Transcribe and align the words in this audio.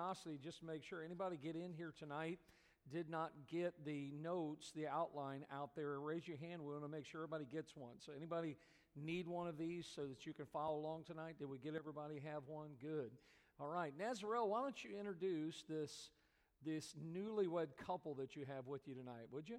curiosity, 0.00 0.38
just 0.42 0.60
to 0.60 0.66
make 0.66 0.82
sure 0.82 1.02
anybody 1.02 1.36
get 1.42 1.56
in 1.56 1.72
here 1.72 1.92
tonight 1.98 2.38
did 2.90 3.10
not 3.10 3.32
get 3.50 3.74
the 3.84 4.10
notes, 4.20 4.72
the 4.74 4.86
outline 4.86 5.44
out 5.52 5.76
there, 5.76 6.00
raise 6.00 6.26
your 6.26 6.38
hand. 6.38 6.62
We 6.62 6.72
want 6.72 6.84
to 6.84 6.88
make 6.88 7.04
sure 7.04 7.22
everybody 7.22 7.44
gets 7.44 7.76
one. 7.76 7.94
So, 7.98 8.12
anybody 8.16 8.56
need 8.96 9.28
one 9.28 9.46
of 9.46 9.58
these 9.58 9.86
so 9.94 10.06
that 10.06 10.26
you 10.26 10.32
can 10.32 10.46
follow 10.46 10.78
along 10.78 11.04
tonight? 11.04 11.36
Did 11.38 11.48
we 11.48 11.58
get 11.58 11.74
everybody 11.74 12.20
have 12.24 12.42
one? 12.46 12.70
Good. 12.80 13.10
All 13.60 13.68
right, 13.68 13.92
Nazarel, 13.98 14.48
why 14.48 14.62
don't 14.62 14.82
you 14.82 14.98
introduce 14.98 15.62
this 15.68 16.10
this 16.64 16.94
newlywed 17.14 17.68
couple 17.86 18.14
that 18.14 18.36
you 18.36 18.44
have 18.44 18.66
with 18.66 18.86
you 18.86 18.94
tonight, 18.94 19.26
would 19.32 19.48
you? 19.48 19.58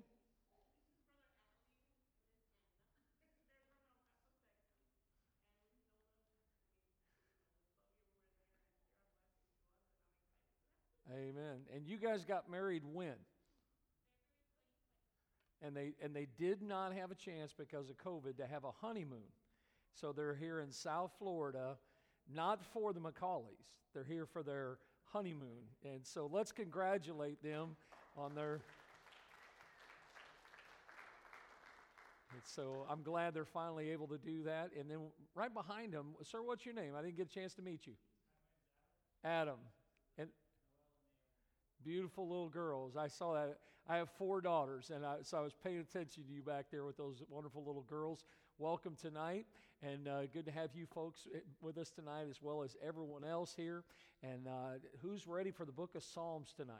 Amen. 11.13 11.61
And 11.75 11.85
you 11.85 11.97
guys 11.97 12.23
got 12.25 12.49
married 12.49 12.83
when? 12.93 13.15
And 15.61 15.75
they 15.75 15.93
and 16.02 16.15
they 16.15 16.27
did 16.39 16.61
not 16.61 16.93
have 16.93 17.11
a 17.11 17.15
chance 17.15 17.53
because 17.57 17.89
of 17.89 17.97
COVID 17.97 18.38
to 18.38 18.47
have 18.47 18.63
a 18.63 18.71
honeymoon. 18.71 19.29
So 19.93 20.11
they're 20.11 20.35
here 20.35 20.61
in 20.61 20.71
South 20.71 21.11
Florida, 21.19 21.77
not 22.33 22.61
for 22.73 22.93
the 22.93 22.99
McCaulays. 22.99 23.75
They're 23.93 24.03
here 24.03 24.25
for 24.25 24.41
their 24.41 24.77
honeymoon. 25.11 25.67
And 25.83 26.05
so 26.05 26.29
let's 26.31 26.52
congratulate 26.52 27.43
them 27.43 27.75
on 28.17 28.33
their 28.33 28.61
And 32.33 32.41
so 32.45 32.85
I'm 32.89 33.03
glad 33.03 33.33
they're 33.33 33.45
finally 33.45 33.89
able 33.89 34.07
to 34.07 34.17
do 34.17 34.43
that. 34.43 34.69
And 34.80 34.89
then 34.89 34.99
right 35.35 35.53
behind 35.53 35.93
them, 35.93 36.16
sir, 36.23 36.41
what's 36.41 36.66
your 36.66 36.73
name? 36.73 36.93
I 36.97 37.02
didn't 37.02 37.17
get 37.17 37.27
a 37.27 37.33
chance 37.33 37.53
to 37.55 37.61
meet 37.61 37.85
you. 37.85 37.93
Adam. 39.23 39.57
Beautiful 41.84 42.27
little 42.27 42.49
girls. 42.49 42.95
I 42.95 43.08
saw 43.08 43.34
that. 43.34 43.58
I 43.89 43.98
have 43.98 44.09
four 44.12 44.39
daughters, 44.39 44.92
and 44.94 45.03
I, 45.03 45.17
so 45.23 45.39
I 45.39 45.42
was 45.42 45.53
paying 45.64 45.80
attention 45.80 46.23
to 46.23 46.31
you 46.31 46.44
back 46.44 46.67
there 46.72 46.86
with 46.86 46.95
those 46.95 47.23
wonderful 47.28 47.64
little 47.66 47.81
girls. 47.89 48.23
Welcome 48.59 48.95
tonight, 49.02 49.47
and 49.81 50.08
uh, 50.08 50.28
good 50.28 50.45
to 50.45 50.52
have 50.52 50.75
you 50.75 50.86
folks 50.86 51.28
eh, 51.33 51.39
with 51.59 51.80
us 51.80 51.89
tonight, 51.89 52.28
as 52.30 52.39
well 52.39 52.61
as 52.61 52.78
everyone 52.88 53.23
else 53.23 53.55
here. 53.58 53.83
And 54.22 54.47
uh, 54.47 54.78
who's 55.02 55.25
ready 55.25 55.50
for 55.50 55.66
the 55.66 55.72
book 55.72 55.95
of 55.95 56.03
Psalms 56.03 56.53
tonight? 56.55 56.75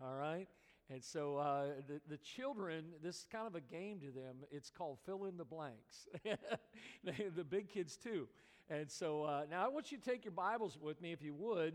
All 0.00 0.14
right. 0.14 0.46
And 0.88 1.02
so 1.02 1.38
uh, 1.38 1.64
the, 1.88 2.00
the 2.08 2.18
children, 2.18 2.84
this 3.02 3.16
is 3.16 3.26
kind 3.32 3.48
of 3.48 3.56
a 3.56 3.60
game 3.60 3.98
to 4.00 4.12
them. 4.12 4.36
It's 4.52 4.70
called 4.70 4.98
fill 5.04 5.24
in 5.24 5.36
the 5.36 5.44
blanks. 5.44 6.06
the 7.04 7.44
big 7.44 7.68
kids, 7.68 7.96
too. 7.96 8.28
And 8.70 8.88
so 8.88 9.24
uh, 9.24 9.42
now 9.50 9.64
I 9.64 9.68
want 9.68 9.90
you 9.90 9.98
to 9.98 10.04
take 10.04 10.24
your 10.24 10.32
Bibles 10.32 10.78
with 10.80 11.02
me, 11.02 11.12
if 11.12 11.22
you 11.22 11.34
would. 11.34 11.74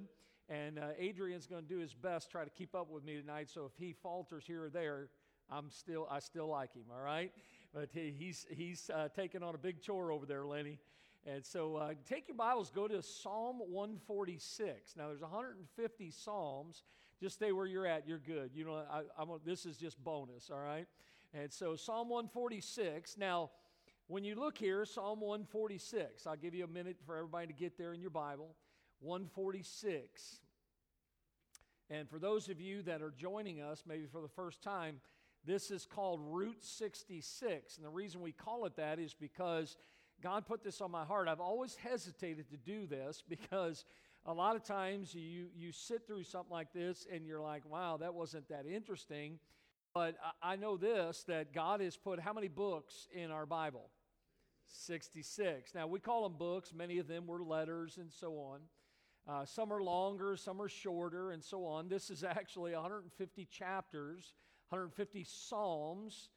And 0.50 0.78
uh, 0.78 0.90
Adrian's 0.98 1.48
going 1.48 1.64
to 1.64 1.68
do 1.68 1.80
his 1.80 1.94
best 1.94 2.30
try 2.30 2.44
to 2.44 2.50
keep 2.50 2.76
up 2.76 2.90
with 2.90 3.04
me 3.04 3.20
tonight. 3.20 3.50
So 3.50 3.66
if 3.66 3.72
he 3.78 3.94
falters 3.94 4.44
here 4.46 4.66
or 4.66 4.70
there, 4.70 5.10
I'm 5.50 5.70
still 5.70 6.08
I 6.10 6.20
still 6.20 6.48
like 6.48 6.74
him. 6.74 6.84
All 6.94 7.04
right, 7.04 7.32
but 7.74 7.90
he, 7.94 8.14
he's 8.18 8.46
he's 8.50 8.90
uh, 8.94 9.10
taking 9.16 9.44
on 9.44 9.56
a 9.56 9.58
big 9.58 9.82
chore 9.82 10.12
over 10.12 10.26
there, 10.26 10.46
Lenny. 10.46 10.80
And 11.26 11.46
so 11.46 11.78
uh, 11.78 11.94
take 12.08 12.28
your 12.28 12.36
Bibles, 12.36 12.70
go 12.70 12.88
to 12.88 13.02
Psalm 13.02 13.60
146. 13.60 14.96
Now 14.98 15.08
there's 15.08 15.22
150 15.22 16.12
psalms. 16.12 16.84
Just 17.22 17.36
stay 17.36 17.54
where 17.54 17.66
you're 17.66 17.88
at. 17.88 18.06
You're 18.06 18.20
good. 18.20 18.52
You 18.54 18.66
know, 18.66 18.84
I, 18.92 19.04
I'm, 19.18 19.30
this 19.46 19.66
is 19.66 19.78
just 19.78 20.04
bonus. 20.04 20.50
All 20.52 20.60
right. 20.60 20.86
And 21.34 21.52
so 21.52 21.78
Psalm 21.78 22.10
146. 22.10 23.18
Now, 23.18 23.52
when 24.08 24.26
you 24.26 24.36
look 24.36 24.58
here, 24.58 24.84
Psalm 24.84 25.22
146. 25.22 26.28
I'll 26.28 26.36
give 26.36 26.54
you 26.54 26.66
a 26.66 26.68
minute 26.68 26.98
for 27.06 27.16
everybody 27.16 27.48
to 27.48 27.54
get 27.54 27.78
there 27.78 27.94
in 27.94 28.02
your 28.02 28.10
Bible. 28.10 28.56
146. 29.04 30.40
And 31.90 32.09
for 32.09 32.18
those 32.18 32.50
of 32.50 32.59
you 32.59 32.82
that 32.84 33.02
are 33.02 33.12
joining 33.12 33.62
us, 33.62 33.84
maybe 33.88 34.06
for 34.06 34.22
the 34.22 34.28
first 34.28 34.64
time, 34.64 35.02
this 35.46 35.72
is 35.72 35.86
called 35.86 36.22
Route 36.23 36.64
66. 36.64 37.78
And 37.78 37.86
the 37.86 37.90
reason 37.90 38.22
we 38.22 38.31
call 38.31 38.66
it 38.66 38.78
that 38.78 38.98
is 38.98 39.14
because 39.14 39.75
God 40.22 40.47
put 40.47 40.64
this 40.64 40.80
on 40.80 40.90
my 40.90 41.03
heart. 41.03 41.28
I've 41.28 41.41
always 41.41 41.75
hesitated 41.75 42.50
to 42.52 42.58
do 42.58 42.88
this 42.88 43.22
because 43.30 43.86
a 44.25 44.34
lot 44.34 44.56
of 44.56 44.64
times 44.64 45.14
you, 45.14 45.47
you 45.53 45.72
sit 45.72 46.08
through 46.08 46.24
something 46.24 46.52
like 46.52 46.72
this 46.74 47.06
and 47.12 47.25
you're 47.25 47.41
like, 47.41 47.64
wow, 47.70 47.97
that 47.97 48.14
wasn't 48.14 48.47
that 48.50 48.66
interesting. 48.66 49.40
But 49.94 50.16
I, 50.41 50.53
I 50.53 50.56
know 50.56 50.78
this 50.78 51.24
that 51.28 51.53
God 51.53 51.81
has 51.81 51.97
put 51.97 52.20
how 52.20 52.34
many 52.34 52.47
books 52.47 53.08
in 53.14 53.31
our 53.31 53.46
Bible? 53.46 53.90
66. 54.68 55.75
Now, 55.75 55.88
we 55.88 56.00
call 56.00 56.24
them 56.24 56.38
books, 56.38 56.74
many 56.74 56.97
of 57.00 57.08
them 57.08 57.28
were 57.28 57.44
letters 57.44 57.97
and 57.97 58.12
so 58.12 58.38
on. 58.38 58.62
Uh, 59.28 59.45
some 59.45 59.72
are 59.72 59.81
longer, 59.81 60.35
some 60.35 60.61
are 60.61 60.67
shorter, 60.67 61.31
and 61.31 61.44
so 61.44 61.66
on. 61.66 61.88
This 61.88 62.09
is 62.09 62.23
actually 62.29 62.73
150 62.73 63.45
chapters, 63.45 64.34
150 64.69 65.23
Psalms. 65.23 66.29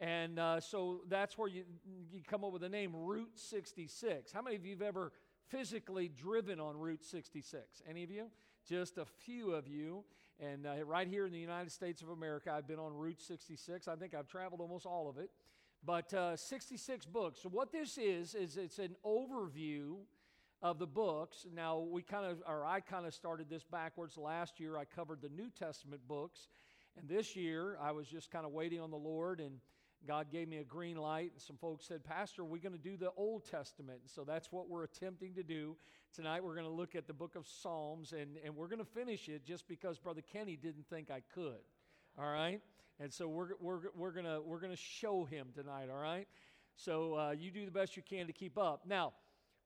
And 0.00 0.38
uh, 0.38 0.60
so 0.60 1.00
that's 1.08 1.38
where 1.38 1.48
you, 1.48 1.64
you 2.12 2.20
come 2.28 2.44
up 2.44 2.52
with 2.52 2.62
the 2.62 2.68
name 2.68 2.94
Route 2.94 3.32
66. 3.36 4.32
How 4.32 4.42
many 4.42 4.56
of 4.56 4.66
you 4.66 4.72
have 4.72 4.82
ever 4.82 5.12
physically 5.48 6.08
driven 6.08 6.60
on 6.60 6.76
Route 6.76 7.04
66? 7.04 7.82
Any 7.88 8.04
of 8.04 8.10
you? 8.10 8.26
Just 8.68 8.98
a 8.98 9.04
few 9.04 9.52
of 9.52 9.68
you. 9.68 10.04
And 10.40 10.66
uh, 10.66 10.84
right 10.84 11.06
here 11.06 11.26
in 11.26 11.32
the 11.32 11.38
United 11.38 11.70
States 11.70 12.02
of 12.02 12.08
America, 12.08 12.52
I've 12.52 12.66
been 12.66 12.78
on 12.78 12.92
Route 12.92 13.20
66. 13.20 13.86
I 13.88 13.94
think 13.94 14.14
I've 14.14 14.26
traveled 14.26 14.60
almost 14.60 14.84
all 14.84 15.08
of 15.08 15.16
it. 15.16 15.30
But 15.86 16.12
uh, 16.12 16.36
66 16.36 17.06
books. 17.06 17.40
So, 17.42 17.48
what 17.50 17.70
this 17.70 17.98
is, 17.98 18.34
is 18.34 18.56
it's 18.56 18.78
an 18.78 18.96
overview 19.04 19.96
of 20.64 20.78
the 20.78 20.86
books. 20.86 21.46
Now, 21.54 21.78
we 21.78 22.00
kind 22.00 22.24
of, 22.24 22.42
or 22.48 22.64
I 22.64 22.80
kind 22.80 23.06
of 23.06 23.12
started 23.12 23.50
this 23.50 23.62
backwards. 23.62 24.16
Last 24.16 24.58
year, 24.58 24.78
I 24.78 24.86
covered 24.86 25.20
the 25.20 25.28
New 25.28 25.50
Testament 25.50 26.00
books. 26.08 26.48
And 26.98 27.06
this 27.06 27.36
year, 27.36 27.76
I 27.82 27.92
was 27.92 28.08
just 28.08 28.30
kind 28.30 28.46
of 28.46 28.52
waiting 28.52 28.80
on 28.80 28.90
the 28.90 28.96
Lord, 28.96 29.40
and 29.40 29.58
God 30.08 30.32
gave 30.32 30.48
me 30.48 30.56
a 30.56 30.64
green 30.64 30.96
light. 30.96 31.32
And 31.32 31.42
some 31.42 31.58
folks 31.58 31.86
said, 31.86 32.02
Pastor, 32.02 32.46
we're 32.46 32.62
going 32.62 32.72
to 32.72 32.78
do 32.78 32.96
the 32.96 33.10
Old 33.14 33.44
Testament. 33.44 33.98
And 34.00 34.10
so 34.10 34.24
that's 34.24 34.50
what 34.50 34.70
we're 34.70 34.84
attempting 34.84 35.34
to 35.34 35.42
do. 35.42 35.76
Tonight, 36.14 36.42
we're 36.42 36.54
going 36.54 36.66
to 36.66 36.72
look 36.72 36.94
at 36.94 37.06
the 37.06 37.12
book 37.12 37.36
of 37.36 37.46
Psalms, 37.46 38.12
and, 38.12 38.38
and 38.42 38.56
we're 38.56 38.68
going 38.68 38.78
to 38.78 38.86
finish 38.86 39.28
it 39.28 39.44
just 39.44 39.68
because 39.68 39.98
Brother 39.98 40.22
Kenny 40.32 40.56
didn't 40.56 40.88
think 40.88 41.10
I 41.10 41.20
could. 41.34 41.60
All 42.18 42.30
right? 42.30 42.62
And 43.00 43.12
so 43.12 43.28
we're, 43.28 43.48
we're, 43.60 43.80
we're 43.94 44.12
going 44.12 44.24
we're 44.46 44.60
gonna 44.60 44.76
show 44.76 45.24
him 45.24 45.48
tonight, 45.54 45.88
all 45.90 45.98
right? 45.98 46.28
So 46.76 47.14
uh, 47.14 47.30
you 47.32 47.50
do 47.50 47.64
the 47.66 47.70
best 47.70 47.96
you 47.96 48.02
can 48.08 48.28
to 48.28 48.32
keep 48.32 48.56
up. 48.56 48.86
Now, 48.86 49.12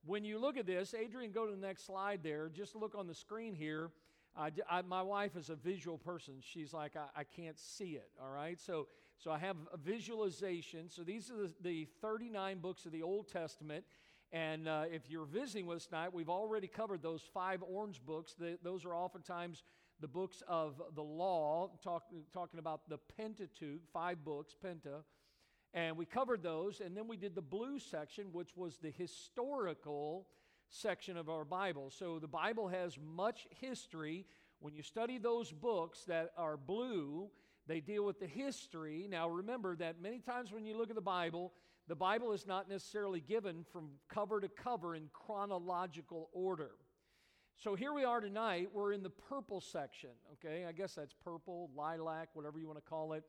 when 0.05 0.23
you 0.23 0.39
look 0.39 0.57
at 0.57 0.65
this, 0.65 0.93
Adrian, 0.93 1.31
go 1.31 1.45
to 1.45 1.51
the 1.51 1.57
next 1.57 1.85
slide 1.85 2.21
there. 2.23 2.49
Just 2.49 2.75
look 2.75 2.95
on 2.95 3.07
the 3.07 3.13
screen 3.13 3.53
here. 3.53 3.91
I, 4.37 4.51
I, 4.69 4.81
my 4.83 5.01
wife 5.01 5.35
is 5.35 5.49
a 5.49 5.55
visual 5.55 5.97
person. 5.97 6.35
She's 6.41 6.73
like, 6.73 6.95
I, 6.95 7.21
I, 7.21 7.23
can't 7.23 7.59
see 7.59 7.91
it, 7.91 8.09
all 8.21 8.31
right? 8.31 8.59
So, 8.59 8.87
so 9.17 9.31
I 9.31 9.39
have 9.39 9.57
a 9.73 9.77
visualization. 9.77 10.89
So 10.89 11.03
these 11.03 11.29
are 11.29 11.47
the, 11.47 11.53
the 11.61 11.87
39 12.01 12.59
books 12.59 12.85
of 12.85 12.91
the 12.91 13.03
Old 13.03 13.27
Testament. 13.27 13.83
And 14.31 14.67
uh, 14.67 14.83
if 14.91 15.09
you're 15.09 15.25
visiting 15.25 15.65
with 15.65 15.77
us 15.77 15.85
tonight, 15.87 16.13
we've 16.13 16.29
already 16.29 16.67
covered 16.67 17.01
those 17.01 17.23
five 17.33 17.63
orange 17.63 18.01
books. 18.05 18.35
The, 18.39 18.57
those 18.63 18.85
are 18.85 18.95
oftentimes 18.95 19.63
the 19.99 20.07
books 20.07 20.43
of 20.47 20.81
the 20.95 21.03
law, 21.03 21.71
talk, 21.83 22.03
talking 22.31 22.59
about 22.59 22.87
the 22.87 22.99
Pentateuch, 23.17 23.81
five 23.91 24.23
books, 24.23 24.55
Penta. 24.63 25.03
And 25.73 25.97
we 25.97 26.05
covered 26.05 26.41
those, 26.41 26.81
and 26.81 26.97
then 26.97 27.07
we 27.07 27.17
did 27.17 27.35
the 27.35 27.41
blue 27.41 27.79
section, 27.79 28.25
which 28.31 28.55
was 28.55 28.77
the 28.77 28.89
historical 28.89 30.27
section 30.69 31.15
of 31.15 31.29
our 31.29 31.45
Bible. 31.45 31.91
So 31.91 32.19
the 32.19 32.27
Bible 32.27 32.67
has 32.67 32.97
much 32.97 33.47
history. 33.61 34.25
When 34.59 34.73
you 34.73 34.81
study 34.81 35.17
those 35.19 35.51
books 35.51 36.05
that 36.05 36.31
are 36.37 36.57
blue, 36.57 37.29
they 37.67 37.81
deal 37.81 38.03
with 38.03 38.19
the 38.19 38.27
history. 38.27 39.07
Now 39.09 39.29
remember 39.29 39.75
that 39.75 40.01
many 40.01 40.19
times 40.19 40.51
when 40.51 40.65
you 40.65 40.75
look 40.75 40.89
at 40.89 40.95
the 40.95 41.01
Bible, 41.01 41.53
the 41.87 41.95
Bible 41.95 42.33
is 42.33 42.47
not 42.47 42.67
necessarily 42.67 43.19
given 43.19 43.63
from 43.71 43.89
cover 44.09 44.41
to 44.41 44.47
cover 44.47 44.95
in 44.95 45.09
chronological 45.13 46.29
order. 46.33 46.71
So 47.57 47.75
here 47.75 47.93
we 47.93 48.05
are 48.05 48.21
tonight. 48.21 48.69
We're 48.73 48.93
in 48.93 49.03
the 49.03 49.09
purple 49.09 49.61
section, 49.61 50.11
okay? 50.33 50.65
I 50.65 50.71
guess 50.71 50.95
that's 50.95 51.13
purple, 51.13 51.69
lilac, 51.75 52.29
whatever 52.33 52.57
you 52.57 52.67
want 52.67 52.79
to 52.79 52.89
call 52.89 53.13
it 53.13 53.23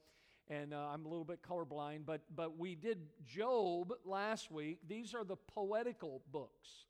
and 0.50 0.74
uh, 0.74 0.88
I'm 0.92 1.06
a 1.06 1.08
little 1.08 1.24
bit 1.24 1.42
colorblind, 1.42 2.00
but, 2.04 2.22
but 2.34 2.58
we 2.58 2.74
did 2.74 2.98
Job 3.24 3.92
last 4.04 4.50
week. 4.50 4.80
These 4.88 5.14
are 5.14 5.22
the 5.22 5.36
poetical 5.36 6.22
books. 6.32 6.86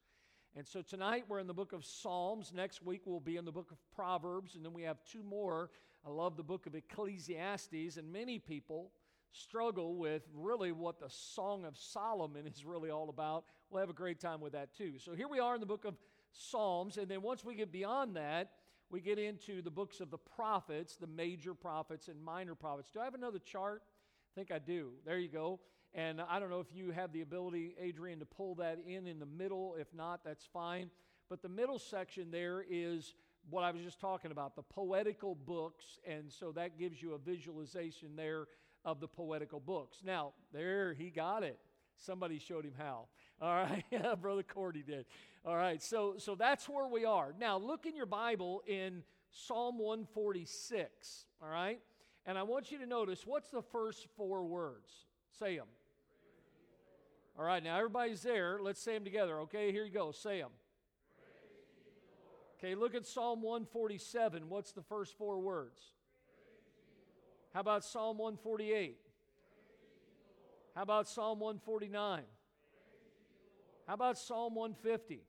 And 0.56 0.66
so 0.66 0.80
tonight 0.80 1.24
we're 1.28 1.38
in 1.40 1.46
the 1.46 1.54
book 1.54 1.74
of 1.74 1.84
Psalms. 1.84 2.52
Next 2.54 2.82
week 2.82 3.02
we'll 3.04 3.20
be 3.20 3.36
in 3.36 3.44
the 3.44 3.52
book 3.52 3.70
of 3.70 3.76
Proverbs, 3.94 4.56
and 4.56 4.64
then 4.64 4.72
we 4.72 4.82
have 4.82 4.96
two 5.04 5.22
more. 5.22 5.70
I 6.06 6.10
love 6.10 6.38
the 6.38 6.42
book 6.42 6.66
of 6.66 6.74
Ecclesiastes, 6.74 7.98
and 7.98 8.10
many 8.10 8.38
people 8.38 8.92
struggle 9.30 9.94
with 9.94 10.22
really 10.34 10.72
what 10.72 10.98
the 10.98 11.10
Song 11.10 11.66
of 11.66 11.76
Solomon 11.76 12.46
is 12.46 12.64
really 12.64 12.90
all 12.90 13.10
about. 13.10 13.44
We'll 13.68 13.80
have 13.80 13.90
a 13.90 13.92
great 13.92 14.20
time 14.20 14.40
with 14.40 14.54
that 14.54 14.74
too. 14.74 14.94
So 14.98 15.14
here 15.14 15.28
we 15.28 15.38
are 15.38 15.54
in 15.54 15.60
the 15.60 15.66
book 15.66 15.84
of 15.84 15.98
Psalms, 16.32 16.96
and 16.96 17.08
then 17.08 17.20
once 17.20 17.44
we 17.44 17.54
get 17.54 17.70
beyond 17.70 18.16
that, 18.16 18.52
we 18.90 19.00
get 19.00 19.19
into 19.19 19.62
the 19.62 19.70
books 19.70 20.00
of 20.00 20.10
the 20.10 20.19
prophets, 20.19 20.96
the 20.96 21.06
major 21.06 21.54
prophets 21.54 22.08
and 22.08 22.22
minor 22.22 22.54
prophets. 22.54 22.90
Do 22.92 23.00
I 23.00 23.04
have 23.04 23.14
another 23.14 23.38
chart? 23.38 23.82
I 23.84 24.32
think 24.38 24.50
I 24.50 24.58
do. 24.58 24.90
There 25.06 25.19
you 25.19 25.28
go. 25.28 25.60
And 25.94 26.20
I 26.20 26.38
don't 26.38 26.50
know 26.50 26.60
if 26.60 26.75
you 26.75 26.90
have 26.90 27.12
the 27.12 27.20
ability, 27.22 27.75
Adrian, 27.81 28.19
to 28.20 28.25
pull 28.25 28.56
that 28.56 28.78
in 28.87 29.06
in 29.06 29.19
the 29.19 29.26
middle. 29.26 29.76
If 29.78 29.92
not, 29.94 30.25
that's 30.25 30.44
fine. 30.52 30.90
But 31.28 31.42
the 31.42 31.48
middle 31.48 31.78
section 31.78 32.31
there 32.31 32.64
is 32.69 33.14
what 33.48 33.62
I 33.62 33.70
was 33.70 33.82
just 33.82 34.00
talking 34.00 34.31
about, 34.31 34.54
the 34.54 34.62
poetical 34.62 35.34
books. 35.34 35.84
And 36.06 36.31
so 36.31 36.52
that 36.52 36.78
gives 36.78 37.02
you 37.02 37.14
a 37.14 37.19
visualization 37.19 38.16
there 38.16 38.46
of 38.84 39.00
the 39.00 39.08
poetical 39.08 39.60
books. 39.60 39.98
Now, 40.04 40.32
there, 40.52 40.94
he 40.94 41.10
got 41.10 41.42
it. 41.42 41.58
Somebody 41.96 42.38
showed 42.38 42.64
him 42.64 42.75
how. 42.78 43.06
All 43.40 43.54
right, 43.54 43.84
yeah, 43.90 44.14
Brother 44.14 44.42
Cordy 44.42 44.82
did. 44.82 45.06
All 45.44 45.56
right, 45.56 45.82
so 45.82 46.14
so 46.19 46.34
that's 46.34 46.69
where 46.69 46.87
we 46.87 47.04
are. 47.04 47.34
Now, 47.38 47.56
look 47.56 47.87
in 47.87 47.96
your 47.96 48.06
Bible 48.06 48.62
in 48.66 49.02
Psalm 49.31 49.78
146. 49.78 51.25
All 51.42 51.48
right, 51.48 51.81
and 52.26 52.37
I 52.37 52.42
want 52.42 52.70
you 52.70 52.78
to 52.78 52.87
notice 52.87 53.26
what's 53.26 53.50
the 53.50 53.62
first 53.62 54.06
four 54.16 54.44
words. 54.44 54.90
Say 55.38 55.56
them. 55.56 55.69
All 57.38 57.44
right, 57.44 57.62
now 57.62 57.76
everybody's 57.78 58.22
there. 58.22 58.58
Let's 58.60 58.82
say 58.82 58.94
them 58.94 59.04
together. 59.04 59.40
Okay, 59.40 59.72
here 59.72 59.84
you 59.84 59.92
go. 59.92 60.12
Say 60.12 60.40
them. 60.40 60.50
Okay, 62.58 62.75
look 62.75 62.94
at 62.94 63.06
Psalm 63.06 63.40
147. 63.40 64.50
What's 64.50 64.72
the 64.72 64.82
first 64.82 65.16
four 65.16 65.40
words? 65.40 65.81
How 67.54 67.60
about 67.60 67.84
Psalm 67.84 68.19
148? 68.19 68.98
How 70.76 70.82
about 70.82 71.08
Psalm 71.08 71.40
149? 71.40 72.22
How 73.90 73.94
about 73.94 74.19
Psalm 74.19 74.54
150? 74.54 75.25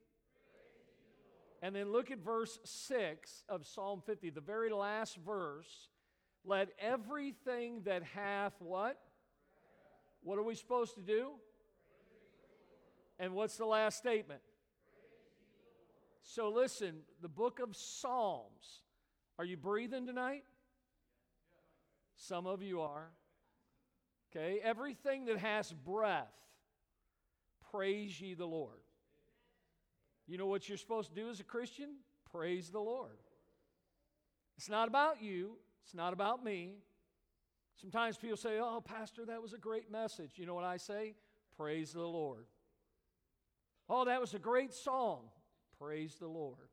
And 1.63 1.75
then 1.75 1.91
look 1.91 2.11
at 2.11 2.19
verse 2.19 2.59
6 2.63 3.43
of 3.49 3.65
Psalm 3.65 4.03
50, 4.05 4.29
the 4.29 4.39
very 4.39 4.69
last 4.69 5.17
verse. 5.25 5.89
Let 6.45 6.69
everything 6.77 7.81
that 7.85 8.03
hath 8.03 8.53
what? 8.59 8.99
What 10.21 10.37
are 10.37 10.43
we 10.43 10.53
supposed 10.53 10.93
to 10.93 11.01
do? 11.01 11.29
And 13.17 13.33
what's 13.33 13.57
the 13.57 13.65
last 13.65 13.97
statement? 13.97 14.41
So 16.21 16.49
listen, 16.49 16.97
the 17.19 17.29
book 17.29 17.59
of 17.59 17.75
Psalms. 17.75 18.83
Are 19.39 19.45
you 19.45 19.57
breathing 19.57 20.05
tonight? 20.05 20.43
Some 22.15 22.45
of 22.45 22.61
you 22.61 22.81
are. 22.81 23.09
Okay, 24.29 24.59
everything 24.63 25.25
that 25.25 25.39
has 25.39 25.73
breath, 25.73 26.29
praise 27.71 28.19
ye 28.19 28.33
the 28.33 28.45
Lord. 28.45 28.79
You 30.27 30.37
know 30.37 30.47
what 30.47 30.69
you're 30.69 30.77
supposed 30.77 31.09
to 31.09 31.15
do 31.15 31.29
as 31.29 31.39
a 31.39 31.43
Christian? 31.43 31.89
Praise 32.31 32.69
the 32.69 32.79
Lord. 32.79 33.17
It's 34.57 34.69
not 34.69 34.87
about 34.87 35.21
you, 35.21 35.57
it's 35.83 35.95
not 35.95 36.13
about 36.13 36.43
me. 36.43 36.75
Sometimes 37.79 38.17
people 38.17 38.37
say, 38.37 38.59
Oh, 38.59 38.81
Pastor, 38.81 39.25
that 39.25 39.41
was 39.41 39.53
a 39.53 39.57
great 39.57 39.91
message. 39.91 40.33
You 40.35 40.45
know 40.45 40.53
what 40.53 40.63
I 40.63 40.77
say? 40.77 41.15
Praise 41.57 41.93
the 41.93 42.01
Lord. 42.01 42.45
Oh, 43.89 44.05
that 44.05 44.21
was 44.21 44.33
a 44.33 44.39
great 44.39 44.73
song. 44.73 45.23
Praise 45.79 46.15
the 46.19 46.27
Lord. 46.27 46.69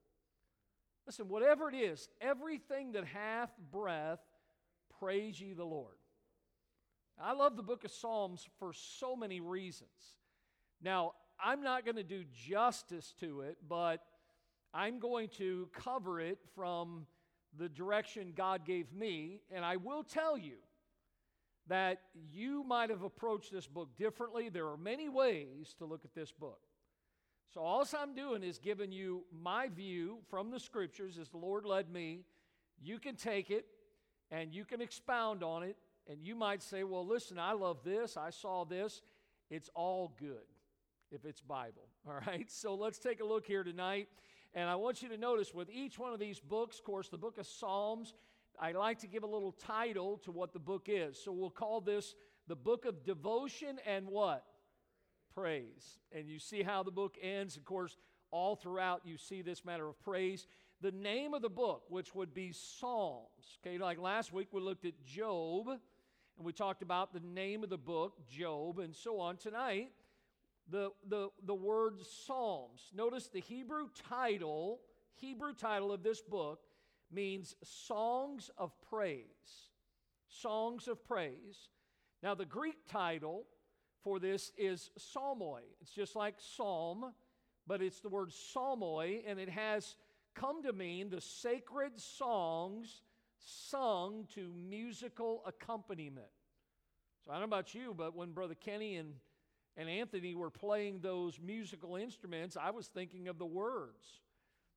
Listen, 1.07 1.29
whatever 1.29 1.71
it 1.71 1.75
is, 1.75 2.09
everything 2.21 2.93
that 2.93 3.07
hath 3.07 3.51
breath, 3.73 4.21
praise 5.01 5.41
ye 5.41 5.55
the 5.55 5.65
Lord. 5.65 5.97
I 7.21 7.33
love 7.33 7.57
the 7.57 7.63
book 7.63 7.85
of 7.85 7.91
Psalms 7.91 8.47
for 8.59 8.73
so 8.73 9.17
many 9.17 9.41
reasons. 9.41 9.89
Now, 10.83 11.13
I'm 11.43 11.63
not 11.63 11.85
going 11.85 11.97
to 11.97 12.03
do 12.03 12.25
justice 12.33 13.15
to 13.21 13.43
it, 13.43 13.59
but 13.69 14.03
I'm 14.75 14.99
going 14.99 15.29
to 15.39 15.69
cover 15.73 16.21
it 16.21 16.39
from 16.55 17.07
the 17.57 17.69
direction 17.69 18.33
God 18.37 18.65
gave 18.65 18.93
me. 18.93 19.41
And 19.51 19.65
I 19.65 19.77
will 19.77 20.03
tell 20.03 20.37
you 20.37 20.57
that 21.69 22.01
you 22.33 22.65
might 22.65 22.91
have 22.91 23.03
approached 23.03 23.53
this 23.53 23.67
book 23.67 23.89
differently. 23.97 24.49
There 24.49 24.69
are 24.69 24.77
many 24.77 25.09
ways 25.09 25.75
to 25.79 25.85
look 25.85 26.05
at 26.05 26.15
this 26.15 26.33
book. 26.33 26.61
So, 27.55 27.63
all 27.63 27.87
I'm 27.99 28.15
doing 28.15 28.43
is 28.43 28.59
giving 28.59 28.93
you 28.93 29.25
my 29.33 29.69
view 29.69 30.19
from 30.29 30.51
the 30.51 30.61
scriptures 30.61 31.19
as 31.19 31.31
the 31.31 31.39
Lord 31.39 31.65
led 31.65 31.91
me. 31.91 32.25
You 32.83 32.99
can 32.99 33.17
take 33.17 33.51
it 33.51 33.65
and 34.31 34.53
you 34.53 34.65
can 34.65 34.83
expound 34.83 35.43
on 35.43 35.63
it. 35.63 35.77
And 36.11 36.23
you 36.23 36.35
might 36.35 36.63
say, 36.63 36.85
well, 36.85 37.07
listen, 37.07 37.39
I 37.39 37.53
love 37.53 37.79
this. 37.85 38.17
I 38.17 38.31
saw 38.31 38.65
this. 38.65 39.03
It's 39.51 39.71
all 39.75 40.13
good 40.19 40.45
if 41.13 41.25
it's 41.25 41.41
Bible. 41.41 41.89
All 42.07 42.21
right. 42.27 42.51
So, 42.51 42.75
let's 42.75 42.99
take 42.99 43.21
a 43.21 43.25
look 43.25 43.47
here 43.47 43.65
tonight. 43.65 44.09
And 44.55 44.69
I 44.69 44.77
want 44.77 45.03
you 45.03 45.09
to 45.11 45.17
notice 45.19 45.53
with 45.53 45.69
each 45.71 45.99
one 45.99 46.13
of 46.13 46.19
these 46.19 46.41
books, 46.41 46.79
of 46.79 46.85
course, 46.85 47.09
the 47.09 47.19
book 47.19 47.39
of 47.39 47.47
Psalms, 47.47 48.15
I 48.59 48.73
like 48.73 48.99
to 49.01 49.07
give 49.07 49.23
a 49.23 49.27
little 49.27 49.53
title 49.53 50.19
to 50.25 50.33
what 50.33 50.53
the 50.53 50.59
book 50.59 50.87
is. 50.89 51.23
So, 51.23 51.33
we'll 51.33 51.51
call 51.51 51.81
this 51.81 52.15
the 52.47 52.57
book 52.57 52.85
of 52.85 53.05
devotion 53.05 53.79
and 53.87 54.07
what? 54.07 54.45
praise. 55.39 55.99
And 56.13 56.29
you 56.29 56.39
see 56.39 56.63
how 56.63 56.83
the 56.83 56.91
book 56.91 57.17
ends. 57.23 57.57
Of 57.57 57.65
course, 57.65 57.97
all 58.31 58.57
throughout 58.57 59.03
you 59.05 59.17
see 59.17 59.43
this 59.43 59.65
matter 59.65 59.89
of 59.89 60.01
praise. 60.03 60.47
The 60.81 60.91
name 60.91 61.35
of 61.35 61.43
the 61.43 61.49
book, 61.49 61.85
which 61.89 62.15
would 62.15 62.35
be 62.35 62.53
Psalms. 62.53 63.59
Okay, 63.61 63.79
like 63.79 63.99
last 63.99 64.33
week 64.33 64.49
we 64.53 64.61
looked 64.61 64.85
at 64.85 65.05
Job 65.05 65.69
and 65.69 66.47
we 66.47 66.53
talked 66.53 66.83
about 66.83 67.13
the 67.13 67.21
name 67.21 67.63
of 67.63 67.71
the 67.71 67.79
book, 67.79 68.15
Job, 68.29 68.79
and 68.79 68.95
so 68.95 69.21
on. 69.21 69.37
Tonight, 69.37 69.91
the, 70.71 70.91
the, 71.09 71.29
the 71.45 71.55
word 71.55 71.99
Psalms. 72.27 72.81
Notice 72.95 73.29
the 73.29 73.41
Hebrew 73.41 73.89
title, 74.09 74.81
Hebrew 75.15 75.55
title 75.55 75.93
of 75.93 76.03
this 76.03 76.21
book 76.21 76.61
means 77.11 77.55
songs 77.65 78.51
of 78.59 78.73
praise. 78.91 79.25
Songs 80.29 80.89
of 80.89 81.05
praise. 81.07 81.69
Now, 82.23 82.35
the 82.35 82.45
Greek 82.45 82.77
title 82.91 83.47
for 84.03 84.19
this 84.19 84.53
is 84.57 84.91
psalmoi. 84.99 85.61
It's 85.81 85.93
just 85.93 86.17
like 86.17 86.35
psalm, 86.39 87.13
but 87.67 87.83
it's 87.83 88.01
the 88.01 88.09
word 88.09 88.31
psalmoi, 88.31 89.23
and 89.27 89.39
it 89.39 89.49
has 89.49 89.97
come 90.35 90.63
to 90.63 90.73
mean 90.73 91.11
the 91.11 91.21
sacred 91.21 91.99
songs 91.99 93.03
sung 93.39 94.27
to 94.35 94.53
musical 94.55 95.43
accompaniment. 95.47 96.27
So 97.25 97.31
I 97.31 97.35
don't 97.35 97.43
know 97.43 97.57
about 97.57 97.75
you, 97.75 97.95
but 97.97 98.15
when 98.15 98.33
Brother 98.33 98.55
Kenny 98.55 98.97
and, 98.97 99.15
and 99.79 99.89
Anthony 99.89 100.35
were 100.35 100.51
playing 100.51 101.01
those 101.01 101.41
musical 101.41 101.97
instruments, 101.97 102.59
I 102.61 102.71
was 102.71 102.89
thinking 102.89 103.29
of 103.29 103.39
the 103.39 103.47
words 103.47 104.21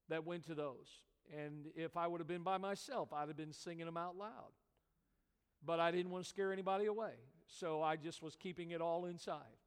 that 0.08 0.26
went 0.26 0.46
to 0.46 0.56
those. 0.56 1.02
And 1.38 1.68
if 1.76 1.98
I 1.98 2.08
would 2.08 2.22
have 2.22 2.28
been 2.28 2.44
by 2.44 2.58
myself, 2.58 3.12
I'd 3.12 3.28
have 3.28 3.38
been 3.38 3.52
singing 3.52 3.86
them 3.86 3.98
out 3.98 4.16
loud. 4.16 4.54
But 5.66 5.82
I 5.82 5.92
didn't 5.92 6.12
want 6.12 6.24
to 6.24 6.30
scare 6.30 6.54
anybody 6.54 6.86
away 6.86 7.14
so 7.52 7.82
I 7.82 7.96
just 7.96 8.22
was 8.22 8.36
keeping 8.36 8.72
it 8.72 8.82
all 8.82 9.06
inside. 9.06 9.58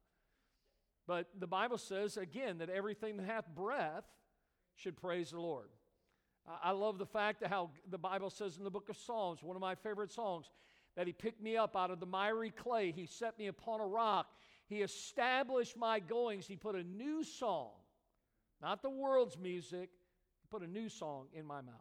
But 1.07 1.27
the 1.37 1.47
Bible 1.47 1.77
says, 1.77 2.17
again, 2.17 2.57
that 2.57 2.69
everything 2.69 3.17
that 3.17 3.25
hath 3.25 3.47
breath 3.47 4.05
should 4.75 4.97
praise 4.97 5.31
the 5.31 5.39
Lord. 5.39 5.69
I 6.63 6.71
love 6.71 6.97
the 6.97 7.05
fact 7.05 7.41
that 7.41 7.49
how 7.49 7.71
the 7.89 7.97
Bible 7.97 8.29
says 8.29 8.57
in 8.57 8.63
the 8.63 8.71
book 8.71 8.89
of 8.89 8.97
Psalms, 8.97 9.43
one 9.43 9.55
of 9.55 9.61
my 9.61 9.75
favorite 9.75 10.11
songs, 10.11 10.49
that 10.95 11.07
He 11.07 11.13
picked 11.13 11.41
me 11.41 11.57
up 11.57 11.75
out 11.75 11.91
of 11.91 11.99
the 11.99 12.05
miry 12.05 12.51
clay. 12.51 12.91
He 12.91 13.05
set 13.05 13.37
me 13.37 13.47
upon 13.47 13.81
a 13.81 13.85
rock. 13.85 14.27
He 14.67 14.81
established 14.81 15.77
my 15.77 15.99
goings. 15.99 16.47
He 16.47 16.55
put 16.55 16.75
a 16.75 16.83
new 16.83 17.23
song, 17.23 17.71
not 18.61 18.81
the 18.81 18.89
world's 18.89 19.37
music, 19.37 19.89
He 20.41 20.47
put 20.49 20.63
a 20.63 20.71
new 20.71 20.89
song 20.89 21.27
in 21.33 21.45
my 21.45 21.61
mouth. 21.61 21.73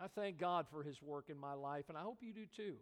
I 0.00 0.06
thank 0.08 0.38
God 0.38 0.66
for 0.70 0.82
His 0.82 1.02
work 1.02 1.28
in 1.28 1.38
my 1.38 1.54
life, 1.54 1.86
and 1.88 1.98
I 1.98 2.02
hope 2.02 2.18
you 2.20 2.32
do 2.32 2.46
too 2.46 2.76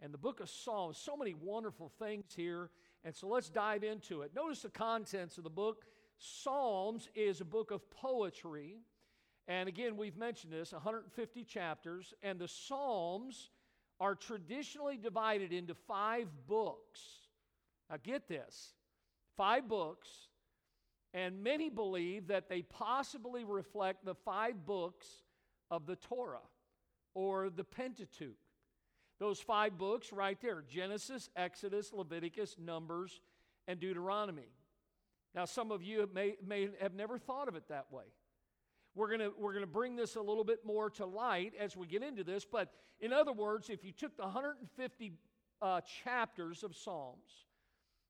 and 0.00 0.12
the 0.14 0.18
book 0.18 0.40
of 0.40 0.48
Psalms. 0.48 0.96
So 0.96 1.16
many 1.16 1.34
wonderful 1.34 1.90
things 1.98 2.24
here. 2.36 2.70
And 3.04 3.14
so 3.14 3.28
let's 3.28 3.48
dive 3.48 3.84
into 3.84 4.22
it. 4.22 4.32
Notice 4.34 4.62
the 4.62 4.70
contents 4.70 5.38
of 5.38 5.44
the 5.44 5.50
book. 5.50 5.84
Psalms 6.18 7.08
is 7.14 7.40
a 7.40 7.44
book 7.44 7.70
of 7.70 7.88
poetry. 7.90 8.76
And 9.46 9.68
again, 9.68 9.96
we've 9.96 10.16
mentioned 10.16 10.52
this 10.52 10.72
150 10.72 11.44
chapters. 11.44 12.14
And 12.22 12.38
the 12.38 12.48
Psalms 12.48 13.50
are 14.00 14.14
traditionally 14.14 14.96
divided 14.96 15.52
into 15.52 15.74
five 15.74 16.28
books. 16.46 17.00
Now, 17.90 17.96
get 18.02 18.28
this 18.28 18.74
five 19.36 19.68
books. 19.68 20.08
And 21.14 21.42
many 21.42 21.70
believe 21.70 22.26
that 22.26 22.50
they 22.50 22.62
possibly 22.62 23.42
reflect 23.44 24.04
the 24.04 24.14
five 24.14 24.66
books 24.66 25.06
of 25.70 25.86
the 25.86 25.96
Torah 25.96 26.46
or 27.14 27.48
the 27.48 27.64
Pentateuch. 27.64 28.36
Those 29.18 29.40
five 29.40 29.78
books 29.78 30.12
right 30.12 30.38
there 30.40 30.62
Genesis, 30.68 31.30
Exodus, 31.34 31.92
Leviticus, 31.92 32.56
Numbers, 32.58 33.20
and 33.66 33.80
Deuteronomy. 33.80 34.50
Now, 35.34 35.44
some 35.44 35.72
of 35.72 35.82
you 35.82 36.08
may, 36.14 36.36
may 36.46 36.68
have 36.80 36.94
never 36.94 37.18
thought 37.18 37.48
of 37.48 37.56
it 37.56 37.68
that 37.68 37.86
way. 37.90 38.04
We're 38.94 39.16
going 39.16 39.30
we're 39.38 39.52
going 39.52 39.64
to 39.64 39.70
bring 39.70 39.96
this 39.96 40.16
a 40.16 40.20
little 40.20 40.44
bit 40.44 40.64
more 40.64 40.90
to 40.90 41.06
light 41.06 41.52
as 41.58 41.76
we 41.76 41.86
get 41.86 42.02
into 42.02 42.24
this. 42.24 42.44
But 42.44 42.72
in 43.00 43.12
other 43.12 43.32
words, 43.32 43.70
if 43.70 43.84
you 43.84 43.92
took 43.92 44.16
the 44.16 44.24
150 44.24 45.12
uh, 45.60 45.80
chapters 46.04 46.64
of 46.64 46.74
Psalms, 46.74 47.46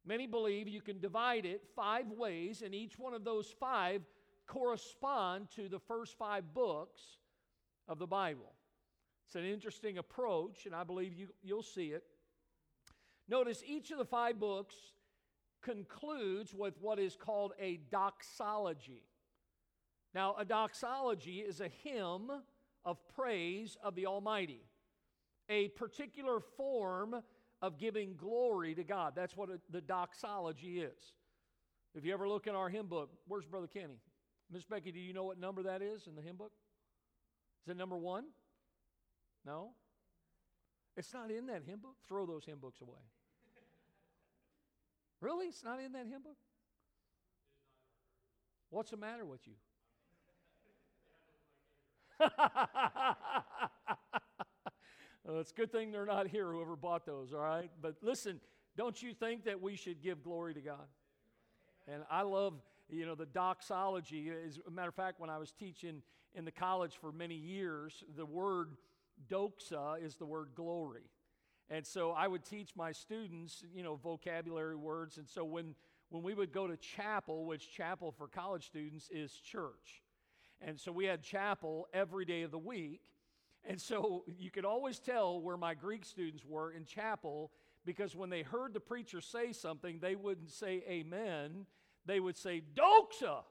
many 0.07 0.27
believe 0.27 0.69
you 0.69 0.81
can 0.81 1.01
divide 1.01 1.45
it 1.45 1.63
five 1.75 2.11
ways, 2.11 2.63
and 2.63 2.75
each 2.75 2.99
one 2.99 3.15
of 3.15 3.25
those 3.25 3.55
five 3.61 4.03
correspond 4.47 5.51
to 5.57 5.69
the 5.69 5.79
first 5.79 6.17
five 6.19 6.55
books 6.55 7.03
of 7.87 7.99
the 7.99 8.07
Bible. 8.07 8.53
It's 9.27 9.35
an 9.37 9.45
interesting 9.45 9.99
approach, 9.99 10.65
and 10.65 10.75
I 10.75 10.85
believe 10.85 11.13
you, 11.13 11.29
you'll 11.43 11.63
see 11.63 11.89
it. 11.89 12.03
Notice 13.29 13.63
each 13.67 13.91
of 13.91 13.99
the 13.99 14.07
five 14.07 14.41
books 14.41 14.75
concludes 15.61 16.55
with 16.55 16.75
what 16.81 16.99
is 16.99 17.15
called 17.15 17.53
a 17.61 17.79
doxology. 17.91 19.03
Now, 20.15 20.35
a 20.39 20.45
doxology 20.45 21.41
is 21.41 21.61
a 21.61 21.69
hymn 21.69 22.31
of 22.85 22.97
praise 23.15 23.77
of 23.83 23.95
the 23.95 24.07
Almighty, 24.07 24.63
a 25.51 25.69
particular 25.69 26.41
form 26.41 27.23
of 27.61 27.79
giving 27.79 28.15
glory 28.17 28.75
to 28.75 28.85
God. 28.85 29.15
That's 29.17 29.37
what 29.37 29.51
a, 29.51 29.61
the 29.71 29.81
doxology 29.81 30.81
is. 30.81 31.13
If 31.95 32.05
you 32.05 32.13
ever 32.13 32.29
look 32.29 32.47
in 32.47 32.55
our 32.55 32.69
hymn 32.69 32.87
book, 32.87 33.11
where's 33.27 33.47
Brother 33.47 33.67
Kenny? 33.67 33.99
Miss 34.51 34.65
Becky, 34.65 34.93
do 34.93 35.01
you 35.01 35.13
know 35.13 35.25
what 35.25 35.39
number 35.39 35.63
that 35.65 35.83
is 35.83 36.07
in 36.07 36.15
the 36.15 36.23
hymn 36.23 36.37
book? 36.37 36.53
Is 37.65 37.71
it 37.71 37.77
number 37.77 37.97
one? 37.97 38.25
No? 39.45 39.71
It's 40.97 41.13
not 41.13 41.31
in 41.31 41.47
that 41.47 41.63
hymn 41.67 41.81
book? 41.81 41.97
Throw 42.07 42.27
those 42.27 42.45
hymn 42.45 42.59
books 42.59 42.81
away. 42.81 43.01
really? 45.21 45.47
It's 45.47 45.65
not 45.65 45.81
in 45.81 45.93
that 45.93 46.07
hymn 46.07 46.23
book? 46.23 46.37
What's 48.71 48.91
the 48.91 48.97
matter 48.97 49.25
with 49.25 49.41
you? 49.47 49.55
well, 55.25 55.41
it's 55.41 55.51
a 55.51 55.55
good 55.55 55.73
thing 55.73 55.93
they're 55.93 56.07
not 56.07 56.29
here, 56.29 56.51
whoever 56.53 56.77
bought 56.77 57.05
those, 57.05 57.33
all 57.33 57.41
right? 57.41 57.71
But 57.81 57.97
listen, 58.03 58.41
don't 58.77 59.01
you 59.03 59.13
think 59.13 59.45
that 59.45 59.61
we 59.61 59.77
should 59.77 60.03
give 60.03 60.23
glory 60.23 60.55
to 60.55 60.61
God? 60.61 60.87
And 61.87 62.03
I 62.11 62.23
love, 62.23 62.55
you 62.89 63.07
know, 63.07 63.15
the 63.15 63.27
doxology. 63.27 64.31
As 64.47 64.59
a 64.67 64.71
matter 64.71 64.89
of 64.89 64.95
fact, 64.95 65.21
when 65.21 65.31
I 65.31 65.39
was 65.39 65.53
teaching 65.53 66.03
in 66.35 66.45
the 66.45 66.53
college 66.53 66.99
for 67.01 67.11
many 67.11 67.35
years, 67.35 68.05
the 68.17 68.27
word 68.27 68.77
doxa 69.31 70.03
is 70.03 70.17
the 70.17 70.27
word 70.27 70.51
glory. 70.55 71.11
And 71.71 71.87
so 71.87 72.13
I 72.13 72.27
would 72.27 72.45
teach 72.45 72.71
my 72.77 72.93
students, 72.93 73.65
you 73.75 73.83
know, 73.83 73.97
vocabulary 73.97 74.77
words. 74.77 75.19
And 75.19 75.29
so 75.29 75.45
when, 75.45 75.75
when 76.09 76.23
we 76.23 76.35
would 76.35 76.53
go 76.53 76.67
to 76.67 76.77
chapel, 76.77 77.45
which 77.45 77.71
chapel 77.71 78.13
for 78.17 78.27
college 78.27 78.67
students 78.67 79.11
is 79.11 79.33
church. 79.33 80.03
And 80.61 80.81
so 80.81 80.91
we 80.91 81.05
had 81.05 81.23
chapel 81.23 81.87
every 81.93 82.25
day 82.25 82.43
of 82.43 82.51
the 82.51 82.59
week. 82.59 83.03
And 83.69 83.79
so 83.79 84.25
you 84.39 84.51
could 84.51 84.65
always 84.65 84.99
tell 84.99 85.41
where 85.41 85.59
my 85.59 85.75
Greek 85.75 86.07
students 86.07 86.43
were 86.45 86.73
in 86.73 86.87
chapel 86.87 87.53
because 87.85 88.17
when 88.17 88.31
they 88.31 88.43
heard 88.43 88.73
the 88.73 88.81
preacher 88.81 89.21
say 89.21 89.53
something, 89.53 89.99
they 90.01 90.17
wouldn't 90.17 90.51
say 90.51 90.83
amen. 90.89 91.67
They 92.07 92.19
would 92.19 92.37
say 92.37 92.63
doxa. 92.75 93.43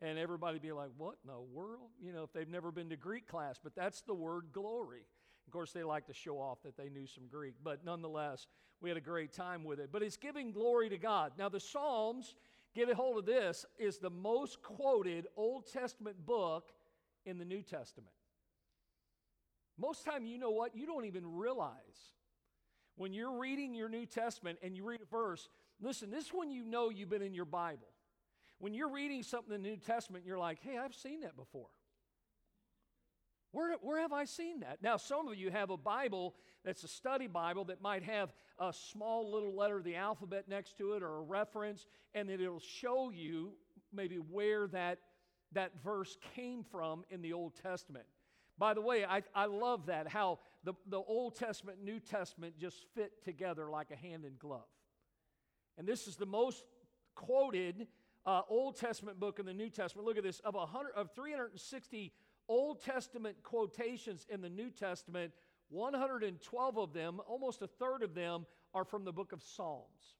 And 0.00 0.18
everybody 0.18 0.58
be 0.58 0.72
like, 0.72 0.90
what 0.96 1.14
in 1.22 1.30
the 1.32 1.40
world? 1.40 1.90
You 2.02 2.12
know, 2.12 2.24
if 2.24 2.32
they've 2.32 2.48
never 2.48 2.72
been 2.72 2.90
to 2.90 2.96
Greek 2.96 3.28
class, 3.28 3.60
but 3.62 3.76
that's 3.76 4.02
the 4.02 4.14
word 4.14 4.46
glory. 4.52 5.06
Of 5.46 5.52
course, 5.52 5.70
they 5.70 5.84
like 5.84 6.06
to 6.06 6.12
show 6.12 6.38
off 6.40 6.58
that 6.64 6.76
they 6.76 6.88
knew 6.88 7.06
some 7.06 7.28
Greek, 7.30 7.54
but 7.62 7.84
nonetheless, 7.84 8.48
we 8.80 8.90
had 8.90 8.96
a 8.96 9.02
great 9.02 9.32
time 9.32 9.62
with 9.62 9.78
it. 9.78 9.90
But 9.92 10.02
it's 10.02 10.16
giving 10.16 10.50
glory 10.50 10.88
to 10.88 10.98
God. 10.98 11.32
Now, 11.38 11.48
the 11.48 11.60
Psalms, 11.60 12.34
get 12.74 12.90
a 12.90 12.96
hold 12.96 13.18
of 13.18 13.26
this, 13.26 13.64
is 13.78 13.98
the 13.98 14.10
most 14.10 14.60
quoted 14.60 15.28
Old 15.36 15.72
Testament 15.72 16.26
book 16.26 16.72
in 17.24 17.38
the 17.38 17.44
New 17.44 17.62
Testament. 17.62 18.12
Most 19.78 20.04
time, 20.04 20.26
you 20.26 20.38
know 20.38 20.50
what? 20.50 20.76
You 20.76 20.86
don't 20.86 21.04
even 21.04 21.26
realize 21.26 22.12
when 22.96 23.12
you're 23.12 23.38
reading 23.38 23.74
your 23.74 23.88
New 23.88 24.06
Testament 24.06 24.58
and 24.62 24.76
you 24.76 24.84
read 24.84 25.00
a 25.00 25.06
verse. 25.06 25.48
Listen, 25.80 26.10
this 26.10 26.26
is 26.26 26.30
when 26.32 26.50
you 26.50 26.64
know 26.64 26.90
you've 26.90 27.08
been 27.08 27.22
in 27.22 27.34
your 27.34 27.44
Bible. 27.44 27.88
When 28.58 28.74
you're 28.74 28.90
reading 28.90 29.22
something 29.22 29.54
in 29.54 29.62
the 29.62 29.68
New 29.70 29.76
Testament, 29.76 30.24
you're 30.24 30.38
like, 30.38 30.58
hey, 30.62 30.78
I've 30.78 30.94
seen 30.94 31.22
that 31.22 31.36
before. 31.36 31.68
Where, 33.50 33.76
where 33.82 34.00
have 34.00 34.12
I 34.12 34.24
seen 34.24 34.60
that? 34.60 34.82
Now, 34.82 34.96
some 34.96 35.28
of 35.28 35.36
you 35.36 35.50
have 35.50 35.70
a 35.70 35.76
Bible 35.76 36.34
that's 36.64 36.84
a 36.84 36.88
study 36.88 37.26
Bible 37.26 37.64
that 37.66 37.82
might 37.82 38.02
have 38.04 38.32
a 38.58 38.72
small 38.72 39.30
little 39.30 39.54
letter 39.54 39.78
of 39.78 39.84
the 39.84 39.96
alphabet 39.96 40.48
next 40.48 40.78
to 40.78 40.92
it 40.92 41.02
or 41.02 41.16
a 41.18 41.22
reference, 41.22 41.86
and 42.14 42.28
then 42.28 42.40
it'll 42.40 42.60
show 42.60 43.10
you 43.10 43.52
maybe 43.92 44.16
where 44.16 44.68
that, 44.68 45.00
that 45.52 45.72
verse 45.82 46.16
came 46.34 46.62
from 46.62 47.04
in 47.10 47.20
the 47.20 47.32
Old 47.32 47.54
Testament. 47.56 48.06
By 48.58 48.74
the 48.74 48.80
way, 48.80 49.04
I, 49.04 49.22
I 49.34 49.46
love 49.46 49.86
that, 49.86 50.08
how 50.08 50.38
the, 50.64 50.74
the 50.86 50.98
Old 50.98 51.36
Testament 51.36 51.82
New 51.82 51.98
Testament 51.98 52.58
just 52.58 52.84
fit 52.94 53.24
together 53.24 53.70
like 53.70 53.90
a 53.90 53.96
hand 53.96 54.24
in 54.24 54.34
glove. 54.38 54.60
And 55.78 55.86
this 55.86 56.06
is 56.06 56.16
the 56.16 56.26
most 56.26 56.64
quoted 57.14 57.86
uh, 58.24 58.42
Old 58.48 58.76
Testament 58.76 59.18
book 59.18 59.38
in 59.38 59.46
the 59.46 59.54
New 59.54 59.70
Testament. 59.70 60.06
Look 60.06 60.18
at 60.18 60.22
this 60.22 60.40
of, 60.40 60.54
100, 60.54 60.92
of 60.94 61.10
360 61.14 62.12
Old 62.48 62.82
Testament 62.82 63.36
quotations 63.42 64.26
in 64.28 64.40
the 64.40 64.50
New 64.50 64.70
Testament, 64.70 65.32
112 65.70 66.78
of 66.78 66.92
them, 66.92 67.20
almost 67.26 67.62
a 67.62 67.66
third 67.66 68.02
of 68.02 68.14
them, 68.14 68.46
are 68.74 68.84
from 68.84 69.04
the 69.04 69.12
book 69.12 69.32
of 69.32 69.42
Psalms. 69.42 70.16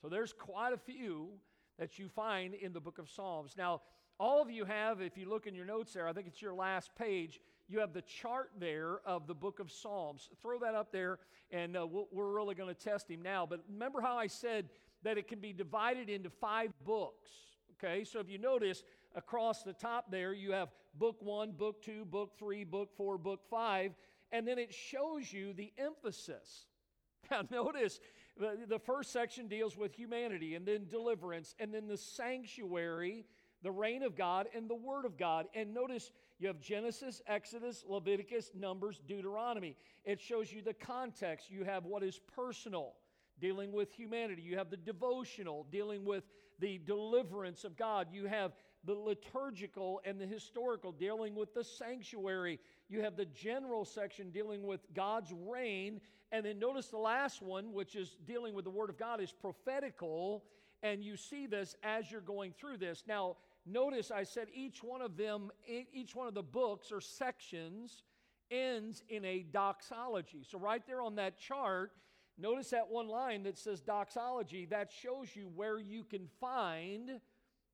So 0.00 0.08
there's 0.08 0.32
quite 0.32 0.72
a 0.72 0.78
few 0.78 1.30
that 1.78 1.98
you 1.98 2.08
find 2.08 2.54
in 2.54 2.72
the 2.72 2.80
book 2.80 2.98
of 2.98 3.08
Psalms. 3.08 3.54
Now, 3.56 3.82
all 4.18 4.42
of 4.42 4.50
you 4.50 4.64
have, 4.64 5.00
if 5.00 5.16
you 5.16 5.28
look 5.28 5.46
in 5.46 5.54
your 5.54 5.66
notes 5.66 5.92
there, 5.92 6.08
I 6.08 6.12
think 6.12 6.26
it's 6.26 6.42
your 6.42 6.54
last 6.54 6.90
page, 6.96 7.40
you 7.68 7.80
have 7.80 7.92
the 7.92 8.02
chart 8.02 8.50
there 8.58 9.00
of 9.04 9.26
the 9.26 9.34
book 9.34 9.60
of 9.60 9.70
Psalms. 9.70 10.30
Throw 10.40 10.58
that 10.60 10.74
up 10.74 10.90
there, 10.90 11.18
and 11.50 11.76
uh, 11.76 11.86
we 11.86 12.04
we 12.10 12.22
are 12.22 12.32
really 12.32 12.54
going 12.54 12.74
to 12.74 12.80
test 12.80 13.10
him 13.10 13.22
now. 13.22 13.46
But 13.46 13.60
remember 13.70 14.00
how 14.00 14.16
I 14.16 14.26
said 14.26 14.68
that 15.02 15.18
it 15.18 15.28
can 15.28 15.38
be 15.38 15.52
divided 15.52 16.08
into 16.08 16.30
five 16.30 16.72
books. 16.84 17.30
Okay, 17.74 18.04
so 18.04 18.18
if 18.20 18.28
you 18.28 18.38
notice 18.38 18.82
across 19.14 19.62
the 19.62 19.72
top 19.72 20.10
there, 20.10 20.32
you 20.32 20.52
have 20.52 20.70
book 20.94 21.16
one, 21.20 21.52
book 21.52 21.82
two, 21.82 22.04
book 22.04 22.32
three, 22.38 22.64
book 22.64 22.90
four, 22.96 23.18
book 23.18 23.40
five, 23.50 23.92
and 24.32 24.48
then 24.48 24.58
it 24.58 24.72
shows 24.72 25.32
you 25.32 25.52
the 25.52 25.72
emphasis. 25.78 26.66
Now, 27.30 27.42
notice 27.50 28.00
the, 28.38 28.56
the 28.66 28.78
first 28.78 29.12
section 29.12 29.48
deals 29.48 29.76
with 29.76 29.94
humanity, 29.94 30.54
and 30.54 30.64
then 30.64 30.86
deliverance, 30.88 31.54
and 31.58 31.74
then 31.74 31.86
the 31.86 31.98
sanctuary, 31.98 33.26
the 33.62 33.70
reign 33.70 34.02
of 34.02 34.16
God, 34.16 34.46
and 34.54 34.70
the 34.70 34.74
Word 34.74 35.04
of 35.04 35.18
God. 35.18 35.46
And 35.54 35.74
notice 35.74 36.10
you 36.38 36.46
have 36.46 36.60
Genesis, 36.60 37.20
Exodus, 37.26 37.84
Leviticus, 37.88 38.52
Numbers, 38.54 39.00
Deuteronomy. 39.06 39.76
It 40.04 40.20
shows 40.20 40.52
you 40.52 40.62
the 40.62 40.74
context. 40.74 41.50
You 41.50 41.64
have 41.64 41.84
what 41.84 42.02
is 42.02 42.20
personal 42.34 42.94
dealing 43.40 43.72
with 43.72 43.92
humanity. 43.92 44.42
You 44.42 44.56
have 44.56 44.70
the 44.70 44.76
devotional, 44.76 45.66
dealing 45.70 46.04
with 46.04 46.24
the 46.60 46.78
deliverance 46.78 47.64
of 47.64 47.76
God. 47.76 48.08
You 48.12 48.26
have 48.26 48.52
the 48.84 48.94
liturgical 48.94 50.00
and 50.04 50.20
the 50.20 50.26
historical, 50.26 50.92
dealing 50.92 51.34
with 51.34 51.54
the 51.54 51.64
sanctuary. 51.64 52.60
You 52.88 53.02
have 53.02 53.16
the 53.16 53.26
general 53.26 53.84
section 53.84 54.30
dealing 54.30 54.62
with 54.62 54.80
God's 54.94 55.32
reign. 55.46 56.00
And 56.30 56.44
then 56.44 56.58
notice 56.58 56.88
the 56.88 56.98
last 56.98 57.42
one, 57.42 57.72
which 57.72 57.96
is 57.96 58.16
dealing 58.26 58.54
with 58.54 58.64
the 58.64 58.70
Word 58.70 58.90
of 58.90 58.98
God, 58.98 59.20
is 59.20 59.32
prophetical. 59.32 60.44
And 60.82 61.02
you 61.02 61.16
see 61.16 61.46
this 61.46 61.74
as 61.82 62.10
you're 62.10 62.20
going 62.20 62.52
through 62.52 62.78
this. 62.78 63.04
Now, 63.06 63.36
notice 63.68 64.10
I 64.10 64.24
said 64.24 64.48
each 64.52 64.82
one 64.82 65.02
of 65.02 65.16
them, 65.16 65.50
each 65.92 66.14
one 66.14 66.26
of 66.26 66.34
the 66.34 66.42
books 66.42 66.90
or 66.90 67.00
sections 67.00 68.02
ends 68.50 69.02
in 69.08 69.24
a 69.24 69.42
doxology. 69.42 70.44
So, 70.48 70.58
right 70.58 70.82
there 70.86 71.02
on 71.02 71.16
that 71.16 71.38
chart, 71.38 71.92
Notice 72.40 72.70
that 72.70 72.88
one 72.88 73.08
line 73.08 73.42
that 73.42 73.58
says 73.58 73.80
doxology, 73.80 74.64
that 74.66 74.92
shows 74.92 75.34
you 75.34 75.50
where 75.56 75.80
you 75.80 76.04
can 76.04 76.28
find 76.40 77.20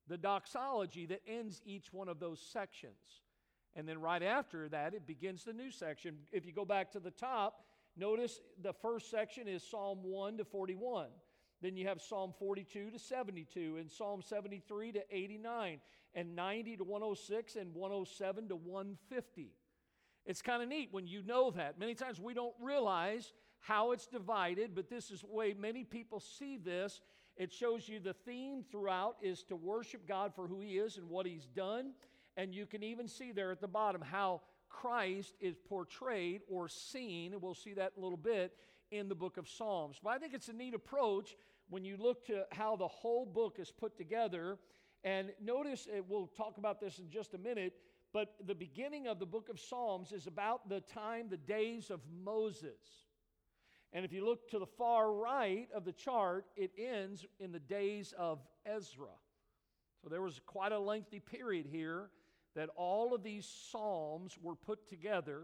the 0.07 0.17
doxology 0.17 1.05
that 1.05 1.21
ends 1.27 1.61
each 1.65 1.93
one 1.93 2.09
of 2.09 2.19
those 2.19 2.39
sections. 2.39 3.21
And 3.75 3.87
then 3.87 4.01
right 4.01 4.23
after 4.23 4.67
that, 4.69 4.95
it 4.95 5.05
begins 5.05 5.43
the 5.43 5.53
new 5.53 5.69
section. 5.69 6.17
If 6.31 6.47
you 6.47 6.51
go 6.51 6.65
back 6.65 6.91
to 6.93 6.99
the 6.99 7.11
top, 7.11 7.63
notice 7.95 8.41
the 8.59 8.73
first 8.73 9.11
section 9.11 9.47
is 9.47 9.61
Psalm 9.61 9.99
1 10.01 10.37
to 10.37 10.45
41. 10.45 11.09
Then 11.65 11.77
you 11.77 11.87
have 11.87 11.99
Psalm 11.99 12.31
42 12.37 12.91
to 12.91 12.99
72, 12.99 13.77
and 13.79 13.89
Psalm 13.89 14.21
73 14.21 14.91
to 14.91 15.03
89, 15.09 15.79
and 16.13 16.35
90 16.35 16.77
to 16.77 16.83
106, 16.83 17.55
and 17.55 17.73
107 17.73 18.49
to 18.49 18.55
150. 18.55 19.51
It's 20.27 20.43
kind 20.43 20.61
of 20.61 20.69
neat 20.69 20.89
when 20.91 21.07
you 21.07 21.23
know 21.23 21.49
that. 21.49 21.79
Many 21.79 21.95
times 21.95 22.21
we 22.21 22.35
don't 22.35 22.53
realize 22.61 23.33
how 23.61 23.93
it's 23.93 24.05
divided, 24.05 24.75
but 24.75 24.91
this 24.91 25.09
is 25.09 25.21
the 25.21 25.27
way 25.27 25.55
many 25.59 25.83
people 25.83 26.19
see 26.19 26.57
this. 26.57 27.01
It 27.35 27.51
shows 27.51 27.89
you 27.89 27.99
the 27.99 28.13
theme 28.13 28.63
throughout 28.69 29.15
is 29.19 29.41
to 29.45 29.55
worship 29.55 30.07
God 30.07 30.35
for 30.35 30.47
who 30.47 30.59
He 30.59 30.77
is 30.77 30.97
and 30.97 31.09
what 31.09 31.25
He's 31.25 31.47
done. 31.47 31.93
And 32.37 32.53
you 32.53 32.67
can 32.67 32.83
even 32.83 33.07
see 33.07 33.31
there 33.31 33.49
at 33.49 33.59
the 33.59 33.67
bottom 33.67 34.03
how 34.03 34.41
Christ 34.69 35.33
is 35.41 35.55
portrayed 35.67 36.41
or 36.47 36.67
seen. 36.67 37.33
And 37.33 37.41
we'll 37.41 37.55
see 37.55 37.73
that 37.73 37.93
in 37.97 38.03
a 38.03 38.05
little 38.05 38.19
bit 38.19 38.53
in 38.91 39.09
the 39.09 39.15
book 39.15 39.37
of 39.37 39.47
Psalms. 39.47 39.99
But 40.03 40.11
I 40.11 40.19
think 40.19 40.35
it's 40.35 40.47
a 40.47 40.53
neat 40.53 40.75
approach 40.75 41.35
when 41.69 41.83
you 41.83 41.97
look 41.97 42.25
to 42.27 42.45
how 42.51 42.75
the 42.75 42.87
whole 42.87 43.25
book 43.25 43.57
is 43.59 43.71
put 43.71 43.97
together. 43.97 44.57
And 45.03 45.31
notice, 45.41 45.87
eh, 45.91 46.01
we'll 46.07 46.27
talk 46.27 46.57
about 46.57 46.79
this 46.79 46.99
in 46.99 47.09
just 47.09 47.33
a 47.33 47.37
minute, 47.37 47.73
but 48.13 48.35
the 48.45 48.55
beginning 48.55 49.07
of 49.07 49.19
the 49.19 49.25
book 49.25 49.49
of 49.49 49.59
Psalms 49.59 50.11
is 50.11 50.27
about 50.27 50.69
the 50.69 50.81
time, 50.81 51.27
the 51.29 51.37
days 51.37 51.89
of 51.89 52.01
Moses. 52.23 53.05
And 53.93 54.03
if 54.03 54.11
you 54.11 54.25
look 54.25 54.49
to 54.49 54.59
the 54.59 54.65
far 54.65 55.11
right 55.13 55.67
of 55.73 55.85
the 55.85 55.93
chart, 55.93 56.45
it 56.55 56.71
ends 56.77 57.25
in 57.39 57.51
the 57.51 57.59
days 57.59 58.13
of 58.17 58.39
Ezra. 58.65 59.07
So 60.03 60.09
there 60.09 60.21
was 60.21 60.41
quite 60.45 60.71
a 60.71 60.79
lengthy 60.79 61.19
period 61.19 61.65
here 61.65 62.09
that 62.55 62.69
all 62.75 63.13
of 63.13 63.23
these 63.23 63.45
Psalms 63.45 64.37
were 64.41 64.55
put 64.55 64.87
together. 64.87 65.43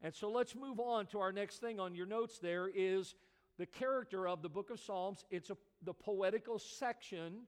And 0.00 0.14
so 0.14 0.30
let's 0.30 0.54
move 0.54 0.80
on 0.80 1.06
to 1.06 1.20
our 1.20 1.32
next 1.32 1.58
thing 1.58 1.78
on 1.78 1.94
your 1.94 2.06
notes 2.06 2.38
there 2.38 2.68
is 2.74 3.14
the 3.58 3.66
character 3.66 4.26
of 4.26 4.42
the 4.42 4.48
book 4.48 4.70
of 4.70 4.80
Psalms. 4.80 5.24
It's 5.30 5.50
a, 5.50 5.56
the 5.84 5.94
poetical 5.94 6.58
section. 6.58 7.42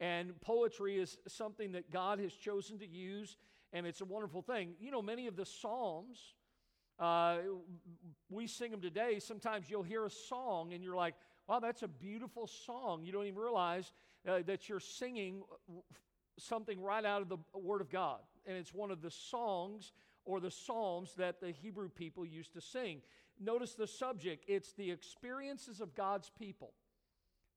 And 0.00 0.40
poetry 0.40 0.98
is 0.98 1.18
something 1.28 1.72
that 1.72 1.90
God 1.90 2.20
has 2.20 2.32
chosen 2.32 2.78
to 2.78 2.88
use, 2.88 3.36
and 3.72 3.86
it's 3.86 4.00
a 4.00 4.06
wonderful 4.06 4.40
thing. 4.40 4.72
You 4.80 4.90
know, 4.90 5.02
many 5.02 5.26
of 5.26 5.36
the 5.36 5.44
Psalms, 5.44 6.18
uh, 6.98 7.38
we 8.30 8.46
sing 8.46 8.70
them 8.70 8.80
today. 8.80 9.18
Sometimes 9.18 9.68
you'll 9.68 9.82
hear 9.82 10.06
a 10.06 10.10
song 10.10 10.72
and 10.72 10.82
you're 10.82 10.96
like, 10.96 11.14
wow, 11.46 11.60
that's 11.60 11.82
a 11.82 11.88
beautiful 11.88 12.46
song. 12.46 13.04
You 13.04 13.12
don't 13.12 13.26
even 13.26 13.38
realize 13.38 13.92
uh, 14.26 14.40
that 14.46 14.68
you're 14.68 14.80
singing 14.80 15.42
something 16.38 16.80
right 16.80 17.04
out 17.04 17.22
of 17.22 17.28
the 17.28 17.38
Word 17.54 17.80
of 17.80 17.90
God. 17.90 18.20
And 18.46 18.56
it's 18.56 18.72
one 18.72 18.90
of 18.90 19.02
the 19.02 19.10
songs 19.10 19.92
or 20.24 20.40
the 20.40 20.50
psalms 20.50 21.14
that 21.16 21.40
the 21.40 21.50
Hebrew 21.50 21.88
people 21.88 22.24
used 22.24 22.52
to 22.54 22.60
sing. 22.60 23.02
Notice 23.40 23.74
the 23.74 23.86
subject 23.86 24.44
it's 24.48 24.72
the 24.74 24.90
experiences 24.90 25.80
of 25.80 25.94
God's 25.94 26.30
people. 26.38 26.74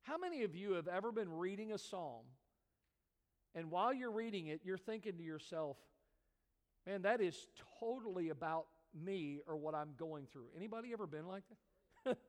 How 0.04 0.18
many 0.18 0.44
of 0.44 0.56
you 0.56 0.74
have 0.74 0.88
ever 0.88 1.12
been 1.12 1.32
reading 1.32 1.72
a 1.72 1.78
psalm, 1.78 2.24
and 3.54 3.70
while 3.70 3.94
you're 3.94 4.12
reading 4.12 4.48
it, 4.48 4.62
you're 4.64 4.78
thinking 4.78 5.18
to 5.18 5.24
yourself, 5.24 5.78
man, 6.88 7.04
that 7.04 7.22
is 7.22 7.48
totally 7.80 8.30
about 8.30 8.66
me 8.94 9.42
or 9.48 9.58
what 9.58 9.76
I'm 9.76 9.92
going 9.98 10.26
through? 10.32 10.48
Anybody 10.56 10.92
ever 10.94 11.06
been 11.06 11.28
like 11.28 11.44
that? 12.06 12.18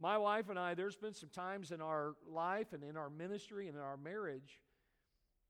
My 0.00 0.18
wife 0.18 0.48
and 0.48 0.58
I, 0.58 0.74
there's 0.74 0.96
been 0.96 1.14
some 1.14 1.28
times 1.28 1.70
in 1.70 1.80
our 1.80 2.14
life 2.28 2.72
and 2.72 2.82
in 2.82 2.96
our 2.96 3.10
ministry 3.10 3.68
and 3.68 3.76
in 3.76 3.82
our 3.82 3.96
marriage 3.96 4.58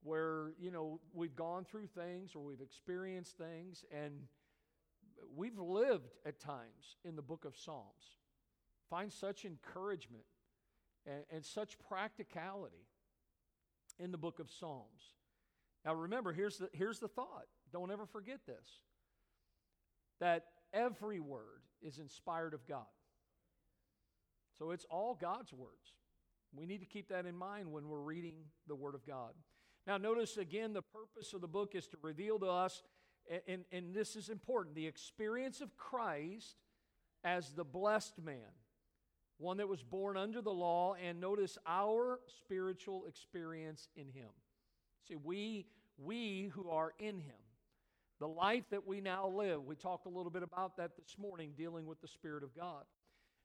where, 0.03 0.53
you 0.61 0.71
know, 0.71 1.01
we've 1.15 1.37
gone 1.37 1.65
through 1.65 1.87
things 1.87 2.35
or 2.35 2.41
we've 2.43 2.61
experienced 2.61 3.39
things 3.39 3.85
and 3.93 4.13
we've 5.35 5.59
lived 5.59 6.15
at 6.27 6.41
times 6.41 6.97
in 7.05 7.17
the 7.17 7.23
book 7.23 7.45
of 7.45 7.57
Psalms. 7.57 8.19
Find 8.91 9.13
such 9.13 9.45
encouragement 9.45 10.25
and, 11.07 11.25
and 11.31 11.45
such 11.45 11.79
practicality 11.79 12.87
in 13.99 14.13
the 14.13 14.19
book 14.19 14.39
of 14.39 14.51
Psalms. 14.51 15.15
Now 15.85 15.95
remember, 15.95 16.33
here's 16.33 16.59
the, 16.59 16.69
here's 16.73 16.99
the 16.99 17.09
thought. 17.09 17.47
Don't 17.73 17.91
ever 17.91 18.07
forget 18.07 18.41
this 18.47 18.81
that 20.21 20.45
every 20.73 21.19
word 21.19 21.63
is 21.83 21.99
inspired 21.99 22.55
of 22.55 22.65
God. 22.67 22.87
So 24.57 24.71
it's 24.71 24.87
all 24.89 25.19
God's 25.21 25.53
words. 25.53 25.97
We 26.55 26.67
need 26.67 26.79
to 26.79 26.87
keep 26.87 27.09
that 27.09 27.27
in 27.27 27.37
mind 27.37 27.73
when 27.73 27.89
we're 27.89 28.01
reading 28.01 28.35
the 28.69 28.75
Word 28.75 28.95
of 28.95 29.07
God. 29.07 29.33
Now, 29.87 29.97
notice 29.97 30.37
again, 30.37 30.73
the 30.73 30.83
purpose 30.83 31.33
of 31.33 31.41
the 31.41 31.49
book 31.49 31.75
is 31.75 31.89
to 31.89 31.97
reveal 32.03 32.39
to 32.39 32.47
us, 32.47 32.83
and, 33.47 33.65
and 33.73 33.95
this 33.95 34.17
is 34.17 34.29
important, 34.29 34.75
the 34.75 34.87
experience 34.87 35.61
of 35.61 35.77
Christ 35.77 36.57
as 37.25 37.53
the 37.53 37.65
blessed 37.65 38.21
man, 38.23 38.37
one 39.39 39.59
that 39.59 39.69
was 39.69 39.83
born 39.83 40.17
under 40.17 40.41
the 40.41 40.53
law, 40.53 40.95
and 40.95 41.21
notice 41.21 41.59
our 41.67 42.21
spiritual 42.45 43.07
experience 43.07 43.89
in 43.97 44.09
Him. 44.09 44.29
See, 45.09 45.17
we, 45.17 45.67
we 45.99 46.51
who 46.55 46.71
are 46.71 46.93
in 46.99 47.19
Him, 47.19 47.35
the 48.19 48.29
life 48.29 48.65
that 48.71 48.87
we 48.87 49.01
now 49.01 49.29
live, 49.29 49.65
we 49.65 49.75
talked 49.75 50.07
a 50.07 50.11
little 50.11 50.31
bit 50.31 50.43
about 50.43 50.77
that 50.77 50.97
this 50.97 51.17
morning, 51.19 51.53
dealing 51.57 51.87
with 51.87 52.01
the 52.01 52.09
Spirit 52.09 52.43
of 52.45 52.55
God. 52.55 52.85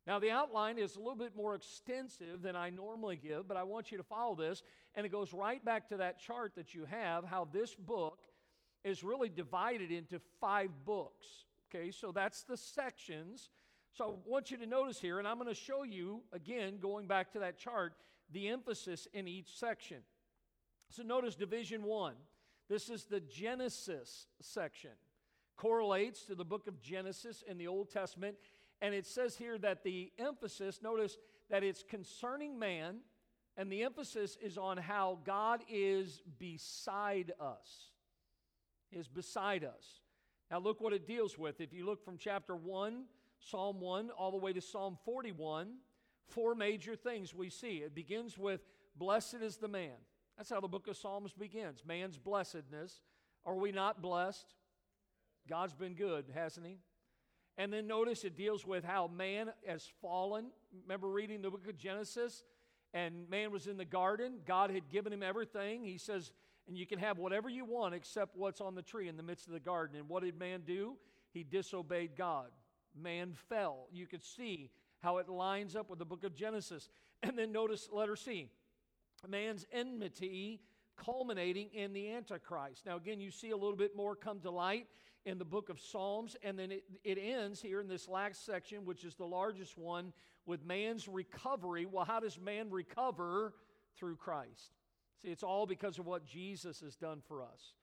Now, 0.05 0.19
the 0.19 0.31
outline 0.31 0.77
is 0.77 0.96
a 0.96 1.00
little 1.00 1.17
bit 1.17 1.36
more 1.36 1.53
extensive 1.53 2.41
than 2.41 2.55
I 2.55 2.69
normally 2.69 3.17
give, 3.17 3.46
but 3.46 3.57
I 3.57 3.63
want 3.63 3.91
you 3.91 3.98
to 3.98 4.03
follow 4.05 4.36
this. 4.36 4.63
And 4.96 5.05
it 5.05 5.10
goes 5.10 5.34
right 5.34 5.63
back 5.63 5.89
to 5.89 5.98
that 5.98 6.17
chart 6.19 6.53
that 6.55 6.74
you 6.74 6.86
have, 6.86 7.25
how 7.25 7.46
this 7.51 7.75
book 7.75 8.19
is 8.84 9.03
really 9.03 9.29
divided 9.29 9.91
into 9.91 10.19
five 10.39 10.69
books. 10.86 11.25
Okay, 11.69 11.91
so 11.91 12.12
that's 12.12 12.43
the 12.43 12.57
sections. 12.57 13.50
So 13.93 14.05
I 14.05 14.29
want 14.29 14.51
you 14.51 14.57
to 14.57 14.65
notice 14.65 15.00
here, 15.00 15.19
and 15.19 15.27
I'm 15.27 15.38
going 15.38 15.50
to 15.50 15.55
show 15.55 15.84
you, 15.84 16.22
again, 16.31 16.77
going 16.79 17.07
back 17.07 17.31
to 17.34 17.39
that 17.39 17.57
chart, 17.57 17.93
the 18.31 18.48
emphasis 18.50 19.07
in 19.13 19.27
each 19.27 19.57
section. 19.57 19.98
So 20.89 21.03
notice 21.03 21.36
division 21.36 21.84
one. 21.84 22.15
This 22.69 22.89
is 22.89 23.05
the 23.05 23.19
Genesis 23.22 24.27
section. 24.41 24.91
Correlates 25.55 26.24
to 26.25 26.36
the 26.36 26.46
book 26.46 26.67
of 26.67 26.81
Genesis 26.81 27.43
in 27.48 27.57
the 27.57 27.67
Old 27.67 27.89
Testament 27.89 28.36
and 28.81 28.93
it 28.93 29.05
says 29.05 29.36
here 29.36 29.57
that 29.60 29.84
the 29.84 30.12
emphasis, 30.19 30.81
notice 30.81 31.18
that 31.50 31.63
it's 31.63 31.83
concerning 31.83 32.59
man, 32.59 32.98
and 33.55 33.72
the 33.72 33.83
emphasis 33.83 34.37
is 34.42 34.57
on 34.57 34.77
how 34.77 35.20
God 35.25 35.63
is 35.68 36.22
beside 36.37 37.33
us. 37.40 37.92
Is 38.91 39.07
beside 39.07 39.63
us. 39.63 40.01
Now, 40.50 40.59
look 40.59 40.79
what 40.79 40.93
it 40.93 41.05
deals 41.05 41.37
with. 41.37 41.59
If 41.59 41.73
you 41.73 41.85
look 41.85 42.03
from 42.05 42.17
chapter 42.17 42.55
1, 42.55 43.03
Psalm 43.39 43.81
1, 43.81 44.09
all 44.11 44.31
the 44.31 44.37
way 44.37 44.53
to 44.53 44.61
Psalm 44.61 44.97
41, 45.03 45.73
four 46.29 46.55
major 46.55 46.95
things 46.95 47.33
we 47.33 47.50
see. 47.50 47.77
It 47.77 47.93
begins 47.93 48.37
with, 48.37 48.61
Blessed 48.95 49.35
is 49.41 49.57
the 49.57 49.67
man. 49.67 49.93
That's 50.37 50.50
how 50.50 50.61
the 50.61 50.67
book 50.67 50.87
of 50.87 50.97
Psalms 50.97 51.33
begins 51.33 51.83
man's 51.85 52.17
blessedness. 52.17 53.01
Are 53.45 53.55
we 53.55 53.71
not 53.71 54.01
blessed? 54.01 54.55
God's 55.50 55.73
been 55.73 55.93
good, 55.93 56.25
hasn't 56.33 56.65
He? 56.65 56.79
And 57.57 57.73
then 57.73 57.87
notice 57.87 58.23
it 58.23 58.37
deals 58.37 58.65
with 58.65 58.83
how 58.83 59.07
man 59.07 59.51
has 59.65 59.89
fallen. 60.01 60.47
Remember 60.83 61.07
reading 61.07 61.41
the 61.41 61.50
book 61.50 61.67
of 61.67 61.77
Genesis? 61.77 62.43
And 62.93 63.29
man 63.29 63.51
was 63.51 63.67
in 63.67 63.77
the 63.77 63.85
garden. 63.85 64.39
God 64.45 64.69
had 64.69 64.89
given 64.89 65.11
him 65.11 65.23
everything. 65.23 65.83
He 65.83 65.97
says, 65.97 66.31
and 66.68 66.77
you 66.77 66.86
can 66.86 67.00
have 67.00 67.18
whatever 67.18 67.50
you 67.50 67.66
want 67.66 67.96
except 67.96 68.36
what's 68.36 68.62
on 68.62 68.75
the 68.75 68.82
tree 68.82 69.08
in 69.08 69.18
the 69.18 69.24
midst 69.24 69.48
of 69.48 69.53
the 69.53 69.60
garden. 69.60 69.98
And 69.98 70.10
what 70.10 70.24
did 70.24 70.38
man 70.38 70.62
do? 70.66 70.96
He 71.32 71.44
disobeyed 71.44 72.16
God. 72.18 72.48
Man 73.00 73.34
fell. 73.50 73.88
You 73.92 74.08
could 74.08 74.24
see 74.24 74.70
how 75.00 75.18
it 75.18 75.30
lines 75.30 75.75
up 75.75 75.90
with 75.90 76.00
the 76.00 76.06
book 76.06 76.24
of 76.24 76.36
Genesis. 76.36 76.90
And 77.24 77.38
then 77.38 77.51
notice 77.51 77.90
letter 77.92 78.16
C 78.16 78.50
man's 79.27 79.66
enmity 79.72 80.62
culminating 80.96 81.70
in 81.74 81.94
the 81.94 82.12
Antichrist. 82.12 82.86
Now, 82.86 82.98
again, 82.98 83.20
you 83.20 83.32
see 83.32 83.51
a 83.51 83.58
little 83.58 83.75
bit 83.75 83.96
more 83.96 84.16
come 84.16 84.40
to 84.42 84.51
light 84.51 84.88
in 85.25 85.38
the 85.38 85.46
book 85.46 85.70
of 85.70 85.80
Psalms, 85.80 86.36
and 86.44 86.58
then 86.58 86.72
it, 86.72 86.84
it 87.03 87.18
ends 87.18 87.62
here 87.62 87.82
in 87.82 87.88
this 87.88 88.08
last 88.08 88.46
section, 88.46 88.86
which 88.86 89.03
is 89.03 89.16
the 89.16 89.25
largest 89.25 89.77
one, 89.77 90.14
with 90.46 90.66
man's 90.66 91.08
recovery. 91.08 91.86
Well, 91.86 92.06
how 92.06 92.20
does 92.20 92.40
man 92.40 92.70
recover? 92.70 93.53
Through 93.98 94.18
Christ. 94.18 94.74
See, 95.22 95.30
it's 95.30 95.44
all 95.44 95.66
because 95.66 96.00
of 96.00 96.06
what 96.06 96.25
Jesus 96.25 96.82
has 96.82 96.96
done 96.96 97.22
for 97.27 97.42
us. 97.42 97.74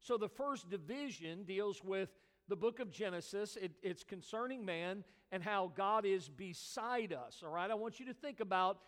So 0.00 0.16
the 0.16 0.28
first 0.28 0.68
division 0.68 1.44
deals 1.44 1.82
with 1.82 2.10
the 2.48 2.56
book 2.56 2.78
of 2.78 2.90
Genesis. 2.90 3.56
It, 3.60 3.72
it's 3.82 4.04
concerning 4.04 4.64
man 4.64 5.04
and 5.32 5.42
how 5.42 5.72
God 5.74 6.04
is 6.04 6.28
beside 6.28 7.12
us. 7.12 7.42
All 7.44 7.50
right, 7.50 7.70
I 7.70 7.74
want 7.74 7.98
you 7.98 8.06
to 8.06 8.14
think 8.14 8.40
about 8.40 8.78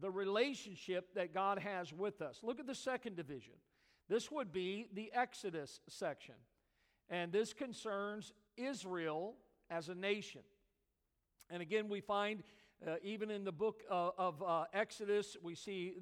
the 0.00 0.10
relationship 0.10 1.14
that 1.14 1.34
God 1.34 1.58
has 1.58 1.92
with 1.92 2.22
us. 2.22 2.40
Look 2.42 2.60
at 2.60 2.66
the 2.66 2.74
second 2.74 3.16
division. 3.16 3.54
This 4.08 4.30
would 4.30 4.52
be 4.52 4.86
the 4.92 5.10
Exodus 5.12 5.80
section. 5.88 6.34
And 7.10 7.32
this 7.32 7.52
concerns 7.52 8.32
Israel 8.56 9.34
as 9.70 9.88
a 9.88 9.94
nation. 9.94 10.42
And 11.50 11.62
again, 11.62 11.88
we 11.88 12.00
find 12.00 12.42
uh, 12.86 12.94
even 13.02 13.30
in 13.30 13.44
the 13.44 13.52
book 13.52 13.82
uh, 13.90 14.10
of 14.16 14.42
uh, 14.42 14.64
Exodus, 14.72 15.36
we 15.42 15.54
see 15.54 15.94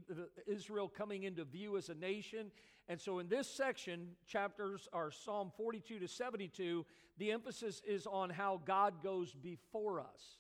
Israel 0.46 0.88
coming 0.88 1.22
into 1.22 1.44
view 1.44 1.76
as 1.76 1.88
a 1.88 1.94
nation. 1.94 2.50
And 2.88 3.00
so 3.00 3.18
in 3.18 3.28
this 3.28 3.48
section, 3.48 4.08
chapters 4.26 4.88
are 4.92 5.10
Psalm 5.10 5.50
42 5.56 5.98
to 6.00 6.08
72, 6.08 6.84
the 7.18 7.32
emphasis 7.32 7.82
is 7.86 8.06
on 8.06 8.30
how 8.30 8.60
God 8.64 9.02
goes 9.02 9.34
before 9.34 10.00
us. 10.00 10.38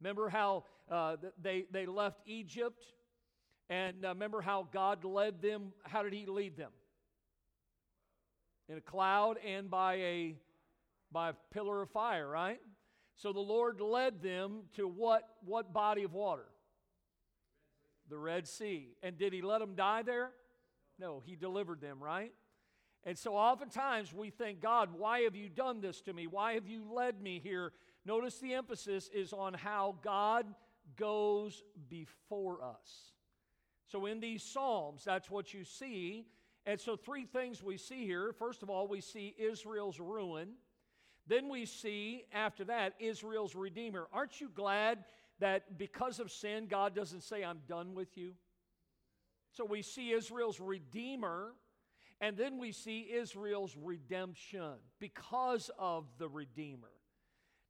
Remember 0.00 0.28
how 0.28 0.64
uh, 0.90 1.16
they, 1.40 1.64
they 1.70 1.86
left 1.86 2.20
Egypt? 2.26 2.84
And 3.68 4.04
uh, 4.04 4.08
remember 4.08 4.40
how 4.40 4.68
God 4.72 5.04
led 5.04 5.40
them? 5.40 5.72
How 5.84 6.02
did 6.02 6.12
He 6.12 6.26
lead 6.26 6.56
them? 6.56 6.70
in 8.70 8.78
a 8.78 8.80
cloud 8.80 9.36
and 9.44 9.68
by 9.68 9.94
a 9.94 10.36
by 11.12 11.30
a 11.30 11.32
pillar 11.52 11.82
of 11.82 11.90
fire, 11.90 12.28
right? 12.28 12.60
So 13.20 13.32
the 13.32 13.40
Lord 13.40 13.80
led 13.80 14.22
them 14.22 14.62
to 14.76 14.88
what 14.88 15.28
what 15.44 15.72
body 15.72 16.04
of 16.04 16.14
water? 16.14 16.46
The 18.08 18.16
Red 18.16 18.48
Sea. 18.48 18.88
And 19.02 19.18
did 19.18 19.32
he 19.32 19.42
let 19.42 19.58
them 19.58 19.74
die 19.74 20.02
there? 20.02 20.30
No, 20.98 21.22
he 21.24 21.36
delivered 21.36 21.80
them, 21.80 22.02
right? 22.02 22.32
And 23.04 23.18
so 23.18 23.34
oftentimes 23.36 24.14
we 24.14 24.30
think, 24.30 24.60
God, 24.60 24.90
why 24.96 25.20
have 25.20 25.36
you 25.36 25.48
done 25.48 25.80
this 25.80 26.00
to 26.02 26.12
me? 26.12 26.26
Why 26.26 26.54
have 26.54 26.66
you 26.66 26.84
led 26.92 27.20
me 27.20 27.40
here? 27.42 27.72
Notice 28.06 28.38
the 28.38 28.54
emphasis 28.54 29.10
is 29.12 29.32
on 29.32 29.54
how 29.54 29.96
God 30.02 30.46
goes 30.96 31.62
before 31.88 32.62
us. 32.62 33.12
So 33.86 34.06
in 34.06 34.20
these 34.20 34.42
Psalms, 34.42 35.02
that's 35.04 35.30
what 35.30 35.52
you 35.52 35.64
see 35.64 36.26
and 36.66 36.78
so, 36.78 36.94
three 36.94 37.24
things 37.24 37.62
we 37.62 37.78
see 37.78 38.04
here. 38.04 38.32
First 38.32 38.62
of 38.62 38.68
all, 38.68 38.86
we 38.86 39.00
see 39.00 39.34
Israel's 39.38 39.98
ruin. 39.98 40.50
Then 41.30 41.48
we 41.48 41.64
see, 41.64 42.24
after 42.32 42.64
that, 42.64 42.94
Israel's 42.98 43.54
Redeemer. 43.54 44.08
Aren't 44.12 44.40
you 44.40 44.50
glad 44.52 45.04
that 45.38 45.78
because 45.78 46.18
of 46.18 46.32
sin, 46.32 46.66
God 46.66 46.92
doesn't 46.92 47.22
say, 47.22 47.44
I'm 47.44 47.60
done 47.68 47.94
with 47.94 48.18
you? 48.18 48.32
So 49.52 49.64
we 49.64 49.82
see 49.82 50.10
Israel's 50.10 50.58
Redeemer, 50.58 51.52
and 52.20 52.36
then 52.36 52.58
we 52.58 52.72
see 52.72 53.12
Israel's 53.12 53.76
redemption 53.80 54.72
because 54.98 55.70
of 55.78 56.06
the 56.18 56.28
Redeemer. 56.28 56.90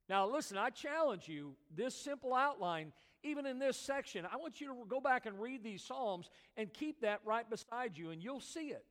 Now, 0.09 0.27
listen, 0.27 0.57
I 0.57 0.71
challenge 0.71 1.27
you 1.27 1.53
this 1.71 1.93
simple 1.93 2.33
outline 2.33 2.91
even 3.21 3.45
in 3.45 3.59
this 3.59 3.77
section. 3.77 4.25
I 4.25 4.37
want 4.37 4.59
you 4.59 4.69
to 4.69 4.73
go 4.87 4.99
back 4.99 5.27
and 5.27 5.39
read 5.39 5.63
these 5.63 5.83
Psalms 5.83 6.31
and 6.57 6.73
keep 6.73 7.01
that 7.01 7.19
right 7.25 7.47
beside 7.47 7.95
you, 7.95 8.09
and 8.09 8.23
you'll 8.23 8.39
see 8.39 8.69
it. 8.69 8.85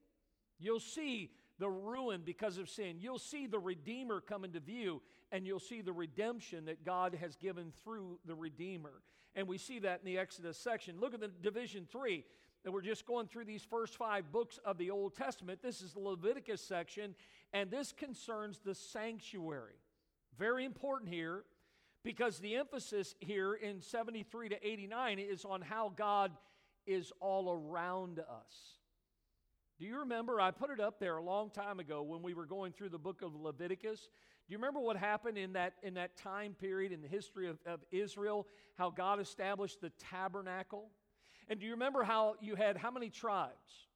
You'll 0.60 0.78
see 0.78 1.32
the 1.60 1.70
ruin 1.70 2.22
because 2.24 2.58
of 2.58 2.68
sin. 2.68 2.96
You'll 2.98 3.18
see 3.18 3.46
the 3.46 3.58
Redeemer 3.60 4.20
come 4.20 4.44
into 4.44 4.58
view, 4.58 5.00
and 5.30 5.46
you'll 5.46 5.60
see 5.60 5.82
the 5.82 5.92
redemption 5.92 6.64
that 6.64 6.84
God 6.84 7.16
has 7.20 7.36
given 7.36 7.72
through 7.84 8.18
the 8.26 8.34
Redeemer. 8.34 9.02
And 9.36 9.46
we 9.46 9.58
see 9.58 9.78
that 9.80 10.00
in 10.00 10.06
the 10.06 10.18
Exodus 10.18 10.58
section. 10.58 10.98
Look 10.98 11.14
at 11.14 11.20
the 11.20 11.28
division 11.28 11.86
three. 11.88 12.24
And 12.64 12.74
we're 12.74 12.82
just 12.82 13.06
going 13.06 13.26
through 13.26 13.44
these 13.44 13.62
first 13.62 13.96
five 13.96 14.32
books 14.32 14.58
of 14.64 14.76
the 14.76 14.90
Old 14.90 15.14
Testament. 15.14 15.62
This 15.62 15.80
is 15.80 15.92
the 15.92 16.00
Leviticus 16.00 16.60
section, 16.60 17.14
and 17.52 17.70
this 17.70 17.92
concerns 17.92 18.58
the 18.58 18.74
sanctuary. 18.74 19.76
Very 20.38 20.64
important 20.64 21.10
here 21.10 21.44
because 22.02 22.38
the 22.38 22.56
emphasis 22.56 23.14
here 23.20 23.54
in 23.54 23.80
73 23.80 24.50
to 24.50 24.66
89 24.66 25.18
is 25.18 25.44
on 25.44 25.62
how 25.62 25.92
God 25.96 26.32
is 26.86 27.12
all 27.20 27.50
around 27.50 28.18
us. 28.18 28.79
Do 29.80 29.86
you 29.86 30.00
remember? 30.00 30.42
I 30.42 30.50
put 30.50 30.68
it 30.68 30.78
up 30.78 31.00
there 31.00 31.16
a 31.16 31.22
long 31.22 31.48
time 31.48 31.80
ago 31.80 32.02
when 32.02 32.20
we 32.20 32.34
were 32.34 32.44
going 32.44 32.70
through 32.70 32.90
the 32.90 32.98
book 32.98 33.22
of 33.22 33.34
Leviticus. 33.34 34.10
Do 34.46 34.52
you 34.52 34.58
remember 34.58 34.78
what 34.78 34.98
happened 34.98 35.38
in 35.38 35.54
that, 35.54 35.72
in 35.82 35.94
that 35.94 36.18
time 36.18 36.52
period 36.52 36.92
in 36.92 37.00
the 37.00 37.08
history 37.08 37.48
of, 37.48 37.56
of 37.64 37.80
Israel? 37.90 38.46
How 38.76 38.90
God 38.90 39.20
established 39.20 39.80
the 39.80 39.90
tabernacle? 39.98 40.90
And 41.48 41.58
do 41.58 41.64
you 41.64 41.72
remember 41.72 42.02
how 42.02 42.34
you 42.42 42.56
had 42.56 42.76
how 42.76 42.90
many 42.90 43.08
tribes? 43.08 43.88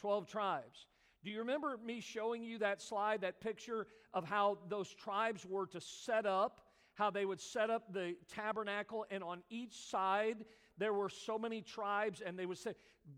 12 0.00 0.26
tribes. 0.26 0.86
Do 1.22 1.30
you 1.30 1.40
remember 1.40 1.78
me 1.84 2.00
showing 2.00 2.42
you 2.42 2.58
that 2.60 2.80
slide, 2.80 3.20
that 3.20 3.42
picture 3.42 3.86
of 4.14 4.24
how 4.24 4.56
those 4.70 4.88
tribes 4.88 5.44
were 5.44 5.66
to 5.66 5.82
set 5.82 6.24
up, 6.24 6.62
how 6.94 7.10
they 7.10 7.26
would 7.26 7.42
set 7.42 7.68
up 7.68 7.92
the 7.92 8.16
tabernacle, 8.34 9.04
and 9.10 9.22
on 9.22 9.42
each 9.50 9.74
side 9.74 10.46
there 10.78 10.92
were 10.92 11.08
so 11.08 11.38
many 11.38 11.62
tribes, 11.62 12.20
and 12.20 12.38
they 12.38 12.46
would 12.46 12.58
say, 12.58 12.74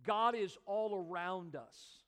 God 0.07 0.35
is 0.35 0.57
all 0.67 1.07
around 1.09 1.57
us. 1.57 2.03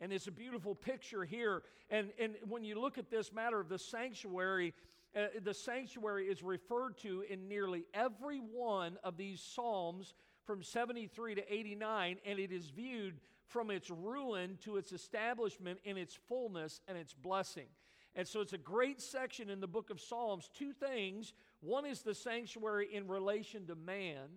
And 0.00 0.12
it's 0.12 0.26
a 0.26 0.32
beautiful 0.32 0.74
picture 0.74 1.24
here. 1.24 1.62
And, 1.90 2.10
and 2.18 2.34
when 2.48 2.64
you 2.64 2.80
look 2.80 2.96
at 2.96 3.10
this 3.10 3.32
matter 3.32 3.60
of 3.60 3.68
the 3.68 3.78
sanctuary, 3.78 4.72
uh, 5.14 5.26
the 5.42 5.52
sanctuary 5.52 6.26
is 6.26 6.42
referred 6.42 6.96
to 6.98 7.22
in 7.28 7.48
nearly 7.48 7.84
every 7.92 8.38
one 8.38 8.96
of 9.04 9.16
these 9.16 9.40
Psalms 9.40 10.14
from 10.46 10.62
73 10.62 11.34
to 11.34 11.52
89, 11.52 12.16
and 12.24 12.38
it 12.38 12.50
is 12.50 12.70
viewed 12.70 13.20
from 13.46 13.70
its 13.70 13.90
ruin 13.90 14.56
to 14.62 14.76
its 14.76 14.92
establishment 14.92 15.80
in 15.84 15.98
its 15.98 16.18
fullness 16.28 16.80
and 16.88 16.96
its 16.96 17.12
blessing. 17.12 17.66
And 18.14 18.26
so 18.26 18.40
it's 18.40 18.52
a 18.52 18.58
great 18.58 19.00
section 19.00 19.50
in 19.50 19.60
the 19.60 19.68
book 19.68 19.90
of 19.90 20.00
Psalms. 20.00 20.50
Two 20.54 20.72
things. 20.72 21.32
One 21.60 21.84
is 21.84 22.02
the 22.02 22.14
sanctuary 22.14 22.88
in 22.92 23.06
relation 23.06 23.66
to 23.66 23.74
man, 23.74 24.28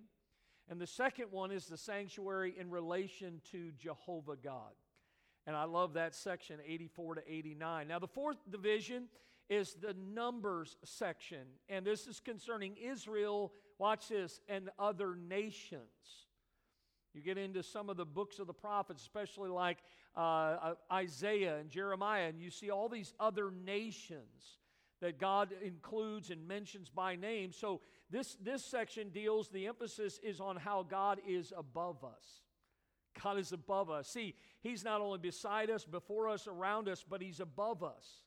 and 0.69 0.80
the 0.80 0.88
second 0.88 1.28
one 1.32 1.52
is 1.52 1.65
the 1.65 1.78
sanctuary 1.78 2.56
in 2.58 2.69
relation 2.69 3.41
to 3.52 3.71
Jehovah 3.78 4.36
God. 4.36 4.71
And 5.45 5.56
I 5.56 5.65
love 5.65 5.93
that 5.93 6.15
section, 6.15 6.60
84 6.65 7.15
to 7.15 7.21
89. 7.28 7.88
Now, 7.88 7.99
the 7.99 8.08
fourth 8.08 8.38
division 8.49 9.08
is 9.49 9.73
the 9.73 9.93
Numbers 9.93 10.78
section, 10.86 11.45
and 11.67 11.86
this 11.86 12.08
is 12.08 12.21
concerning 12.21 12.78
Israel 12.78 13.52
Watch 13.78 14.10
this, 14.10 14.39
and 14.47 14.69
other 14.78 15.15
nations. 15.15 15.82
You 17.13 17.21
get 17.21 17.38
into 17.38 17.63
some 17.63 17.89
of 17.89 17.97
the 17.97 18.06
books 18.06 18.39
of 18.39 18.47
the 18.47 18.54
prophets, 18.54 19.02
especially 19.02 19.49
like 19.49 19.78
uh, 20.15 20.19
uh, 20.19 20.73
Isaiah 20.91 21.58
and 21.58 21.69
Jeremiah, 21.69 22.28
and 22.30 22.39
you 22.39 22.49
see 22.49 22.69
all 22.69 22.89
these 22.89 23.13
other 23.19 23.52
nations 23.52 24.60
that 25.04 25.20
God 25.20 25.50
includes 25.62 26.30
and 26.30 26.48
mentions 26.48 26.89
by 26.89 27.18
name. 27.18 27.52
So 27.52 27.82
this, 28.10 28.38
this 28.42 28.63
section 28.63 29.10
deals, 29.10 29.50
the 29.50 29.68
emphasis 29.68 30.18
is 30.24 30.39
on 30.39 30.56
how 30.56 30.86
God 30.89 31.20
is 31.28 31.52
above 31.56 32.06
us. 32.06 32.42
God 33.22 33.38
is 33.38 33.52
above 33.52 33.89
us. 33.89 34.08
See, 34.08 34.34
He's 34.62 34.86
not 34.86 35.02
only 35.02 35.20
beside 35.20 35.70
us, 35.70 35.84
before 35.84 36.30
us, 36.30 36.48
around 36.48 36.88
us, 36.88 37.04
but 37.08 37.22
He's 37.22 37.42
above 37.42 37.84
us. 37.84 38.24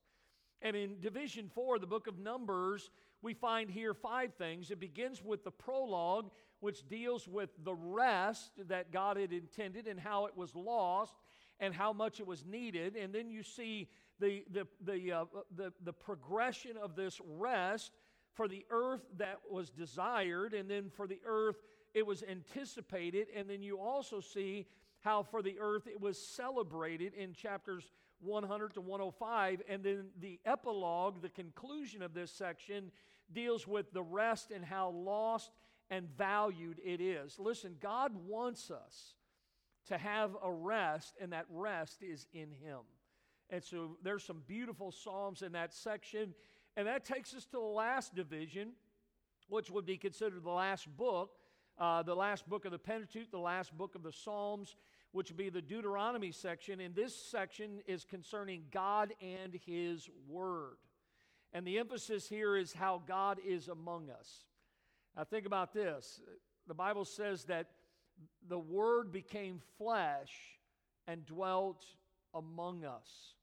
And 0.60 0.76
in 0.76 1.00
Division 1.00 1.48
4, 1.54 1.78
the 1.78 1.86
book 1.86 2.06
of 2.08 2.18
Numbers, 2.18 2.90
we 3.22 3.32
find 3.32 3.70
here 3.70 3.94
five 3.94 4.34
things. 4.34 4.70
It 4.70 4.78
begins 4.78 5.24
with 5.24 5.44
the 5.44 5.50
prologue, 5.50 6.30
which 6.60 6.86
deals 6.88 7.26
with 7.26 7.48
the 7.64 7.74
rest 7.74 8.50
that 8.68 8.92
God 8.92 9.16
had 9.16 9.32
intended 9.32 9.86
and 9.86 9.98
how 9.98 10.26
it 10.26 10.36
was 10.36 10.54
lost 10.54 11.14
and 11.58 11.72
how 11.74 11.94
much 11.94 12.20
it 12.20 12.26
was 12.26 12.44
needed. 12.44 12.96
And 12.96 13.14
then 13.14 13.30
you 13.30 13.42
see 13.42 13.88
the, 14.20 14.44
the, 14.50 14.66
the, 14.84 15.12
uh, 15.12 15.24
the, 15.56 15.72
the 15.84 15.92
progression 15.92 16.76
of 16.76 16.96
this 16.96 17.20
rest 17.38 17.92
for 18.34 18.48
the 18.48 18.64
earth 18.70 19.02
that 19.16 19.40
was 19.50 19.70
desired, 19.70 20.52
and 20.52 20.70
then 20.70 20.90
for 20.90 21.06
the 21.06 21.20
earth 21.26 21.56
it 21.94 22.06
was 22.06 22.22
anticipated. 22.22 23.28
And 23.34 23.48
then 23.48 23.62
you 23.62 23.78
also 23.78 24.20
see 24.20 24.66
how 25.00 25.22
for 25.22 25.42
the 25.42 25.58
earth 25.60 25.86
it 25.86 26.00
was 26.00 26.18
celebrated 26.18 27.14
in 27.14 27.32
chapters 27.32 27.90
100 28.20 28.74
to 28.74 28.80
105. 28.80 29.62
And 29.68 29.82
then 29.82 30.06
the 30.20 30.38
epilogue, 30.44 31.22
the 31.22 31.28
conclusion 31.28 32.02
of 32.02 32.12
this 32.12 32.30
section, 32.30 32.90
deals 33.32 33.66
with 33.66 33.92
the 33.92 34.02
rest 34.02 34.50
and 34.50 34.64
how 34.64 34.90
lost 34.90 35.50
and 35.90 36.08
valued 36.16 36.80
it 36.84 37.00
is. 37.00 37.38
Listen, 37.38 37.76
God 37.80 38.12
wants 38.26 38.70
us 38.70 39.14
to 39.86 39.96
have 39.96 40.36
a 40.42 40.50
rest, 40.50 41.14
and 41.20 41.32
that 41.32 41.46
rest 41.48 42.02
is 42.02 42.26
in 42.32 42.50
Him. 42.50 42.80
And 43.50 43.62
so 43.62 43.96
there's 44.02 44.24
some 44.24 44.42
beautiful 44.46 44.90
Psalms 44.90 45.42
in 45.42 45.52
that 45.52 45.72
section. 45.72 46.34
And 46.76 46.86
that 46.86 47.04
takes 47.04 47.34
us 47.34 47.44
to 47.46 47.52
the 47.52 47.60
last 47.60 48.14
division, 48.14 48.72
which 49.48 49.70
would 49.70 49.86
be 49.86 49.96
considered 49.96 50.42
the 50.42 50.50
last 50.50 50.88
book, 50.96 51.30
uh, 51.78 52.02
the 52.02 52.14
last 52.14 52.48
book 52.48 52.64
of 52.64 52.72
the 52.72 52.78
Pentateuch, 52.78 53.30
the 53.30 53.38
last 53.38 53.76
book 53.76 53.94
of 53.94 54.02
the 54.02 54.12
Psalms 54.12 54.76
which 55.16 55.30
would 55.30 55.38
be 55.38 55.48
the 55.48 55.62
Deuteronomy 55.62 56.30
section. 56.30 56.78
And 56.80 56.94
this 56.94 57.16
section 57.16 57.80
is 57.86 58.04
concerning 58.04 58.64
God 58.70 59.14
and 59.22 59.58
His 59.64 60.10
Word. 60.28 60.76
And 61.54 61.66
the 61.66 61.78
emphasis 61.78 62.28
here 62.28 62.54
is 62.54 62.74
how 62.74 63.00
God 63.08 63.38
is 63.42 63.68
among 63.68 64.10
us. 64.10 64.44
Now, 65.16 65.24
think 65.24 65.46
about 65.46 65.72
this 65.72 66.20
the 66.66 66.74
Bible 66.74 67.06
says 67.06 67.44
that 67.44 67.68
the 68.46 68.58
Word 68.58 69.10
became 69.10 69.62
flesh 69.78 70.34
and 71.08 71.24
dwelt 71.24 71.86
among 72.34 72.84
us. 72.84 73.35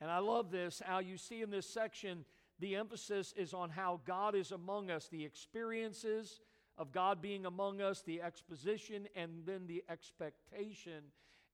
And 0.00 0.10
I 0.10 0.18
love 0.18 0.50
this, 0.50 0.82
how 0.84 0.98
you 0.98 1.16
see 1.16 1.42
in 1.42 1.50
this 1.50 1.68
section, 1.68 2.24
the 2.58 2.76
emphasis 2.76 3.34
is 3.36 3.54
on 3.54 3.70
how 3.70 4.00
God 4.06 4.34
is 4.34 4.52
among 4.52 4.90
us, 4.90 5.08
the 5.08 5.24
experiences, 5.24 6.40
of 6.78 6.92
God 6.92 7.22
being 7.22 7.46
among 7.46 7.80
us, 7.80 8.02
the 8.02 8.20
exposition, 8.20 9.08
and 9.16 9.30
then 9.46 9.66
the 9.66 9.82
expectation. 9.88 11.04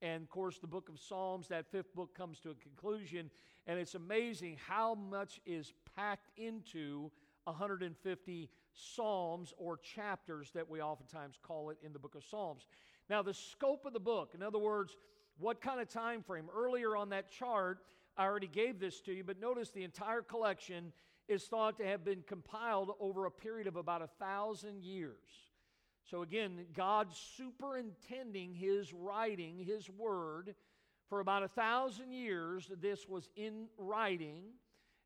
And 0.00 0.24
of 0.24 0.30
course, 0.30 0.58
the 0.58 0.66
book 0.66 0.88
of 0.88 0.98
Psalms, 0.98 1.48
that 1.48 1.70
fifth 1.70 1.94
book, 1.94 2.14
comes 2.14 2.40
to 2.40 2.50
a 2.50 2.54
conclusion. 2.54 3.30
And 3.66 3.78
it's 3.78 3.94
amazing 3.94 4.58
how 4.66 4.94
much 4.94 5.40
is 5.46 5.72
packed 5.94 6.30
into 6.36 7.10
150 7.44 8.50
Psalms 8.72 9.54
or 9.56 9.76
chapters 9.76 10.50
that 10.54 10.68
we 10.68 10.80
oftentimes 10.80 11.38
call 11.40 11.70
it 11.70 11.78
in 11.84 11.92
the 11.92 11.98
book 11.98 12.16
of 12.16 12.24
Psalms. 12.24 12.66
Now, 13.08 13.22
the 13.22 13.34
scope 13.34 13.84
of 13.84 13.92
the 13.92 14.00
book, 14.00 14.32
in 14.34 14.42
other 14.42 14.58
words, 14.58 14.96
what 15.38 15.60
kind 15.60 15.80
of 15.80 15.88
time 15.88 16.22
frame? 16.22 16.46
Earlier 16.54 16.96
on 16.96 17.10
that 17.10 17.30
chart, 17.30 17.78
I 18.16 18.24
already 18.24 18.46
gave 18.46 18.78
this 18.78 19.00
to 19.02 19.12
you, 19.12 19.24
but 19.24 19.40
notice 19.40 19.70
the 19.70 19.84
entire 19.84 20.22
collection 20.22 20.92
is 21.28 21.44
thought 21.44 21.78
to 21.78 21.86
have 21.86 22.04
been 22.04 22.22
compiled 22.26 22.90
over 23.00 23.26
a 23.26 23.30
period 23.30 23.66
of 23.66 23.76
about 23.76 24.02
a 24.02 24.08
thousand 24.18 24.82
years. 24.82 25.16
So, 26.10 26.22
again, 26.22 26.66
God 26.74 27.08
superintending 27.36 28.54
his 28.54 28.92
writing, 28.92 29.58
his 29.58 29.88
word, 29.88 30.54
for 31.08 31.20
about 31.20 31.42
a 31.42 31.48
thousand 31.48 32.12
years, 32.12 32.70
this 32.80 33.08
was 33.08 33.28
in 33.36 33.66
writing. 33.78 34.42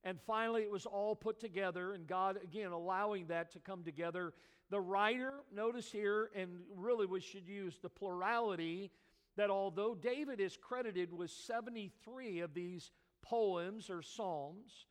And 0.04 0.18
finally, 0.26 0.62
it 0.62 0.70
was 0.70 0.86
all 0.86 1.16
put 1.16 1.40
together, 1.40 1.92
and 1.92 2.06
God, 2.06 2.38
again, 2.42 2.70
allowing 2.70 3.26
that 3.26 3.52
to 3.52 3.58
come 3.58 3.82
together. 3.82 4.32
The 4.70 4.80
writer, 4.80 5.34
notice 5.54 5.90
here, 5.90 6.30
and 6.34 6.60
really 6.74 7.06
we 7.06 7.20
should 7.20 7.48
use 7.48 7.78
the 7.82 7.88
plurality, 7.88 8.90
that 9.36 9.50
although 9.50 9.94
David 9.94 10.40
is 10.40 10.56
credited 10.56 11.12
with 11.12 11.30
73 11.30 12.40
of 12.40 12.54
these 12.54 12.90
poems 13.22 13.90
or 13.90 14.02
psalms, 14.02 14.86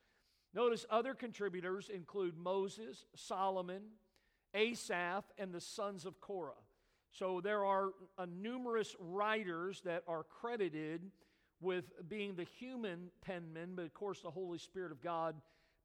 Notice 0.55 0.85
other 0.89 1.13
contributors 1.13 1.89
include 1.89 2.37
Moses, 2.37 3.05
Solomon, 3.13 3.81
Asaph, 4.53 5.25
and 5.37 5.53
the 5.53 5.59
sons 5.59 6.05
of 6.05 6.21
Korah. 6.21 6.53
So 7.11 7.41
there 7.41 7.65
are 7.65 7.89
uh, 8.17 8.25
numerous 8.25 8.95
writers 8.97 9.81
that 9.83 10.03
are 10.07 10.23
credited 10.23 11.11
with 11.59 11.91
being 12.07 12.35
the 12.35 12.45
human 12.57 13.09
penman, 13.21 13.73
but 13.75 13.83
of 13.83 13.93
course 13.93 14.21
the 14.21 14.31
Holy 14.31 14.57
Spirit 14.57 14.93
of 14.93 15.01
God 15.01 15.35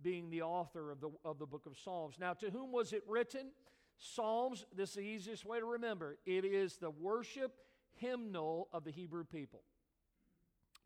being 0.03 0.31
the 0.31 0.43
author 0.43 0.93
of 0.93 1.01
the, 1.01 1.11
of 1.25 1.41
the 1.41 1.47
book 1.47 1.67
of 1.67 1.77
Psalms. 1.77 2.15
Now, 2.21 2.35
to 2.35 2.51
whom 2.51 2.71
was 2.71 2.93
it 2.93 3.03
written? 3.09 3.51
Psalms, 3.99 4.65
this 4.75 4.91
is 4.91 4.97
the 4.97 5.03
easiest 5.03 5.45
way 5.45 5.59
to 5.59 5.67
remember. 5.67 6.17
It 6.27 6.45
is 6.45 6.77
the 6.77 6.91
worship 6.91 7.57
hymnal 8.01 8.69
of 8.73 8.85
the 8.85 8.91
Hebrew 8.91 9.25
people. 9.25 9.63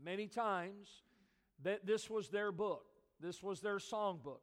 Many 0.03 0.27
times 0.27 0.89
that 1.63 1.87
this 1.87 2.11
was 2.11 2.29
their 2.29 2.53
book. 2.53 2.85
This 3.21 3.43
was 3.43 3.61
their 3.61 3.77
songbook. 3.77 4.41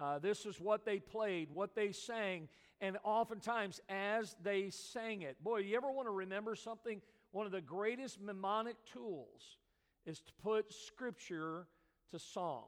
Uh, 0.00 0.18
this 0.18 0.46
is 0.46 0.60
what 0.60 0.84
they 0.84 0.98
played, 0.98 1.48
what 1.52 1.74
they 1.74 1.92
sang, 1.92 2.48
and 2.80 2.96
oftentimes 3.04 3.80
as 3.88 4.34
they 4.42 4.70
sang 4.70 5.22
it. 5.22 5.42
Boy, 5.42 5.58
you 5.58 5.76
ever 5.76 5.90
want 5.90 6.06
to 6.06 6.12
remember 6.12 6.54
something? 6.54 7.00
One 7.32 7.46
of 7.46 7.52
the 7.52 7.60
greatest 7.60 8.20
mnemonic 8.20 8.76
tools 8.92 9.58
is 10.06 10.20
to 10.20 10.32
put 10.42 10.72
Scripture 10.72 11.66
to 12.10 12.18
song. 12.18 12.64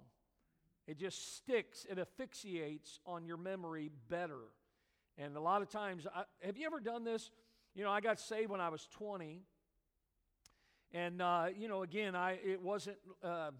It 0.87 0.99
just 0.99 1.37
sticks, 1.37 1.87
it 1.89 1.99
asphyxiates 1.99 3.01
on 3.07 3.25
your 3.25 3.37
memory 3.37 3.91
better. 4.09 4.41
And 5.17 5.37
a 5.37 5.41
lot 5.41 5.63
of 5.63 5.71
times, 5.71 6.07
I, 6.15 6.25
have 6.45 6.57
you 6.57 6.67
ever 6.67 6.81
done 6.81 7.05
this? 7.05 7.31
You 7.75 7.85
know, 7.85 7.91
I 7.91 8.01
got 8.01 8.21
saved 8.21 8.51
when 8.51 8.61
I 8.61 8.69
was 8.69 8.87
20. 8.93 9.43
And, 10.93 11.23
uh, 11.23 11.47
you 11.57 11.69
know, 11.69 11.83
again, 11.83 12.15
I, 12.15 12.33
it 12.45 12.61
wasn't, 12.61 12.99
uh, 13.25 13.51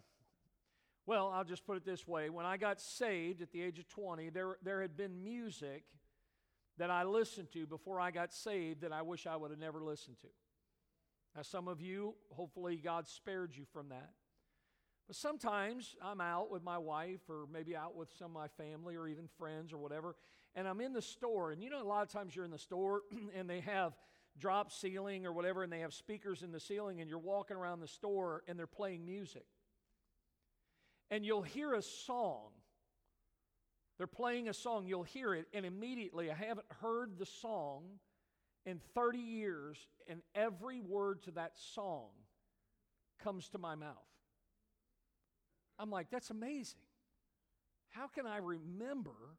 well, 1.07 1.33
I'll 1.35 1.45
just 1.45 1.65
put 1.65 1.79
it 1.79 1.85
this 1.85 2.07
way. 2.07 2.29
When 2.29 2.45
I 2.45 2.59
got 2.59 2.81
saved 2.81 3.41
at 3.41 3.53
the 3.53 3.63
age 3.63 3.79
of 3.79 3.89
20, 3.89 4.29
there, 4.29 4.59
there 4.63 4.83
had 4.83 4.97
been 4.97 5.25
music 5.25 5.85
that 6.77 6.91
I 6.91 7.05
listened 7.05 7.51
to 7.53 7.67
before 7.67 8.01
I 8.01 8.11
got 8.11 8.35
saved 8.35 8.83
that 8.83 8.93
I 8.93 9.01
wish 9.01 9.27
I 9.27 9.35
would 9.35 9.51
have 9.51 9.61
never 9.61 9.83
listened 9.83 10.19
to. 10.21 10.29
Now, 11.35 11.43
some 11.43 11.67
of 11.67 11.81
you, 11.81 12.15
hopefully, 12.31 12.77
God 12.77 13.09
spared 13.09 13.57
you 13.57 13.65
from 13.73 13.89
that. 13.89 14.11
But 15.07 15.17
sometimes 15.17 15.97
I'm 16.03 16.21
out 16.21 16.51
with 16.51 16.63
my 16.63 16.77
wife, 16.77 17.21
or 17.31 17.47
maybe 17.51 17.75
out 17.75 17.97
with 17.97 18.11
some 18.19 18.27
of 18.27 18.33
my 18.33 18.49
family, 18.49 18.95
or 18.95 19.09
even 19.09 19.27
friends, 19.39 19.73
or 19.73 19.79
whatever, 19.79 20.17
and 20.55 20.69
I'm 20.69 20.81
in 20.81 20.93
the 20.93 21.03
store. 21.03 21.51
And 21.51 21.63
you 21.63 21.71
know, 21.71 21.83
a 21.83 21.85
lot 21.85 22.03
of 22.03 22.09
times 22.09 22.35
you're 22.35 22.45
in 22.45 22.51
the 22.51 22.59
store 22.59 23.03
and 23.37 23.49
they 23.49 23.61
have 23.61 23.95
drop 24.39 24.73
ceiling 24.73 25.27
or 25.27 25.33
whatever, 25.33 25.63
and 25.63 25.73
they 25.73 25.81
have 25.81 25.93
speakers 25.93 26.43
in 26.43 26.53
the 26.53 26.61
ceiling, 26.61 27.01
and 27.01 27.09
you're 27.09 27.19
walking 27.19 27.57
around 27.57 27.81
the 27.81 27.89
store 27.89 28.43
and 28.49 28.59
they're 28.59 28.67
playing 28.67 29.05
music. 29.05 29.45
And 31.11 31.25
you'll 31.25 31.43
hear 31.43 31.75
a 31.75 31.83
song. 31.83 32.49
They're 33.99 34.07
playing 34.07 34.49
a 34.49 34.55
song, 34.55 34.87
you'll 34.87 35.03
hear 35.03 35.35
it, 35.35 35.47
and 35.53 35.67
immediately, 35.67 36.31
I 36.31 36.35
haven't 36.35 36.67
heard 36.81 37.19
the 37.19 37.27
song 37.27 37.85
in 38.65 38.81
30 38.95 39.19
years, 39.19 39.77
and 40.09 40.23
every 40.35 40.81
word 40.81 41.23
to 41.25 41.33
that 41.33 41.53
song 41.75 42.09
comes 43.23 43.49
to 43.51 43.59
my 43.59 43.75
mouth. 43.75 43.97
I'm 45.79 45.91
like, 45.91 46.11
that's 46.11 46.31
amazing. 46.31 46.81
How 47.91 48.07
can 48.07 48.27
I 48.27 48.39
remember? 48.39 49.37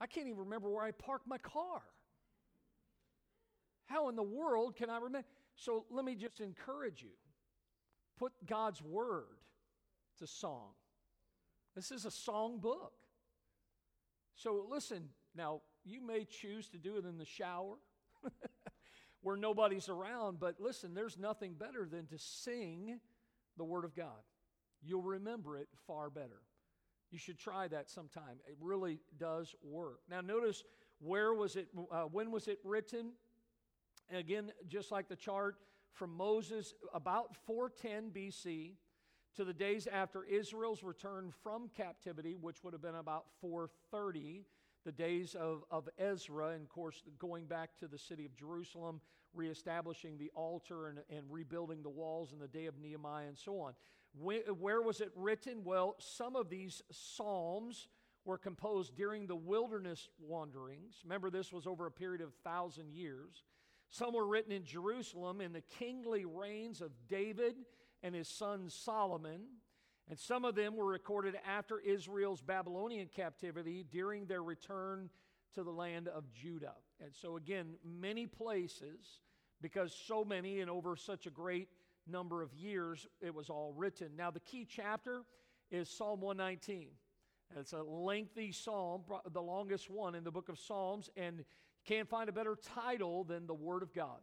I 0.00 0.06
can't 0.06 0.26
even 0.26 0.40
remember 0.40 0.70
where 0.70 0.84
I 0.84 0.92
parked 0.92 1.26
my 1.26 1.38
car. 1.38 1.82
How 3.86 4.08
in 4.08 4.16
the 4.16 4.22
world 4.22 4.76
can 4.76 4.88
I 4.88 4.98
remember? 4.98 5.26
So 5.56 5.84
let 5.90 6.04
me 6.04 6.14
just 6.14 6.40
encourage 6.40 7.02
you 7.02 7.10
put 8.18 8.32
God's 8.46 8.82
word 8.82 9.24
to 10.18 10.26
song. 10.26 10.70
This 11.74 11.90
is 11.90 12.04
a 12.04 12.10
song 12.10 12.58
book. 12.58 12.92
So 14.36 14.66
listen, 14.70 15.08
now 15.34 15.62
you 15.84 16.06
may 16.06 16.24
choose 16.24 16.68
to 16.70 16.78
do 16.78 16.96
it 16.96 17.04
in 17.04 17.18
the 17.18 17.24
shower 17.24 17.76
where 19.22 19.36
nobody's 19.36 19.88
around, 19.88 20.38
but 20.40 20.56
listen, 20.60 20.94
there's 20.94 21.18
nothing 21.18 21.54
better 21.54 21.86
than 21.90 22.06
to 22.06 22.18
sing 22.18 23.00
the 23.56 23.64
Word 23.64 23.84
of 23.84 23.94
God. 23.94 24.22
You'll 24.82 25.02
remember 25.02 25.58
it 25.58 25.68
far 25.86 26.10
better. 26.10 26.42
You 27.10 27.18
should 27.18 27.38
try 27.38 27.66
that 27.68 27.90
sometime. 27.90 28.38
It 28.46 28.56
really 28.60 29.00
does 29.18 29.54
work. 29.62 30.00
Now, 30.08 30.20
notice 30.20 30.62
where 31.00 31.34
was 31.34 31.56
it, 31.56 31.68
uh, 31.90 32.02
when 32.02 32.30
was 32.30 32.46
it 32.46 32.58
written? 32.62 33.12
Again, 34.12 34.52
just 34.68 34.90
like 34.90 35.08
the 35.08 35.16
chart 35.16 35.56
from 35.92 36.16
Moses, 36.16 36.74
about 36.94 37.36
410 37.46 38.10
BC 38.10 38.74
to 39.36 39.44
the 39.44 39.54
days 39.54 39.86
after 39.86 40.24
Israel's 40.24 40.82
return 40.82 41.32
from 41.42 41.68
captivity, 41.76 42.36
which 42.40 42.62
would 42.62 42.72
have 42.72 42.82
been 42.82 42.96
about 42.96 43.26
430, 43.40 44.44
the 44.84 44.92
days 44.92 45.34
of, 45.34 45.64
of 45.70 45.88
Ezra, 45.98 46.48
and 46.48 46.62
of 46.62 46.68
course, 46.68 47.02
going 47.18 47.46
back 47.46 47.70
to 47.78 47.88
the 47.88 47.98
city 47.98 48.24
of 48.24 48.34
Jerusalem, 48.34 49.00
reestablishing 49.34 50.18
the 50.18 50.30
altar 50.34 50.88
and, 50.88 51.00
and 51.10 51.24
rebuilding 51.30 51.82
the 51.82 51.90
walls 51.90 52.32
in 52.32 52.38
the 52.38 52.48
day 52.48 52.66
of 52.66 52.78
Nehemiah, 52.78 53.28
and 53.28 53.38
so 53.38 53.60
on. 53.60 53.74
Where 54.12 54.82
was 54.82 55.00
it 55.00 55.12
written? 55.14 55.64
Well, 55.64 55.96
some 55.98 56.36
of 56.36 56.50
these 56.50 56.82
psalms 56.90 57.88
were 58.24 58.38
composed 58.38 58.96
during 58.96 59.26
the 59.26 59.36
wilderness 59.36 60.08
wanderings. 60.18 60.96
Remember, 61.04 61.30
this 61.30 61.52
was 61.52 61.66
over 61.66 61.86
a 61.86 61.90
period 61.90 62.20
of 62.20 62.34
thousand 62.44 62.92
years. 62.92 63.44
Some 63.88 64.14
were 64.14 64.26
written 64.26 64.52
in 64.52 64.64
Jerusalem 64.64 65.40
in 65.40 65.52
the 65.52 65.62
kingly 65.62 66.24
reigns 66.24 66.80
of 66.80 66.92
David 67.08 67.54
and 68.02 68.14
his 68.14 68.28
son 68.28 68.68
Solomon. 68.68 69.42
And 70.08 70.18
some 70.18 70.44
of 70.44 70.54
them 70.54 70.76
were 70.76 70.86
recorded 70.86 71.36
after 71.46 71.78
Israel's 71.78 72.42
Babylonian 72.42 73.08
captivity 73.14 73.84
during 73.90 74.26
their 74.26 74.42
return 74.42 75.08
to 75.54 75.62
the 75.62 75.70
land 75.70 76.08
of 76.08 76.32
Judah. 76.32 76.74
And 77.00 77.14
so, 77.14 77.36
again, 77.36 77.74
many 77.84 78.26
places, 78.26 79.20
because 79.60 79.94
so 80.06 80.24
many 80.24 80.60
and 80.60 80.70
over 80.70 80.96
such 80.96 81.26
a 81.26 81.30
great 81.30 81.68
number 82.06 82.42
of 82.42 82.52
years 82.54 83.06
it 83.20 83.34
was 83.34 83.50
all 83.50 83.72
written. 83.76 84.10
Now, 84.16 84.30
the 84.30 84.40
key 84.40 84.66
chapter 84.68 85.22
is 85.70 85.88
Psalm 85.88 86.20
119. 86.20 86.88
It's 87.56 87.72
a 87.72 87.82
lengthy 87.82 88.52
psalm, 88.52 89.02
the 89.32 89.42
longest 89.42 89.90
one 89.90 90.14
in 90.14 90.22
the 90.22 90.30
book 90.30 90.48
of 90.48 90.58
Psalms, 90.58 91.10
and 91.16 91.44
can't 91.84 92.08
find 92.08 92.28
a 92.28 92.32
better 92.32 92.56
title 92.74 93.24
than 93.24 93.46
the 93.46 93.54
Word 93.54 93.82
of 93.82 93.92
God. 93.92 94.20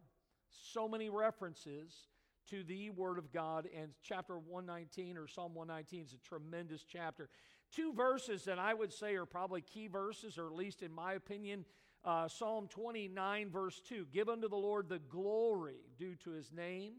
So 0.72 0.88
many 0.88 1.10
references 1.10 2.08
to 2.50 2.64
the 2.64 2.90
Word 2.90 3.18
of 3.18 3.30
God, 3.32 3.68
and 3.76 3.90
chapter 4.02 4.38
119 4.38 5.18
or 5.18 5.26
Psalm 5.26 5.54
119 5.54 6.06
is 6.06 6.14
a 6.14 6.28
tremendous 6.28 6.84
chapter. 6.84 7.28
Two 7.70 7.92
verses 7.92 8.44
that 8.44 8.58
I 8.58 8.72
would 8.72 8.92
say 8.92 9.14
are 9.16 9.26
probably 9.26 9.60
key 9.60 9.88
verses, 9.88 10.38
or 10.38 10.46
at 10.46 10.54
least 10.54 10.82
in 10.82 10.92
my 10.92 11.12
opinion. 11.14 11.66
Uh, 12.04 12.28
Psalm 12.28 12.68
29, 12.68 13.50
verse 13.50 13.82
2 13.86 14.06
Give 14.12 14.28
unto 14.28 14.48
the 14.48 14.56
Lord 14.56 14.88
the 14.88 15.00
glory 15.00 15.80
due 15.98 16.14
to 16.24 16.30
his 16.30 16.50
name. 16.52 16.92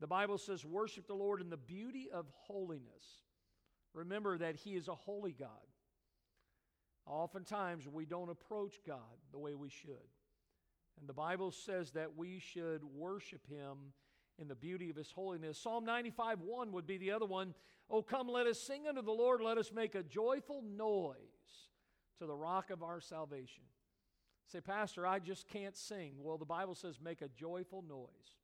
The 0.00 0.06
Bible 0.06 0.38
says, 0.38 0.64
Worship 0.64 1.06
the 1.06 1.14
Lord 1.14 1.40
in 1.40 1.50
the 1.50 1.56
beauty 1.56 2.08
of 2.12 2.26
holiness. 2.46 3.22
Remember 3.94 4.38
that 4.38 4.56
he 4.56 4.76
is 4.76 4.88
a 4.88 4.94
holy 4.94 5.32
God. 5.32 5.48
Oftentimes, 7.06 7.88
we 7.88 8.04
don't 8.04 8.30
approach 8.30 8.76
God 8.86 8.98
the 9.32 9.38
way 9.38 9.54
we 9.54 9.70
should. 9.70 9.96
And 11.00 11.08
the 11.08 11.14
Bible 11.14 11.50
says 11.50 11.92
that 11.92 12.16
we 12.16 12.38
should 12.38 12.82
worship 12.84 13.46
him 13.46 13.92
in 14.38 14.48
the 14.48 14.54
beauty 14.54 14.90
of 14.90 14.96
his 14.96 15.10
holiness. 15.10 15.58
Psalm 15.58 15.84
95 15.84 16.40
1 16.40 16.72
would 16.72 16.86
be 16.86 16.98
the 16.98 17.12
other 17.12 17.26
one. 17.26 17.54
Oh, 17.90 18.02
come, 18.02 18.28
let 18.28 18.46
us 18.46 18.60
sing 18.60 18.86
unto 18.86 19.02
the 19.02 19.10
Lord. 19.12 19.40
Let 19.40 19.58
us 19.58 19.72
make 19.72 19.94
a 19.94 20.02
joyful 20.02 20.62
noise 20.62 21.16
to 22.18 22.26
the 22.26 22.34
rock 22.34 22.70
of 22.70 22.82
our 22.82 23.00
salvation. 23.00 23.64
Say, 24.52 24.60
Pastor, 24.60 25.06
I 25.06 25.18
just 25.18 25.48
can't 25.48 25.76
sing. 25.76 26.14
Well, 26.18 26.38
the 26.38 26.44
Bible 26.44 26.74
says 26.74 26.98
make 27.02 27.22
a 27.22 27.28
joyful 27.28 27.82
noise. 27.82 28.37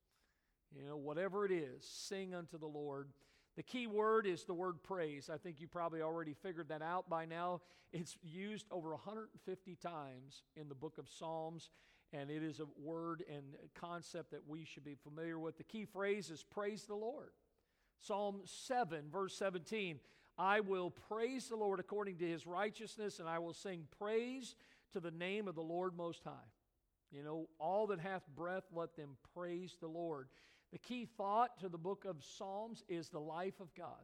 You 0.76 0.88
know, 0.88 0.96
whatever 0.96 1.44
it 1.44 1.52
is, 1.52 1.84
sing 1.84 2.34
unto 2.34 2.58
the 2.58 2.66
Lord. 2.66 3.08
The 3.56 3.62
key 3.62 3.86
word 3.86 4.26
is 4.26 4.44
the 4.44 4.54
word 4.54 4.82
praise. 4.82 5.30
I 5.32 5.36
think 5.36 5.60
you 5.60 5.68
probably 5.68 6.02
already 6.02 6.34
figured 6.34 6.68
that 6.70 6.82
out 6.82 7.08
by 7.08 7.24
now. 7.24 7.60
It's 7.92 8.16
used 8.22 8.66
over 8.72 8.90
150 8.90 9.76
times 9.76 10.42
in 10.56 10.68
the 10.68 10.74
book 10.74 10.98
of 10.98 11.08
Psalms 11.08 11.70
and 12.14 12.30
it 12.30 12.42
is 12.42 12.60
a 12.60 12.66
word 12.80 13.24
and 13.28 13.42
concept 13.74 14.30
that 14.30 14.46
we 14.46 14.64
should 14.64 14.84
be 14.84 14.94
familiar 14.94 15.38
with. 15.38 15.58
The 15.58 15.64
key 15.64 15.84
phrase 15.84 16.30
is 16.30 16.44
praise 16.44 16.84
the 16.84 16.94
Lord. 16.94 17.30
Psalm 17.98 18.42
7, 18.44 19.06
verse 19.10 19.36
17 19.36 19.98
I 20.36 20.60
will 20.60 20.90
praise 20.90 21.48
the 21.48 21.56
Lord 21.56 21.78
according 21.78 22.16
to 22.18 22.28
his 22.28 22.44
righteousness, 22.44 23.20
and 23.20 23.28
I 23.28 23.38
will 23.38 23.52
sing 23.52 23.86
praise 24.00 24.56
to 24.92 24.98
the 24.98 25.12
name 25.12 25.46
of 25.46 25.54
the 25.54 25.62
Lord 25.62 25.96
Most 25.96 26.24
High. 26.24 26.50
You 27.12 27.22
know, 27.22 27.48
all 27.60 27.86
that 27.88 28.00
hath 28.00 28.26
breath, 28.34 28.64
let 28.72 28.96
them 28.96 29.10
praise 29.32 29.76
the 29.80 29.86
Lord. 29.86 30.26
The 30.74 30.80
key 30.80 31.06
thought 31.16 31.60
to 31.60 31.68
the 31.68 31.78
book 31.78 32.04
of 32.04 32.16
Psalms 32.24 32.82
is 32.88 33.08
the 33.08 33.20
life 33.20 33.60
of 33.60 33.72
God. 33.76 34.02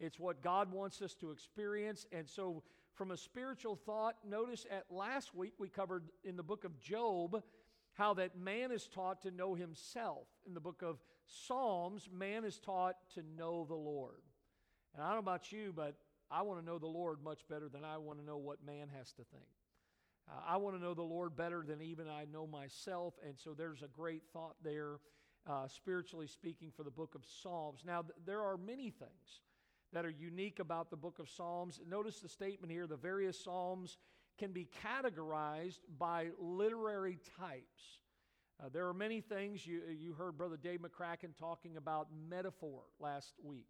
It's 0.00 0.18
what 0.18 0.42
God 0.42 0.72
wants 0.72 1.00
us 1.00 1.14
to 1.20 1.30
experience. 1.30 2.04
And 2.10 2.28
so 2.28 2.64
from 2.96 3.12
a 3.12 3.16
spiritual 3.16 3.76
thought, 3.76 4.16
notice 4.28 4.66
at 4.72 4.86
last 4.90 5.36
week 5.36 5.52
we 5.56 5.68
covered 5.68 6.08
in 6.24 6.36
the 6.36 6.42
book 6.42 6.64
of 6.64 6.80
Job 6.80 7.44
how 7.92 8.12
that 8.14 8.36
man 8.36 8.72
is 8.72 8.88
taught 8.88 9.22
to 9.22 9.30
know 9.30 9.54
himself. 9.54 10.26
In 10.48 10.52
the 10.52 10.58
book 10.58 10.82
of 10.82 10.98
Psalms, 11.26 12.08
man 12.12 12.44
is 12.44 12.58
taught 12.58 12.96
to 13.14 13.22
know 13.38 13.64
the 13.64 13.76
Lord. 13.76 14.22
And 14.96 15.02
I 15.04 15.14
don't 15.14 15.24
know 15.24 15.30
about 15.30 15.52
you, 15.52 15.72
but 15.72 15.94
I 16.28 16.42
want 16.42 16.58
to 16.58 16.66
know 16.66 16.80
the 16.80 16.88
Lord 16.88 17.22
much 17.22 17.46
better 17.48 17.68
than 17.68 17.84
I 17.84 17.98
want 17.98 18.18
to 18.18 18.24
know 18.24 18.38
what 18.38 18.66
man 18.66 18.88
has 18.98 19.12
to 19.12 19.22
think. 19.22 19.46
Uh, 20.28 20.40
I 20.44 20.56
want 20.56 20.74
to 20.74 20.82
know 20.82 20.94
the 20.94 21.02
Lord 21.02 21.36
better 21.36 21.64
than 21.64 21.80
even 21.80 22.08
I 22.08 22.24
know 22.32 22.48
myself. 22.48 23.14
And 23.24 23.38
so 23.38 23.54
there's 23.54 23.82
a 23.82 23.88
great 23.88 24.22
thought 24.32 24.56
there, 24.64 24.96
uh, 25.46 25.68
spiritually 25.68 26.26
speaking, 26.26 26.70
for 26.76 26.82
the 26.82 26.90
book 26.90 27.14
of 27.14 27.22
Psalms. 27.42 27.82
Now, 27.86 28.02
th- 28.02 28.14
there 28.24 28.40
are 28.40 28.56
many 28.56 28.90
things 28.90 29.40
that 29.92 30.04
are 30.04 30.10
unique 30.10 30.58
about 30.58 30.90
the 30.90 30.96
book 30.96 31.18
of 31.18 31.28
Psalms. 31.28 31.80
Notice 31.88 32.20
the 32.20 32.28
statement 32.28 32.72
here 32.72 32.86
the 32.86 32.96
various 32.96 33.38
Psalms 33.38 33.98
can 34.38 34.52
be 34.52 34.68
categorized 34.82 35.80
by 35.98 36.28
literary 36.38 37.18
types. 37.38 37.98
Uh, 38.62 38.68
there 38.72 38.86
are 38.88 38.94
many 38.94 39.20
things. 39.20 39.66
You, 39.66 39.82
you 39.98 40.14
heard 40.14 40.36
Brother 40.36 40.56
Dave 40.56 40.80
McCracken 40.80 41.36
talking 41.38 41.76
about 41.76 42.08
metaphor 42.28 42.82
last 42.98 43.34
week. 43.42 43.68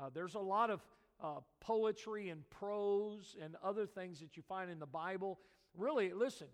Uh, 0.00 0.10
there's 0.12 0.34
a 0.34 0.40
lot 0.40 0.70
of 0.70 0.82
uh, 1.22 1.40
poetry 1.60 2.28
and 2.28 2.48
prose 2.50 3.36
and 3.42 3.56
other 3.62 3.86
things 3.86 4.20
that 4.20 4.36
you 4.36 4.42
find 4.42 4.70
in 4.70 4.78
the 4.78 4.86
Bible. 4.86 5.38
Really, 5.76 6.12
listen, 6.12 6.48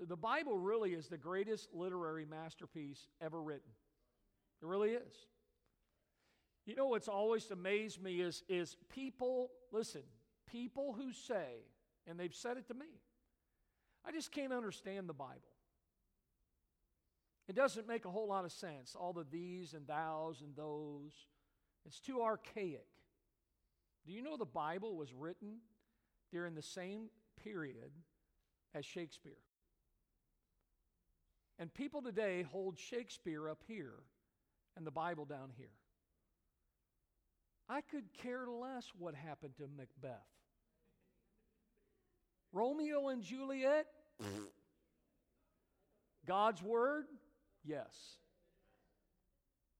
the 0.00 0.16
Bible 0.16 0.58
really 0.58 0.92
is 0.92 1.08
the 1.08 1.18
greatest 1.18 1.72
literary 1.72 2.24
masterpiece 2.24 3.08
ever 3.20 3.42
written. 3.42 3.70
It 4.62 4.66
really 4.66 4.90
is. 4.90 5.14
You 6.66 6.74
know 6.74 6.86
what's 6.86 7.08
always 7.08 7.50
amazed 7.50 8.02
me 8.02 8.20
is, 8.20 8.42
is 8.48 8.76
people, 8.88 9.50
listen, 9.70 10.02
people 10.50 10.94
who 10.94 11.12
say, 11.12 11.66
and 12.06 12.18
they've 12.18 12.34
said 12.34 12.56
it 12.56 12.68
to 12.68 12.74
me, 12.74 12.86
I 14.06 14.12
just 14.12 14.32
can't 14.32 14.52
understand 14.52 15.08
the 15.08 15.14
Bible. 15.14 15.40
It 17.48 17.54
doesn't 17.54 17.86
make 17.86 18.06
a 18.06 18.10
whole 18.10 18.28
lot 18.28 18.44
of 18.44 18.52
sense, 18.52 18.96
all 18.98 19.12
the 19.12 19.26
these 19.30 19.74
and 19.74 19.86
thous 19.86 20.40
and 20.40 20.56
those. 20.56 21.12
It's 21.84 22.00
too 22.00 22.22
archaic. 22.22 22.86
Do 24.06 24.12
you 24.12 24.22
know 24.22 24.36
the 24.36 24.46
Bible 24.46 24.96
was 24.96 25.12
written 25.12 25.58
during 26.32 26.54
the 26.54 26.62
same 26.62 27.08
period 27.42 27.90
as 28.74 28.86
Shakespeare? 28.86 29.32
And 31.58 31.72
people 31.72 32.02
today 32.02 32.44
hold 32.50 32.78
Shakespeare 32.78 33.48
up 33.48 33.62
here 33.66 33.94
and 34.76 34.86
the 34.86 34.90
Bible 34.90 35.24
down 35.24 35.50
here. 35.56 35.70
I 37.68 37.80
could 37.80 38.12
care 38.22 38.46
less 38.46 38.90
what 38.98 39.14
happened 39.14 39.56
to 39.56 39.64
Macbeth. 39.76 40.18
Romeo 42.52 43.08
and 43.08 43.22
Juliet? 43.22 43.86
God's 46.26 46.62
Word? 46.62 47.06
Yes. 47.64 48.18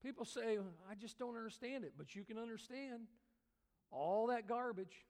People 0.03 0.25
say, 0.25 0.57
I 0.89 0.95
just 0.95 1.17
don't 1.17 1.35
understand 1.35 1.83
it, 1.83 1.93
but 1.97 2.15
you 2.15 2.23
can 2.23 2.37
understand 2.37 3.07
all 3.91 4.27
that 4.27 4.47
garbage. 4.47 5.05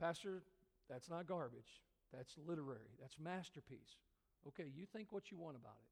Pastor, 0.00 0.42
that's 0.88 1.10
not 1.10 1.26
garbage. 1.26 1.82
That's 2.16 2.34
literary. 2.46 2.90
That's 3.00 3.16
masterpiece. 3.18 3.96
Okay, 4.46 4.70
you 4.74 4.86
think 4.86 5.12
what 5.12 5.30
you 5.30 5.36
want 5.36 5.56
about 5.56 5.76
it. 5.80 5.88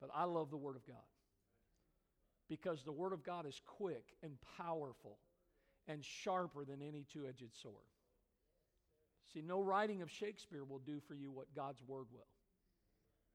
But 0.00 0.10
I 0.14 0.24
love 0.24 0.50
the 0.50 0.56
Word 0.56 0.76
of 0.76 0.86
God 0.86 0.96
because 2.48 2.82
the 2.82 2.92
Word 2.92 3.12
of 3.12 3.24
God 3.24 3.46
is 3.46 3.60
quick 3.64 4.04
and 4.22 4.32
powerful 4.58 5.18
and 5.88 6.04
sharper 6.04 6.64
than 6.64 6.82
any 6.82 7.04
two 7.12 7.26
edged 7.26 7.54
sword. 7.54 7.74
See, 9.32 9.42
no 9.42 9.60
writing 9.60 10.02
of 10.02 10.10
Shakespeare 10.10 10.64
will 10.64 10.78
do 10.78 11.00
for 11.00 11.14
you 11.14 11.30
what 11.30 11.54
God's 11.54 11.82
Word 11.86 12.06
will. 12.12 12.28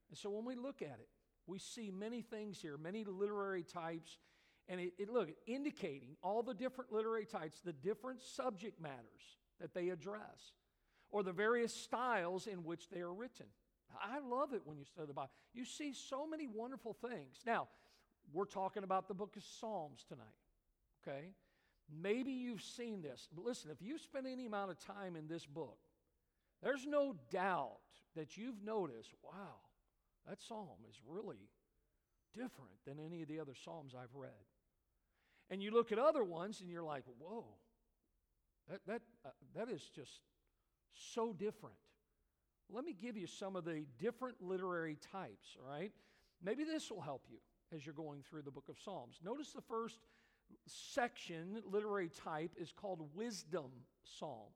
And 0.10 0.18
so 0.18 0.30
when 0.30 0.46
we 0.46 0.56
look 0.56 0.82
at 0.82 1.00
it, 1.00 1.10
we 1.48 1.60
see 1.60 1.92
many 1.92 2.22
things 2.22 2.60
here, 2.60 2.78
many 2.78 3.04
literary 3.04 3.64
types, 3.64 4.18
and 4.68 4.80
it, 4.80 4.94
it 4.98 5.10
look 5.10 5.30
indicating 5.48 6.16
all 6.22 6.44
the 6.44 6.54
different 6.54 6.92
literary 6.92 7.26
types, 7.26 7.60
the 7.62 7.74
different 7.74 8.22
subject 8.22 8.80
matters 8.80 9.38
that 9.60 9.74
they 9.74 9.90
address, 9.90 10.54
or 11.10 11.24
the 11.24 11.32
various 11.32 11.74
styles 11.74 12.48
in 12.48 12.64
which 12.64 12.90
they 12.90 13.02
are 13.02 13.14
written. 13.14 13.48
I 14.00 14.20
love 14.20 14.54
it 14.54 14.62
when 14.66 14.78
you 14.78 14.86
study 14.86 15.08
the 15.08 15.14
Bible. 15.14 15.32
You 15.54 15.66
see 15.66 15.94
so 15.94 16.28
many 16.28 16.48
wonderful 16.48 16.94
things. 16.94 17.38
Now, 17.46 17.68
we're 18.34 18.46
talking 18.46 18.84
about 18.84 19.08
the 19.08 19.14
book 19.14 19.36
of 19.36 19.44
Psalms 19.44 20.06
tonight, 20.08 20.26
okay? 21.02 21.34
Maybe 22.02 22.32
you've 22.32 22.62
seen 22.62 23.02
this. 23.02 23.28
But 23.34 23.46
listen, 23.46 23.72
if 23.72 23.82
you 23.82 23.98
spend 23.98 24.28
any 24.28 24.46
amount 24.46 24.72
of 24.72 24.80
time 24.80 25.16
in 25.16 25.28
this 25.28 25.46
book, 25.46 25.78
there's 26.64 26.86
no 26.88 27.16
doubt 27.32 27.80
that 28.16 28.38
you've 28.38 28.64
noticed, 28.64 29.12
wow, 29.24 29.56
that 30.30 30.42
psalm 30.42 30.78
is 30.90 30.96
really 31.08 31.50
different 32.34 32.72
than 32.86 32.98
any 33.00 33.22
of 33.22 33.28
the 33.28 33.40
other 33.40 33.54
psalms 33.66 33.94
I've 33.96 34.14
read. 34.14 34.30
And 35.50 35.62
you 35.62 35.72
look 35.72 35.92
at 35.92 36.00
other 36.00 36.24
ones 36.24 36.62
and 36.62 36.70
you're 36.70 36.84
like, 36.84 37.04
whoa, 37.20 37.46
that, 38.70 38.80
that, 38.88 39.02
uh, 39.26 39.30
that 39.56 39.70
is 39.70 39.90
just 39.94 40.22
so 40.94 41.34
different. 41.34 41.76
Let 42.74 42.86
me 42.86 42.96
give 43.00 43.18
you 43.18 43.28
some 43.28 43.56
of 43.56 43.66
the 43.66 43.86
different 44.00 44.42
literary 44.42 44.98
types, 45.12 45.58
all 45.60 45.70
right? 45.70 45.92
Maybe 46.44 46.64
this 46.64 46.90
will 46.90 47.02
help 47.02 47.26
you 47.30 47.38
as 47.76 47.86
you're 47.86 47.96
going 47.96 48.24
through 48.30 48.44
the 48.44 48.52
book 48.52 48.70
of 48.70 48.78
Psalms. 48.80 49.20
Notice 49.24 49.52
the 49.52 49.62
first 49.62 50.00
section, 50.68 51.62
literary 51.70 52.10
type, 52.10 52.52
is 52.58 52.72
called 52.72 53.02
wisdom 53.14 53.72
psalms. 54.04 54.50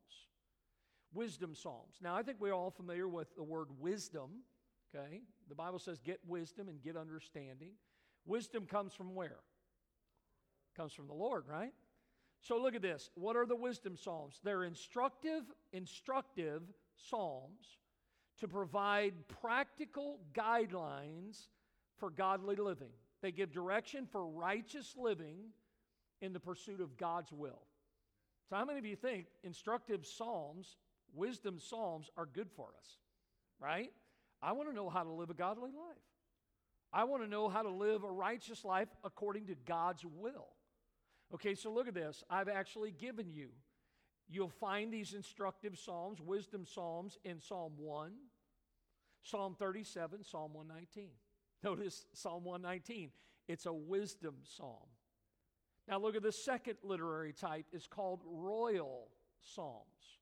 Wisdom 1.13 1.55
psalms. 1.55 1.95
Now, 2.01 2.15
I 2.15 2.23
think 2.23 2.37
we're 2.39 2.53
all 2.53 2.71
familiar 2.71 3.07
with 3.07 3.35
the 3.35 3.43
word 3.43 3.67
wisdom, 3.79 4.43
okay? 4.93 5.21
The 5.47 5.55
Bible 5.55 5.79
says 5.79 5.99
get 5.99 6.19
wisdom 6.27 6.67
and 6.67 6.81
get 6.81 6.97
understanding. 6.97 7.71
Wisdom 8.25 8.65
comes 8.65 8.93
from 8.93 9.13
where? 9.13 9.39
Comes 10.75 10.93
from 10.93 11.07
the 11.07 11.13
Lord, 11.13 11.45
right? 11.47 11.71
So 12.41 12.57
look 12.57 12.75
at 12.75 12.81
this. 12.81 13.09
What 13.15 13.35
are 13.35 13.45
the 13.45 13.55
wisdom 13.55 13.95
psalms? 13.95 14.39
They're 14.43 14.63
instructive, 14.63 15.43
instructive 15.71 16.63
psalms 16.97 17.77
to 18.39 18.47
provide 18.47 19.13
practical 19.41 20.19
guidelines 20.33 21.47
for 21.97 22.09
godly 22.09 22.55
living. 22.55 22.91
They 23.21 23.31
give 23.31 23.51
direction 23.51 24.07
for 24.11 24.25
righteous 24.27 24.95
living 24.97 25.37
in 26.21 26.33
the 26.33 26.39
pursuit 26.39 26.81
of 26.81 26.97
God's 26.97 27.31
will. 27.31 27.61
So, 28.49 28.55
how 28.55 28.65
many 28.65 28.77
of 28.77 28.85
you 28.85 28.95
think 28.95 29.27
instructive 29.43 30.05
psalms, 30.05 30.77
wisdom 31.13 31.59
psalms, 31.59 32.09
are 32.17 32.27
good 32.27 32.49
for 32.55 32.67
us? 32.77 32.97
Right? 33.59 33.91
I 34.41 34.51
want 34.51 34.69
to 34.69 34.75
know 34.75 34.89
how 34.89 35.03
to 35.03 35.11
live 35.11 35.29
a 35.29 35.33
godly 35.33 35.71
life. 35.71 36.03
I 36.93 37.05
want 37.05 37.23
to 37.23 37.29
know 37.29 37.49
how 37.49 37.63
to 37.63 37.69
live 37.69 38.03
a 38.03 38.11
righteous 38.11 38.63
life 38.63 38.89
according 39.03 39.47
to 39.47 39.55
God's 39.65 40.05
will. 40.05 40.47
Okay, 41.33 41.55
so 41.55 41.71
look 41.71 41.87
at 41.87 41.93
this. 41.93 42.23
I've 42.29 42.47
actually 42.47 42.91
given 42.91 43.31
you. 43.31 43.49
You'll 44.27 44.49
find 44.49 44.91
these 44.91 45.13
instructive 45.13 45.77
psalms, 45.77 46.19
wisdom 46.19 46.65
psalms, 46.65 47.17
in 47.23 47.39
Psalm 47.39 47.73
1, 47.77 48.11
Psalm 49.23 49.55
37, 49.57 50.23
Psalm 50.23 50.53
119. 50.53 51.09
Notice 51.63 52.05
Psalm 52.13 52.43
119. 52.43 53.11
It's 53.47 53.65
a 53.65 53.73
wisdom 53.73 54.35
psalm. 54.43 54.87
Now 55.87 55.99
look 55.99 56.15
at 56.15 56.23
the 56.23 56.31
second 56.31 56.77
literary 56.83 57.33
type. 57.33 57.65
It's 57.71 57.87
called 57.87 58.21
royal 58.25 59.09
psalms. 59.41 60.19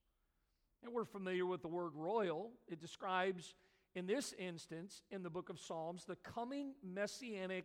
And 0.84 0.94
we're 0.94 1.06
familiar 1.06 1.46
with 1.46 1.62
the 1.62 1.70
word 1.70 1.94
royal. 1.96 2.52
It 2.68 2.82
describes, 2.82 3.56
in 3.96 4.06
this 4.06 4.34
instance, 4.38 5.02
in 5.12 5.24
the 5.24 5.30
book 5.30 5.50
of 5.50 5.60
Psalms, 5.60 6.04
the 6.04 6.18
coming 6.18 6.74
messianic 6.84 7.64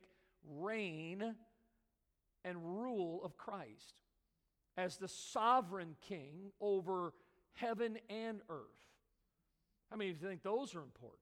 reign 0.48 1.34
and 2.44 2.56
rule 2.80 3.20
of 3.24 3.36
Christ 3.36 3.94
as 4.78 4.96
the 4.96 5.08
sovereign 5.08 5.96
king 6.00 6.52
over 6.60 7.12
heaven 7.54 7.98
and 8.08 8.40
earth. 8.48 8.62
How 9.90 9.96
many 9.96 10.10
of 10.10 10.22
you 10.22 10.28
think 10.28 10.44
those 10.44 10.74
are 10.76 10.82
important? 10.82 11.18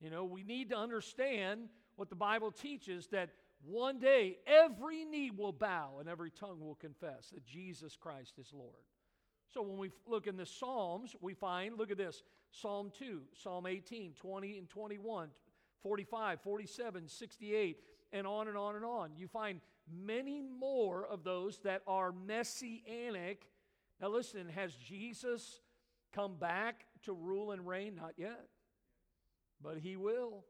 You 0.00 0.10
know, 0.10 0.24
we 0.24 0.42
need 0.42 0.70
to 0.70 0.76
understand 0.76 1.68
what 1.94 2.10
the 2.10 2.16
Bible 2.16 2.50
teaches 2.50 3.06
that 3.08 3.30
one 3.64 4.00
day 4.00 4.38
every 4.44 5.04
knee 5.04 5.30
will 5.30 5.52
bow 5.52 5.98
and 6.00 6.08
every 6.08 6.30
tongue 6.30 6.58
will 6.60 6.74
confess 6.74 7.28
that 7.30 7.46
Jesus 7.46 7.94
Christ 7.94 8.38
is 8.38 8.50
Lord. 8.52 8.82
So 9.48 9.62
when 9.62 9.78
we 9.78 9.90
look 10.06 10.26
in 10.26 10.36
the 10.36 10.46
Psalms, 10.46 11.14
we 11.20 11.34
find, 11.34 11.78
look 11.78 11.92
at 11.92 11.98
this 11.98 12.22
Psalm 12.50 12.90
2, 12.98 13.20
Psalm 13.34 13.66
18, 13.66 14.14
20 14.14 14.58
and 14.58 14.68
21, 14.68 15.28
45, 15.82 16.40
47, 16.40 17.08
68, 17.08 17.76
and 18.12 18.26
on 18.26 18.48
and 18.48 18.56
on 18.56 18.74
and 18.74 18.84
on. 18.84 19.10
You 19.16 19.28
find 19.28 19.60
many 19.92 20.40
more 20.40 21.06
of 21.06 21.24
those 21.24 21.58
that 21.60 21.82
are 21.86 22.12
messianic. 22.12 23.46
Now, 24.00 24.08
listen, 24.08 24.48
has 24.48 24.72
Jesus 24.74 25.60
come 26.12 26.36
back 26.36 26.86
to 27.02 27.12
rule 27.12 27.52
and 27.52 27.66
reign? 27.66 27.94
Not 27.96 28.14
yet, 28.16 28.48
but 29.62 29.78
he 29.78 29.96
will 29.96 30.44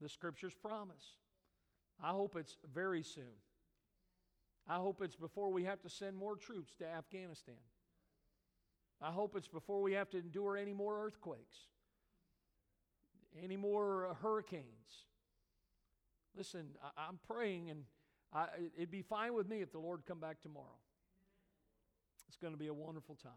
the 0.00 0.08
scriptures 0.08 0.54
promise. 0.54 1.16
I 2.02 2.10
hope 2.10 2.36
it's 2.36 2.56
very 2.72 3.02
soon. 3.02 3.36
I 4.66 4.76
hope 4.76 5.02
it's 5.02 5.16
before 5.16 5.50
we 5.50 5.64
have 5.64 5.80
to 5.82 5.90
send 5.90 6.16
more 6.16 6.36
troops 6.36 6.74
to 6.76 6.86
Afghanistan. 6.86 7.56
I 9.02 9.10
hope 9.10 9.34
it's 9.36 9.48
before 9.48 9.82
we 9.82 9.92
have 9.94 10.10
to 10.10 10.18
endure 10.18 10.56
any 10.56 10.72
more 10.72 11.04
earthquakes, 11.04 11.56
any 13.42 13.56
more 13.56 14.16
hurricanes. 14.22 15.06
Listen, 16.36 16.66
I, 16.96 17.08
am 17.08 17.18
praying, 17.26 17.70
and 17.70 17.84
I, 18.32 18.46
it'd 18.76 18.90
be 18.90 19.02
fine 19.02 19.34
with 19.34 19.48
me 19.48 19.60
if 19.60 19.72
the 19.72 19.78
Lord 19.78 20.02
come 20.06 20.20
back 20.20 20.40
tomorrow. 20.40 20.66
It's 22.28 22.36
going 22.36 22.52
to 22.52 22.58
be 22.58 22.68
a 22.68 22.74
wonderful 22.74 23.16
time. 23.16 23.32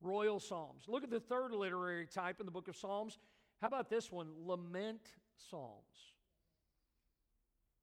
Royal 0.00 0.40
Psalms. 0.40 0.84
Look 0.88 1.04
at 1.04 1.10
the 1.10 1.20
third 1.20 1.52
literary 1.52 2.06
type 2.06 2.40
in 2.40 2.46
the 2.46 2.52
book 2.52 2.68
of 2.68 2.76
Psalms. 2.76 3.18
How 3.60 3.68
about 3.68 3.90
this 3.90 4.10
one? 4.10 4.28
Lament 4.44 5.12
Psalms. 5.50 6.12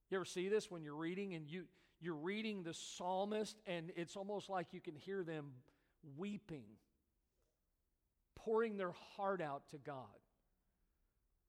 You 0.10 0.18
ever 0.18 0.26
see 0.26 0.48
this 0.48 0.70
when 0.70 0.84
you're 0.84 0.96
reading 0.96 1.34
and 1.34 1.48
you, 1.48 1.64
you're 2.00 2.16
reading 2.16 2.64
the 2.64 2.74
psalmist 2.74 3.60
and 3.66 3.92
it's 3.96 4.16
almost 4.16 4.50
like 4.50 4.68
you 4.72 4.80
can 4.80 4.96
hear 4.96 5.24
them 5.24 5.52
weeping, 6.18 6.66
pouring 8.36 8.78
their 8.78 8.94
heart 9.16 9.42
out 9.42 9.64
to 9.72 9.78
God. 9.78 9.96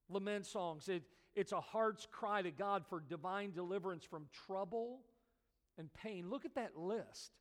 Lament 0.09 0.47
songs, 0.47 0.89
it's 1.35 1.53
a 1.53 1.61
heart's 1.61 2.07
cry 2.11 2.43
to 2.43 2.51
God 2.51 2.85
for 2.89 3.01
divine 3.01 3.53
deliverance 3.53 4.05
from 4.05 4.26
trouble 4.47 5.01
and 5.78 5.93
pain. 5.93 6.30
Look 6.30 6.45
at 6.45 6.55
that 6.55 6.76
list. 6.76 7.32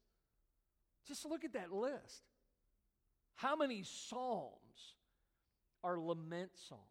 Just 1.07 1.25
look 1.25 1.43
at 1.43 1.53
that 1.53 1.71
list. 1.71 2.23
How 3.35 3.55
many 3.55 3.83
psalms 3.83 4.95
are 5.83 5.99
lament 5.99 6.51
psalms? 6.67 6.81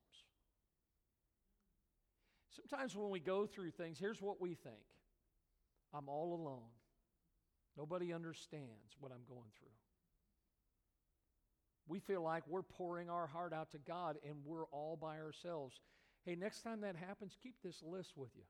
Sometimes 2.50 2.94
when 2.94 3.10
we 3.10 3.20
go 3.20 3.46
through 3.46 3.70
things, 3.70 3.98
here's 3.98 4.20
what 4.20 4.40
we 4.40 4.54
think 4.54 4.76
I'm 5.94 6.08
all 6.08 6.34
alone. 6.34 6.70
Nobody 7.76 8.12
understands 8.12 8.96
what 9.00 9.12
I'm 9.12 9.24
going 9.26 9.50
through. 9.58 9.68
We 11.88 11.98
feel 11.98 12.22
like 12.22 12.44
we're 12.46 12.62
pouring 12.62 13.10
our 13.10 13.26
heart 13.26 13.52
out 13.52 13.72
to 13.72 13.78
God 13.78 14.16
and 14.28 14.36
we're 14.44 14.66
all 14.66 14.96
by 15.00 15.18
ourselves. 15.18 15.80
Hey, 16.24 16.36
next 16.36 16.62
time 16.62 16.80
that 16.82 16.96
happens, 16.96 17.36
keep 17.42 17.56
this 17.62 17.82
list 17.82 18.12
with 18.16 18.30
you 18.36 18.44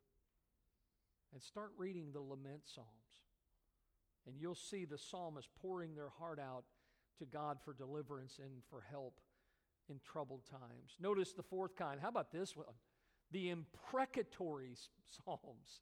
and 1.33 1.43
start 1.43 1.70
reading 1.79 2.11
the 2.12 2.20
lament 2.20 2.62
psalms. 2.64 2.89
And 4.27 4.37
you'll 4.39 4.55
see 4.55 4.85
the 4.85 4.99
psalmist 4.99 5.49
pouring 5.61 5.95
their 5.95 6.11
heart 6.11 6.39
out 6.39 6.64
to 7.18 7.25
God 7.25 7.59
for 7.64 7.73
deliverance 7.73 8.39
and 8.39 8.62
for 8.68 8.85
help 8.91 9.20
in 9.89 10.01
troubled 10.01 10.43
times. 10.49 10.97
Notice 11.01 11.33
the 11.33 11.43
fourth 11.43 11.75
kind. 11.75 12.01
How 12.01 12.09
about 12.09 12.31
this 12.31 12.57
one? 12.57 12.66
The 13.33 13.51
imprecatory 13.51 14.77
psalms. 15.09 15.81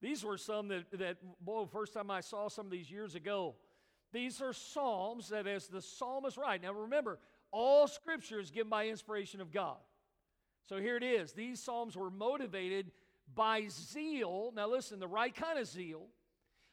These 0.00 0.24
were 0.24 0.36
some 0.36 0.68
that, 0.68 0.84
that, 0.98 1.18
boy, 1.40 1.64
first 1.66 1.94
time 1.94 2.10
I 2.10 2.20
saw 2.20 2.48
some 2.48 2.66
of 2.66 2.72
these 2.72 2.90
years 2.90 3.14
ago. 3.14 3.54
These 4.12 4.42
are 4.42 4.52
psalms 4.52 5.28
that, 5.28 5.46
as 5.46 5.68
the 5.68 5.80
psalmist 5.80 6.36
right 6.36 6.60
now, 6.60 6.72
remember, 6.72 7.20
all 7.52 7.86
scripture 7.86 8.40
is 8.40 8.50
given 8.50 8.68
by 8.68 8.88
inspiration 8.88 9.40
of 9.40 9.52
God. 9.52 9.78
So 10.68 10.78
here 10.78 10.96
it 10.96 11.02
is. 11.02 11.32
These 11.32 11.60
psalms 11.60 11.96
were 11.96 12.10
motivated 12.10 12.90
by 13.34 13.66
zeal. 13.68 14.52
Now, 14.54 14.68
listen, 14.68 15.00
the 15.00 15.08
right 15.08 15.34
kind 15.34 15.58
of 15.58 15.66
zeal, 15.66 16.06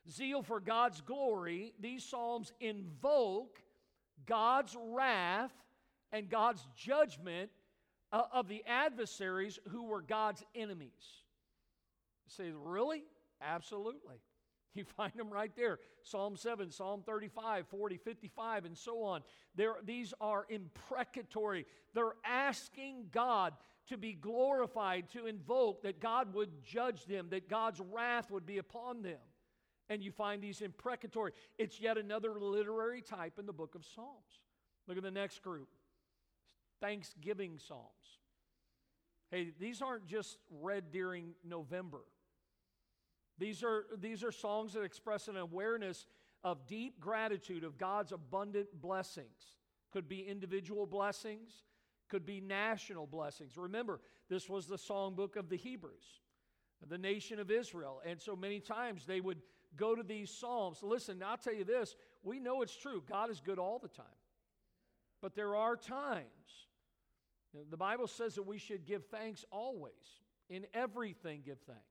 zeal 0.09 0.43
for 0.43 0.59
God's 0.59 1.01
glory. 1.01 1.73
These 1.79 2.03
psalms 2.03 2.51
invoke 2.59 3.61
God's 4.25 4.75
wrath 4.91 5.53
and 6.11 6.29
God's 6.29 6.65
judgment 6.75 7.49
uh, 8.11 8.23
of 8.33 8.47
the 8.47 8.63
adversaries 8.65 9.59
who 9.69 9.83
were 9.83 10.01
God's 10.01 10.43
enemies. 10.55 11.23
You 12.27 12.45
say, 12.45 12.51
really? 12.53 13.03
Absolutely. 13.41 14.15
You 14.75 14.85
find 14.85 15.11
them 15.15 15.31
right 15.31 15.51
there. 15.57 15.79
Psalm 16.03 16.37
7, 16.37 16.69
Psalm 16.69 17.01
35, 17.03 17.67
40, 17.67 17.97
55, 17.97 18.65
and 18.65 18.77
so 18.77 19.01
on. 19.01 19.21
There, 19.55 19.73
these 19.83 20.13
are 20.21 20.45
imprecatory. 20.47 21.65
They're 21.95 22.13
asking 22.23 23.07
God 23.11 23.53
to 23.89 23.97
be 23.97 24.13
glorified, 24.13 25.09
to 25.09 25.25
invoke 25.25 25.83
that 25.83 25.99
God 25.99 26.33
would 26.33 26.63
judge 26.63 27.05
them, 27.05 27.27
that 27.31 27.49
God's 27.49 27.81
wrath 27.91 28.31
would 28.31 28.45
be 28.45 28.57
upon 28.57 29.01
them. 29.01 29.19
And 29.89 30.03
you 30.03 30.11
find 30.11 30.41
these 30.41 30.61
imprecatory. 30.61 31.31
It's 31.57 31.79
yet 31.81 31.97
another 31.97 32.39
literary 32.39 33.01
type 33.01 33.39
in 33.39 33.45
the 33.45 33.53
book 33.53 33.75
of 33.75 33.83
Psalms. 33.83 34.41
Look 34.87 34.97
at 34.97 35.03
the 35.03 35.11
next 35.11 35.41
group 35.41 35.69
Thanksgiving 36.79 37.57
Psalms. 37.57 38.19
Hey, 39.31 39.51
these 39.59 39.81
aren't 39.81 40.07
just 40.07 40.37
read 40.49 40.91
during 40.91 41.33
November. 41.43 42.01
These 43.37 43.63
are, 43.63 43.85
these 43.99 44.23
are 44.23 44.31
songs 44.31 44.73
that 44.73 44.81
express 44.81 45.27
an 45.27 45.37
awareness 45.37 46.05
of 46.43 46.67
deep 46.67 46.99
gratitude 46.99 47.63
of 47.63 47.77
God's 47.77 48.11
abundant 48.11 48.67
blessings. 48.81 49.57
Could 49.91 50.07
be 50.07 50.21
individual 50.21 50.85
blessings, 50.85 51.51
could 52.10 52.26
be 52.26 52.41
national 52.41 53.07
blessings. 53.07 53.57
Remember, 53.57 54.01
this 54.30 54.49
was 54.49 54.66
the 54.66 54.78
songbook 54.78 55.36
of 55.36 55.49
the 55.49 55.57
Hebrews, 55.57 56.22
the 56.88 56.97
nation 56.97 57.39
of 57.39 57.51
Israel. 57.51 58.01
And 58.05 58.20
so 58.20 58.36
many 58.36 58.60
times 58.60 59.05
they 59.05 59.22
would 59.22 59.41
go 59.76 59.95
to 59.95 60.03
these 60.03 60.30
psalms. 60.32 60.80
Listen, 60.82 61.22
I'll 61.26 61.38
tell 61.38 61.53
you 61.53 61.64
this 61.64 61.95
we 62.24 62.39
know 62.39 62.62
it's 62.62 62.76
true. 62.76 63.03
God 63.07 63.30
is 63.30 63.39
good 63.39 63.60
all 63.60 63.80
the 63.80 63.88
time. 63.88 64.05
But 65.22 65.36
there 65.36 65.55
are 65.55 65.76
times, 65.76 66.26
the 67.70 67.78
Bible 67.78 68.07
says 68.07 68.36
that 68.36 68.47
we 68.47 68.57
should 68.57 68.86
give 68.86 69.05
thanks 69.07 69.45
always. 69.51 69.93
In 70.49 70.66
everything, 70.74 71.41
give 71.45 71.60
thanks. 71.60 71.84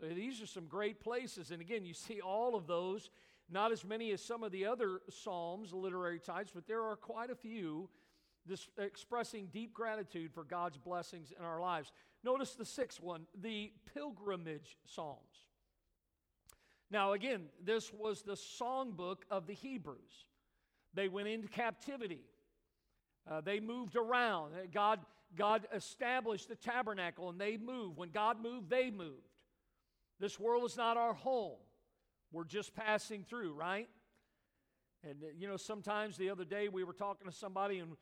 So 0.00 0.06
these 0.06 0.40
are 0.40 0.46
some 0.46 0.66
great 0.66 1.00
places. 1.00 1.50
And 1.50 1.60
again, 1.60 1.84
you 1.84 1.94
see 1.94 2.20
all 2.20 2.54
of 2.54 2.66
those, 2.66 3.10
not 3.50 3.72
as 3.72 3.84
many 3.84 4.10
as 4.12 4.22
some 4.22 4.42
of 4.42 4.52
the 4.52 4.66
other 4.66 5.00
Psalms, 5.10 5.72
literary 5.72 6.18
types, 6.18 6.50
but 6.54 6.66
there 6.66 6.82
are 6.82 6.96
quite 6.96 7.30
a 7.30 7.34
few 7.34 7.90
this 8.46 8.68
expressing 8.78 9.48
deep 9.52 9.72
gratitude 9.72 10.32
for 10.32 10.44
God's 10.44 10.78
blessings 10.78 11.32
in 11.36 11.44
our 11.44 11.60
lives. 11.60 11.92
Notice 12.24 12.54
the 12.54 12.64
sixth 12.64 13.00
one, 13.00 13.26
the 13.40 13.72
pilgrimage 13.94 14.76
psalms. 14.84 15.46
Now, 16.90 17.12
again, 17.12 17.44
this 17.64 17.92
was 17.92 18.22
the 18.22 18.34
songbook 18.34 19.22
of 19.30 19.46
the 19.46 19.54
Hebrews. 19.54 20.26
They 20.94 21.08
went 21.08 21.28
into 21.28 21.48
captivity. 21.48 22.20
Uh, 23.30 23.40
they 23.40 23.60
moved 23.60 23.96
around. 23.96 24.52
Uh, 24.52 24.66
God, 24.72 25.00
God 25.36 25.66
established 25.74 26.48
the 26.48 26.56
tabernacle 26.56 27.30
and 27.30 27.40
they 27.40 27.56
moved. 27.56 27.96
When 27.96 28.10
God 28.10 28.42
moved, 28.42 28.68
they 28.68 28.90
moved. 28.90 29.28
This 30.20 30.38
world 30.38 30.64
is 30.64 30.76
not 30.76 30.96
our 30.96 31.14
home. 31.14 31.58
We're 32.30 32.44
just 32.44 32.74
passing 32.74 33.24
through, 33.24 33.54
right? 33.54 33.88
And, 35.02 35.22
uh, 35.22 35.26
you 35.36 35.48
know, 35.48 35.56
sometimes 35.56 36.16
the 36.16 36.30
other 36.30 36.44
day 36.44 36.68
we 36.68 36.84
were 36.84 36.92
talking 36.92 37.26
to 37.26 37.34
somebody 37.34 37.78
and 37.78 37.92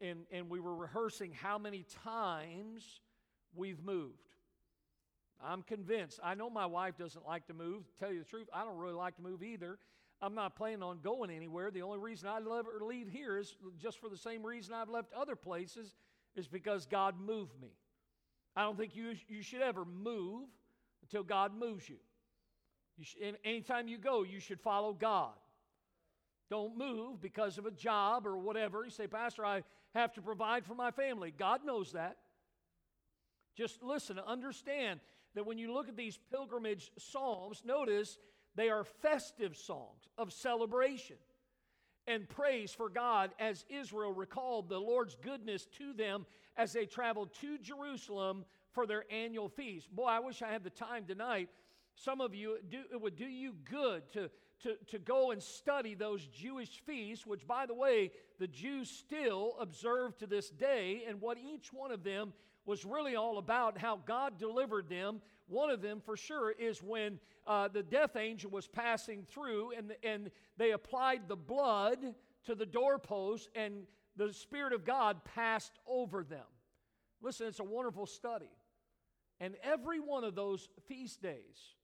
and, 0.00 0.20
and 0.30 0.48
we 0.48 0.60
were 0.60 0.74
rehearsing 0.74 1.32
how 1.32 1.58
many 1.58 1.84
times 2.04 3.00
we've 3.54 3.82
moved. 3.84 4.14
I'm 5.44 5.62
convinced. 5.62 6.18
I 6.22 6.34
know 6.34 6.48
my 6.48 6.66
wife 6.66 6.96
doesn't 6.96 7.26
like 7.26 7.46
to 7.48 7.54
move. 7.54 7.86
To 7.86 7.98
tell 7.98 8.12
you 8.12 8.20
the 8.20 8.24
truth, 8.24 8.48
I 8.52 8.64
don't 8.64 8.78
really 8.78 8.94
like 8.94 9.16
to 9.16 9.22
move 9.22 9.42
either. 9.42 9.78
I'm 10.22 10.34
not 10.34 10.56
planning 10.56 10.82
on 10.82 11.00
going 11.02 11.30
anywhere. 11.30 11.70
The 11.70 11.82
only 11.82 11.98
reason 11.98 12.28
I 12.28 12.38
ever 12.38 12.80
leave 12.80 13.08
here 13.08 13.36
is 13.36 13.54
just 13.78 14.00
for 14.00 14.08
the 14.08 14.16
same 14.16 14.44
reason 14.44 14.72
I've 14.72 14.88
left 14.88 15.12
other 15.12 15.36
places, 15.36 15.94
is 16.34 16.48
because 16.48 16.86
God 16.86 17.20
moved 17.20 17.60
me. 17.60 17.72
I 18.54 18.62
don't 18.62 18.78
think 18.78 18.96
you, 18.96 19.14
you 19.28 19.42
should 19.42 19.60
ever 19.60 19.84
move 19.84 20.48
until 21.02 21.22
God 21.22 21.52
moves 21.54 21.88
you. 21.88 21.96
you 22.96 23.34
anytime 23.44 23.88
you 23.88 23.98
go, 23.98 24.22
you 24.22 24.40
should 24.40 24.60
follow 24.60 24.94
God. 24.94 25.34
Don't 26.48 26.78
move 26.78 27.20
because 27.20 27.58
of 27.58 27.66
a 27.66 27.70
job 27.70 28.26
or 28.26 28.38
whatever. 28.38 28.84
You 28.84 28.90
say, 28.90 29.06
Pastor, 29.06 29.44
I 29.44 29.62
have 29.94 30.12
to 30.14 30.22
provide 30.22 30.64
for 30.64 30.74
my 30.74 30.90
family. 30.90 31.32
God 31.36 31.64
knows 31.64 31.92
that. 31.92 32.16
Just 33.56 33.82
listen, 33.82 34.18
understand 34.18 35.00
that 35.34 35.46
when 35.46 35.58
you 35.58 35.72
look 35.72 35.88
at 35.88 35.96
these 35.96 36.18
pilgrimage 36.30 36.90
psalms, 36.98 37.62
notice 37.64 38.18
they 38.54 38.68
are 38.68 38.84
festive 38.84 39.56
songs 39.56 40.08
of 40.18 40.32
celebration 40.32 41.16
and 42.06 42.28
praise 42.28 42.70
for 42.72 42.88
God 42.88 43.32
as 43.38 43.64
Israel 43.68 44.12
recalled 44.12 44.68
the 44.68 44.78
Lord's 44.78 45.16
goodness 45.16 45.66
to 45.78 45.92
them 45.92 46.26
as 46.56 46.72
they 46.72 46.86
traveled 46.86 47.34
to 47.40 47.58
Jerusalem 47.58 48.44
for 48.72 48.86
their 48.86 49.04
annual 49.10 49.48
feast. 49.48 49.94
Boy, 49.94 50.04
I 50.04 50.20
wish 50.20 50.42
I 50.42 50.52
had 50.52 50.64
the 50.64 50.70
time 50.70 51.04
tonight. 51.04 51.48
Some 51.96 52.20
of 52.20 52.34
you, 52.34 52.58
it 52.70 53.00
would 53.00 53.16
do 53.16 53.26
you 53.26 53.54
good 53.68 54.02
to 54.12 54.30
to, 54.62 54.76
to 54.88 54.98
go 54.98 55.30
and 55.30 55.42
study 55.42 55.94
those 55.94 56.26
Jewish 56.26 56.80
feasts, 56.86 57.26
which, 57.26 57.46
by 57.46 57.66
the 57.66 57.74
way, 57.74 58.10
the 58.38 58.46
Jews 58.46 58.90
still 58.90 59.54
observe 59.60 60.16
to 60.18 60.26
this 60.26 60.50
day, 60.50 61.04
and 61.08 61.20
what 61.20 61.38
each 61.38 61.72
one 61.72 61.90
of 61.90 62.02
them 62.02 62.32
was 62.64 62.84
really 62.84 63.16
all 63.16 63.38
about, 63.38 63.78
how 63.78 64.00
God 64.06 64.38
delivered 64.38 64.88
them. 64.88 65.20
One 65.46 65.70
of 65.70 65.80
them, 65.80 66.00
for 66.04 66.16
sure, 66.16 66.50
is 66.50 66.82
when 66.82 67.20
uh, 67.46 67.68
the 67.68 67.82
death 67.82 68.16
angel 68.16 68.50
was 68.50 68.66
passing 68.66 69.24
through 69.28 69.72
and, 69.76 69.94
and 70.02 70.30
they 70.56 70.72
applied 70.72 71.28
the 71.28 71.36
blood 71.36 71.98
to 72.46 72.54
the 72.54 72.66
doorpost, 72.66 73.48
and 73.54 73.86
the 74.16 74.32
Spirit 74.32 74.72
of 74.72 74.84
God 74.84 75.24
passed 75.24 75.78
over 75.86 76.24
them. 76.24 76.46
Listen, 77.20 77.48
it's 77.48 77.60
a 77.60 77.64
wonderful 77.64 78.06
study. 78.06 78.50
And 79.40 79.54
every 79.62 80.00
one 80.00 80.24
of 80.24 80.34
those 80.34 80.68
feast 80.86 81.20
days, 81.22 81.74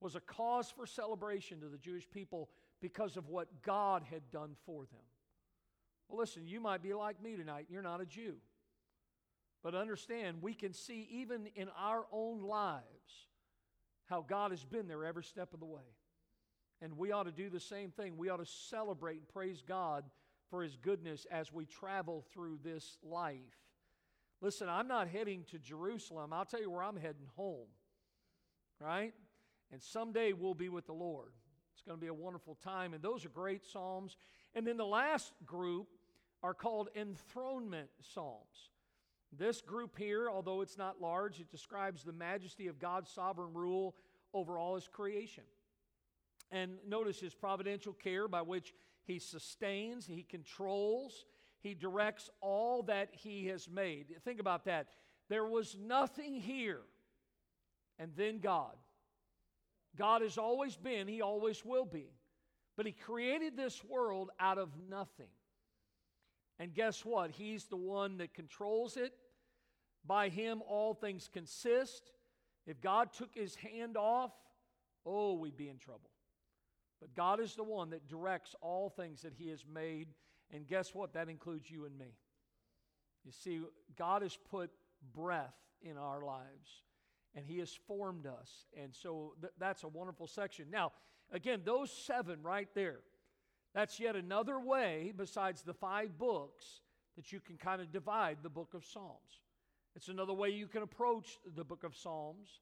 was 0.00 0.14
a 0.14 0.20
cause 0.20 0.70
for 0.70 0.86
celebration 0.86 1.60
to 1.60 1.68
the 1.68 1.78
Jewish 1.78 2.08
people 2.10 2.48
because 2.80 3.16
of 3.16 3.28
what 3.28 3.62
God 3.62 4.02
had 4.08 4.30
done 4.30 4.54
for 4.64 4.84
them. 4.84 5.00
Well, 6.08 6.18
listen, 6.18 6.46
you 6.46 6.60
might 6.60 6.82
be 6.82 6.94
like 6.94 7.22
me 7.22 7.36
tonight, 7.36 7.66
you're 7.68 7.82
not 7.82 8.00
a 8.00 8.06
Jew. 8.06 8.36
But 9.62 9.74
understand, 9.74 10.40
we 10.40 10.54
can 10.54 10.72
see 10.72 11.08
even 11.10 11.48
in 11.56 11.68
our 11.76 12.06
own 12.12 12.42
lives 12.42 12.84
how 14.06 14.22
God 14.22 14.52
has 14.52 14.64
been 14.64 14.86
there 14.86 15.04
every 15.04 15.24
step 15.24 15.52
of 15.52 15.60
the 15.60 15.66
way. 15.66 15.82
And 16.80 16.96
we 16.96 17.10
ought 17.10 17.24
to 17.24 17.32
do 17.32 17.50
the 17.50 17.60
same 17.60 17.90
thing. 17.90 18.16
We 18.16 18.28
ought 18.28 18.36
to 18.36 18.46
celebrate 18.46 19.18
and 19.18 19.28
praise 19.28 19.62
God 19.66 20.04
for 20.48 20.62
His 20.62 20.76
goodness 20.76 21.26
as 21.30 21.52
we 21.52 21.66
travel 21.66 22.24
through 22.32 22.60
this 22.62 22.98
life. 23.02 23.36
Listen, 24.40 24.68
I'm 24.68 24.86
not 24.86 25.08
heading 25.08 25.44
to 25.50 25.58
Jerusalem. 25.58 26.32
I'll 26.32 26.44
tell 26.44 26.60
you 26.60 26.70
where 26.70 26.84
I'm 26.84 26.96
heading 26.96 27.26
home, 27.34 27.66
right? 28.80 29.12
And 29.72 29.82
someday 29.82 30.32
we'll 30.32 30.54
be 30.54 30.68
with 30.68 30.86
the 30.86 30.92
Lord. 30.92 31.32
It's 31.74 31.82
going 31.82 31.98
to 31.98 32.00
be 32.00 32.08
a 32.08 32.14
wonderful 32.14 32.56
time. 32.62 32.94
And 32.94 33.02
those 33.02 33.24
are 33.24 33.30
great 33.30 33.64
Psalms. 33.64 34.16
And 34.54 34.66
then 34.66 34.76
the 34.76 34.86
last 34.86 35.32
group 35.44 35.88
are 36.42 36.54
called 36.54 36.88
enthronement 36.96 37.88
Psalms. 38.00 38.70
This 39.36 39.60
group 39.60 39.98
here, 39.98 40.30
although 40.30 40.62
it's 40.62 40.78
not 40.78 41.00
large, 41.00 41.38
it 41.38 41.50
describes 41.50 42.02
the 42.02 42.12
majesty 42.12 42.66
of 42.68 42.78
God's 42.78 43.10
sovereign 43.10 43.52
rule 43.52 43.94
over 44.32 44.58
all 44.58 44.74
his 44.74 44.88
creation. 44.88 45.44
And 46.50 46.78
notice 46.86 47.20
his 47.20 47.34
providential 47.34 47.92
care 47.92 48.26
by 48.26 48.40
which 48.40 48.72
he 49.04 49.18
sustains, 49.18 50.06
he 50.06 50.22
controls, 50.22 51.26
he 51.60 51.74
directs 51.74 52.30
all 52.40 52.82
that 52.84 53.10
he 53.12 53.46
has 53.48 53.68
made. 53.68 54.06
Think 54.24 54.40
about 54.40 54.64
that. 54.64 54.88
There 55.28 55.44
was 55.44 55.76
nothing 55.78 56.34
here, 56.34 56.80
and 57.98 58.12
then 58.16 58.38
God. 58.38 58.76
God 59.96 60.22
has 60.22 60.38
always 60.38 60.76
been, 60.76 61.08
he 61.08 61.22
always 61.22 61.64
will 61.64 61.84
be. 61.84 62.12
But 62.76 62.86
he 62.86 62.92
created 62.92 63.56
this 63.56 63.82
world 63.84 64.30
out 64.38 64.58
of 64.58 64.70
nothing. 64.88 65.30
And 66.60 66.74
guess 66.74 67.04
what? 67.04 67.30
He's 67.30 67.64
the 67.64 67.76
one 67.76 68.18
that 68.18 68.34
controls 68.34 68.96
it. 68.96 69.12
By 70.06 70.28
him, 70.28 70.62
all 70.66 70.94
things 70.94 71.28
consist. 71.32 72.12
If 72.66 72.80
God 72.80 73.12
took 73.12 73.34
his 73.34 73.54
hand 73.56 73.96
off, 73.96 74.32
oh, 75.04 75.34
we'd 75.34 75.56
be 75.56 75.68
in 75.68 75.78
trouble. 75.78 76.10
But 77.00 77.14
God 77.14 77.40
is 77.40 77.54
the 77.54 77.64
one 77.64 77.90
that 77.90 78.08
directs 78.08 78.54
all 78.60 78.90
things 78.90 79.22
that 79.22 79.34
he 79.36 79.48
has 79.48 79.64
made. 79.72 80.08
And 80.52 80.66
guess 80.66 80.94
what? 80.94 81.14
That 81.14 81.28
includes 81.28 81.70
you 81.70 81.84
and 81.84 81.96
me. 81.96 82.16
You 83.24 83.32
see, 83.32 83.60
God 83.96 84.22
has 84.22 84.36
put 84.50 84.70
breath 85.14 85.54
in 85.82 85.96
our 85.96 86.24
lives 86.24 86.82
and 87.34 87.46
he 87.46 87.58
has 87.58 87.72
formed 87.86 88.26
us. 88.26 88.66
And 88.80 88.94
so 88.94 89.34
th- 89.40 89.52
that's 89.58 89.84
a 89.84 89.88
wonderful 89.88 90.26
section. 90.26 90.66
Now, 90.70 90.92
again, 91.32 91.62
those 91.64 91.90
seven 91.90 92.42
right 92.42 92.68
there, 92.74 93.00
that's 93.74 94.00
yet 94.00 94.16
another 94.16 94.58
way, 94.58 95.12
besides 95.16 95.62
the 95.62 95.74
five 95.74 96.18
books, 96.18 96.80
that 97.16 97.32
you 97.32 97.40
can 97.40 97.56
kind 97.56 97.80
of 97.80 97.92
divide 97.92 98.38
the 98.42 98.48
book 98.48 98.74
of 98.74 98.84
Psalms. 98.84 99.42
It's 99.94 100.08
another 100.08 100.32
way 100.32 100.50
you 100.50 100.68
can 100.68 100.82
approach 100.82 101.38
the 101.56 101.64
book 101.64 101.84
of 101.84 101.96
Psalms. 101.96 102.60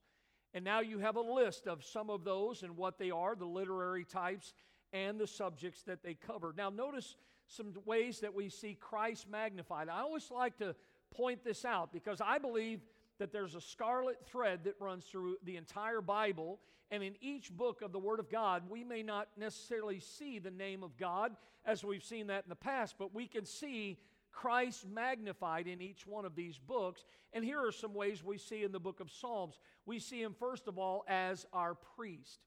And 0.54 0.64
now 0.64 0.80
you 0.80 0.98
have 1.00 1.16
a 1.16 1.20
list 1.20 1.66
of 1.66 1.84
some 1.84 2.08
of 2.08 2.24
those 2.24 2.62
and 2.62 2.76
what 2.76 2.98
they 2.98 3.10
are, 3.10 3.36
the 3.36 3.44
literary 3.44 4.04
types, 4.04 4.54
and 4.92 5.18
the 5.18 5.26
subjects 5.26 5.82
that 5.82 6.02
they 6.02 6.14
cover. 6.14 6.54
Now, 6.56 6.70
notice 6.70 7.16
some 7.46 7.74
ways 7.84 8.20
that 8.20 8.34
we 8.34 8.48
see 8.48 8.74
Christ 8.74 9.28
magnified. 9.28 9.88
I 9.88 10.00
always 10.00 10.30
like 10.30 10.56
to 10.58 10.74
point 11.14 11.44
this 11.44 11.64
out 11.64 11.92
because 11.92 12.20
I 12.20 12.38
believe 12.38 12.80
that 13.18 13.32
there's 13.32 13.54
a 13.54 13.60
scarlet 13.60 14.18
thread 14.26 14.64
that 14.64 14.74
runs 14.80 15.04
through 15.04 15.36
the 15.44 15.56
entire 15.56 16.00
Bible, 16.00 16.60
and 16.90 17.02
in 17.02 17.14
each 17.20 17.50
book 17.50 17.82
of 17.82 17.92
the 17.92 17.98
Word 17.98 18.20
of 18.20 18.30
God, 18.30 18.64
we 18.70 18.84
may 18.84 19.02
not 19.02 19.28
necessarily 19.36 20.00
see 20.00 20.38
the 20.38 20.50
name 20.50 20.82
of 20.82 20.96
God 20.96 21.36
as 21.64 21.82
we've 21.84 22.04
seen 22.04 22.28
that 22.28 22.44
in 22.44 22.48
the 22.48 22.54
past, 22.54 22.94
but 22.98 23.14
we 23.14 23.26
can 23.26 23.44
see 23.44 23.98
Christ 24.30 24.86
magnified 24.86 25.66
in 25.66 25.80
each 25.80 26.06
one 26.06 26.24
of 26.24 26.36
these 26.36 26.58
books. 26.58 27.04
And 27.32 27.44
here 27.44 27.66
are 27.66 27.72
some 27.72 27.94
ways 27.94 28.22
we 28.22 28.38
see 28.38 28.62
in 28.62 28.70
the 28.70 28.78
book 28.78 29.00
of 29.00 29.10
Psalms. 29.10 29.58
We 29.86 29.98
see 29.98 30.22
him, 30.22 30.34
first 30.38 30.68
of 30.68 30.78
all, 30.78 31.04
as 31.08 31.46
our 31.52 31.74
priest. 31.74 32.40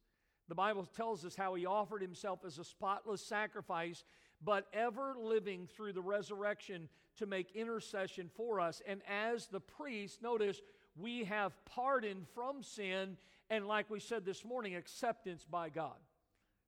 The 0.47 0.55
Bible 0.55 0.85
tells 0.85 1.25
us 1.25 1.35
how 1.35 1.55
he 1.55 1.65
offered 1.65 2.01
himself 2.01 2.39
as 2.45 2.59
a 2.59 2.63
spotless 2.63 3.21
sacrifice, 3.21 4.03
but 4.41 4.67
ever 4.71 5.15
living 5.19 5.67
through 5.67 5.93
the 5.93 6.01
resurrection 6.01 6.89
to 7.19 7.25
make 7.25 7.55
intercession 7.55 8.29
for 8.35 8.59
us. 8.59 8.81
And 8.85 9.01
as 9.07 9.47
the 9.47 9.59
priest, 9.59 10.21
notice, 10.21 10.61
we 10.97 11.23
have 11.25 11.53
pardon 11.65 12.25
from 12.33 12.63
sin, 12.63 13.17
and 13.49 13.67
like 13.67 13.89
we 13.89 13.99
said 13.99 14.25
this 14.25 14.43
morning, 14.43 14.75
acceptance 14.75 15.45
by 15.49 15.69
God. 15.69 15.97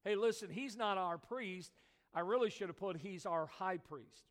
Hey, 0.03 0.15
listen, 0.15 0.49
he's 0.49 0.77
not 0.77 0.97
our 0.97 1.17
priest. 1.17 1.71
I 2.13 2.21
really 2.21 2.49
should 2.49 2.69
have 2.69 2.77
put 2.77 2.97
he's 2.97 3.25
our 3.25 3.47
high 3.47 3.77
priest. 3.77 4.25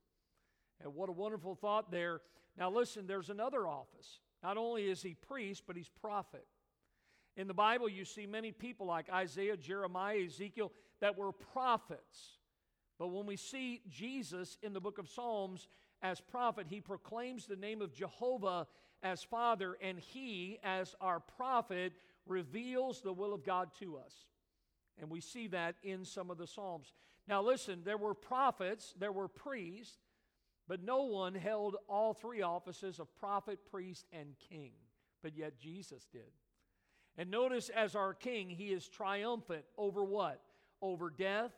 And 0.83 0.95
what 0.95 1.09
a 1.09 1.13
wonderful 1.13 1.55
thought 1.55 1.91
there. 1.91 2.21
Now, 2.57 2.71
listen, 2.71 3.07
there's 3.07 3.31
another 3.31 3.67
office. 3.67 4.21
Not 4.43 4.57
only 4.57 4.89
is 4.89 5.03
he 5.03 5.15
priest, 5.15 5.65
but 5.67 5.77
he's 5.77 5.91
prophet. 6.01 6.47
In 7.37 7.47
the 7.47 7.55
Bible, 7.55 7.89
you 7.89 8.05
see 8.05 8.27
many 8.27 8.53
people 8.53 8.87
like 8.87 9.11
Isaiah, 9.13 9.57
Jeremiah, 9.57 10.25
Ezekiel 10.27 10.73
that 11.01 11.17
were 11.17 11.33
prophets. 11.33 12.39
But 12.99 13.09
when 13.09 13.25
we 13.27 13.37
see 13.37 13.81
Jesus 13.89 14.59
in 14.63 14.73
the 14.73 14.81
book 14.81 14.99
of 14.99 15.09
Psalms 15.09 15.69
as 16.03 16.21
prophet, 16.21 16.67
he 16.69 16.81
proclaims 16.81 17.47
the 17.47 17.57
name 17.57 17.83
of 17.83 17.93
Jehovah 17.93 18.67
as 19.03 19.23
Father, 19.23 19.77
and 19.83 19.99
he, 19.99 20.59
as 20.63 20.95
our 21.01 21.21
prophet, 21.21 21.93
reveals 22.27 23.01
the 23.01 23.13
will 23.13 23.33
of 23.33 23.45
God 23.45 23.71
to 23.81 23.97
us. 23.97 24.15
And 25.01 25.11
we 25.11 25.21
see 25.21 25.47
that 25.49 25.77
in 25.83 26.05
some 26.05 26.31
of 26.31 26.39
the 26.39 26.47
Psalms. 26.47 26.93
Now, 27.27 27.43
listen, 27.43 27.83
there 27.85 27.97
were 27.97 28.15
prophets, 28.15 28.95
there 28.99 29.13
were 29.13 29.29
priests, 29.29 29.99
but 30.69 30.83
no 30.83 31.03
one 31.03 31.35
held 31.35 31.77
all 31.89 32.13
three 32.13 32.43
offices 32.43 32.99
of 32.99 33.15
prophet, 33.17 33.59
priest, 33.71 34.07
and 34.13 34.35
king. 34.49 34.73
But 35.23 35.37
yet 35.37 35.59
Jesus 35.59 36.07
did. 36.13 36.31
And 37.17 37.31
notice, 37.31 37.71
as 37.71 37.95
our 37.95 38.15
king, 38.15 38.49
he 38.49 38.73
is 38.73 38.89
triumphant 38.89 39.65
over 39.77 40.05
what? 40.05 40.41
Over 40.81 41.11
death, 41.11 41.53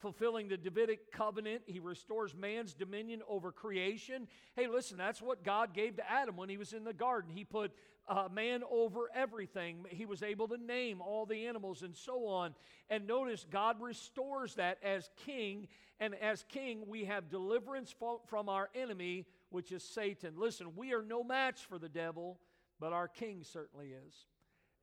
fulfilling 0.00 0.48
the 0.48 0.56
Davidic 0.56 1.12
covenant. 1.12 1.62
He 1.66 1.80
restores 1.80 2.34
man's 2.34 2.74
dominion 2.74 3.22
over 3.28 3.52
creation. 3.52 4.28
Hey, 4.54 4.66
listen, 4.66 4.96
that's 4.96 5.20
what 5.20 5.44
God 5.44 5.74
gave 5.74 5.96
to 5.96 6.10
Adam 6.10 6.36
when 6.36 6.48
he 6.48 6.56
was 6.56 6.72
in 6.72 6.84
the 6.84 6.92
garden. 6.92 7.30
He 7.30 7.44
put 7.44 7.72
uh, 8.08 8.28
man 8.32 8.62
over 8.70 9.10
everything. 9.14 9.84
He 9.90 10.06
was 10.06 10.22
able 10.22 10.48
to 10.48 10.56
name 10.56 11.00
all 11.00 11.26
the 11.26 11.46
animals 11.46 11.82
and 11.82 11.94
so 11.94 12.26
on. 12.26 12.54
And 12.88 13.06
notice, 13.06 13.46
God 13.50 13.80
restores 13.80 14.54
that 14.54 14.78
as 14.82 15.10
king. 15.26 15.68
And 16.00 16.14
as 16.14 16.44
king, 16.48 16.84
we 16.86 17.04
have 17.04 17.28
deliverance 17.28 17.94
from 18.26 18.48
our 18.48 18.70
enemy, 18.74 19.26
which 19.50 19.72
is 19.72 19.82
Satan. 19.82 20.34
Listen, 20.36 20.74
we 20.76 20.94
are 20.94 21.02
no 21.02 21.22
match 21.22 21.60
for 21.68 21.78
the 21.78 21.88
devil, 21.88 22.38
but 22.80 22.92
our 22.92 23.08
king 23.08 23.42
certainly 23.42 23.88
is. 24.06 24.14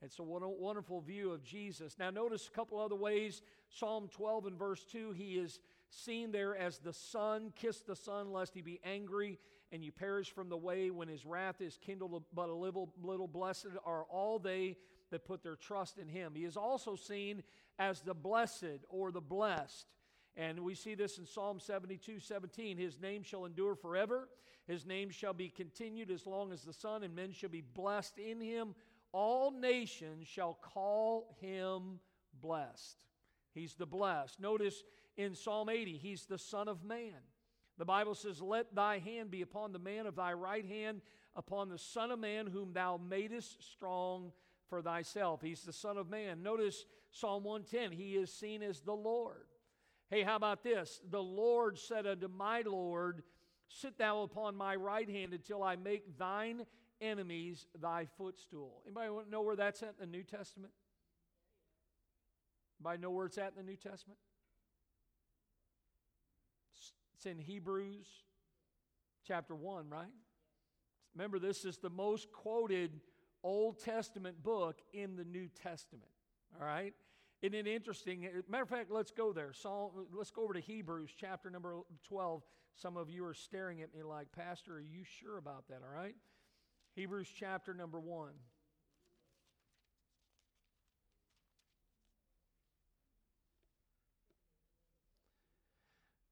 It's 0.05 0.19
a 0.19 0.23
wonderful 0.23 1.01
view 1.01 1.31
of 1.31 1.43
Jesus. 1.43 1.97
Now, 1.97 2.11
notice 2.11 2.47
a 2.47 2.51
couple 2.51 2.79
other 2.79 2.95
ways. 2.95 3.41
Psalm 3.69 4.07
12 4.13 4.45
and 4.45 4.59
verse 4.59 4.85
2, 4.91 5.13
he 5.13 5.39
is 5.39 5.59
seen 5.89 6.31
there 6.31 6.55
as 6.55 6.77
the 6.77 6.93
Son. 6.93 7.51
Kiss 7.55 7.81
the 7.81 7.95
Son, 7.95 8.31
lest 8.31 8.53
he 8.53 8.61
be 8.61 8.79
angry 8.85 9.39
and 9.71 9.83
you 9.83 9.91
perish 9.91 10.31
from 10.31 10.47
the 10.47 10.57
way 10.57 10.91
when 10.91 11.07
his 11.07 11.25
wrath 11.25 11.59
is 11.59 11.79
kindled. 11.81 12.23
But 12.35 12.49
a 12.49 12.53
little, 12.53 12.93
little 13.01 13.27
blessed 13.27 13.69
are 13.83 14.03
all 14.03 14.37
they 14.37 14.77
that 15.09 15.25
put 15.25 15.41
their 15.41 15.55
trust 15.55 15.97
in 15.97 16.07
him. 16.07 16.33
He 16.35 16.45
is 16.45 16.55
also 16.55 16.95
seen 16.95 17.41
as 17.79 18.01
the 18.01 18.13
blessed 18.13 18.85
or 18.89 19.11
the 19.11 19.21
blessed. 19.21 19.87
And 20.37 20.59
we 20.59 20.75
see 20.75 20.93
this 20.93 21.17
in 21.17 21.25
Psalm 21.25 21.59
72 21.59 22.19
17. 22.19 22.77
His 22.77 23.01
name 23.01 23.23
shall 23.23 23.45
endure 23.45 23.73
forever. 23.73 24.29
His 24.67 24.85
name 24.85 25.09
shall 25.09 25.33
be 25.33 25.49
continued 25.49 26.11
as 26.11 26.27
long 26.27 26.51
as 26.51 26.63
the 26.63 26.73
sun, 26.73 27.03
and 27.03 27.15
men 27.15 27.31
shall 27.31 27.49
be 27.49 27.61
blessed 27.61 28.19
in 28.19 28.39
him 28.39 28.75
all 29.15 29.49
nations 29.49 30.27
shall 30.27 30.59
call 30.61 31.33
him 31.39 32.01
blessed. 32.41 32.97
He's 33.53 33.73
the 33.75 33.85
blessed. 33.85 34.41
Notice 34.41 34.83
in 35.15 35.35
Psalm 35.35 35.69
80, 35.69 35.93
he's 35.93 36.25
the 36.25 36.37
Son 36.37 36.67
of 36.67 36.83
Man. 36.83 37.13
The 37.77 37.85
Bible 37.85 38.13
says, 38.13 38.41
Let 38.41 38.75
thy 38.75 38.99
hand 38.99 39.31
be 39.31 39.41
upon 39.41 39.71
the 39.71 39.79
man 39.79 40.05
of 40.05 40.17
thy 40.17 40.33
right 40.33 40.65
hand, 40.65 40.99
upon 41.33 41.69
the 41.69 41.77
Son 41.77 42.11
of 42.11 42.19
Man, 42.19 42.45
whom 42.45 42.73
thou 42.73 42.97
madest 42.97 43.63
strong 43.71 44.33
for 44.69 44.81
thyself. 44.81 45.41
He's 45.41 45.61
the 45.61 45.71
Son 45.71 45.97
of 45.97 46.09
Man. 46.09 46.43
Notice 46.43 46.85
Psalm 47.11 47.45
110, 47.45 47.97
he 47.97 48.17
is 48.17 48.33
seen 48.33 48.61
as 48.61 48.81
the 48.81 48.93
Lord. 48.93 49.45
Hey, 50.09 50.23
how 50.23 50.35
about 50.35 50.61
this? 50.61 50.99
The 51.09 51.23
Lord 51.23 51.79
said 51.79 52.05
unto 52.05 52.27
my 52.27 52.63
Lord, 52.65 53.23
Sit 53.69 53.97
thou 53.97 54.23
upon 54.23 54.57
my 54.57 54.75
right 54.75 55.09
hand 55.09 55.31
until 55.31 55.63
I 55.63 55.77
make 55.77 56.17
thine 56.17 56.65
enemies 57.01 57.67
thy 57.79 58.07
footstool. 58.17 58.81
Anybody 58.85 59.09
want 59.09 59.25
to 59.25 59.31
know 59.31 59.41
where 59.41 59.55
that's 59.55 59.83
at 59.83 59.95
in 60.01 60.11
the 60.11 60.17
New 60.17 60.23
Testament? 60.23 60.73
Anybody 62.79 63.01
know 63.01 63.11
where 63.11 63.25
it's 63.25 63.37
at 63.37 63.53
in 63.57 63.65
the 63.65 63.71
New 63.71 63.77
Testament? 63.77 64.19
It's 67.15 67.25
in 67.25 67.39
Hebrews 67.39 68.07
chapter 69.25 69.55
1, 69.55 69.89
right? 69.89 70.05
Remember, 71.15 71.39
this 71.39 71.65
is 71.65 71.77
the 71.77 71.89
most 71.89 72.31
quoted 72.31 72.99
Old 73.43 73.79
Testament 73.79 74.43
book 74.43 74.81
in 74.93 75.15
the 75.15 75.23
New 75.23 75.47
Testament. 75.63 76.11
All 76.59 76.67
right? 76.67 76.93
Isn't 77.41 77.55
it 77.55 77.67
interesting? 77.67 78.27
Matter 78.49 78.63
of 78.63 78.69
fact, 78.69 78.91
let's 78.91 79.11
go 79.11 79.31
there. 79.31 79.53
Psalm, 79.53 79.91
let's 80.13 80.31
go 80.31 80.43
over 80.43 80.53
to 80.53 80.59
Hebrews 80.59 81.11
chapter 81.17 81.49
number 81.49 81.75
12. 82.07 82.43
Some 82.75 82.97
of 82.97 83.09
you 83.09 83.25
are 83.25 83.33
staring 83.33 83.81
at 83.81 83.93
me 83.93 84.03
like, 84.03 84.31
Pastor, 84.31 84.75
are 84.75 84.81
you 84.81 85.03
sure 85.03 85.37
about 85.37 85.67
that? 85.69 85.79
All 85.83 85.95
right? 85.95 86.15
Hebrews 86.95 87.27
chapter 87.37 87.73
number 87.73 87.99
1. 87.99 88.29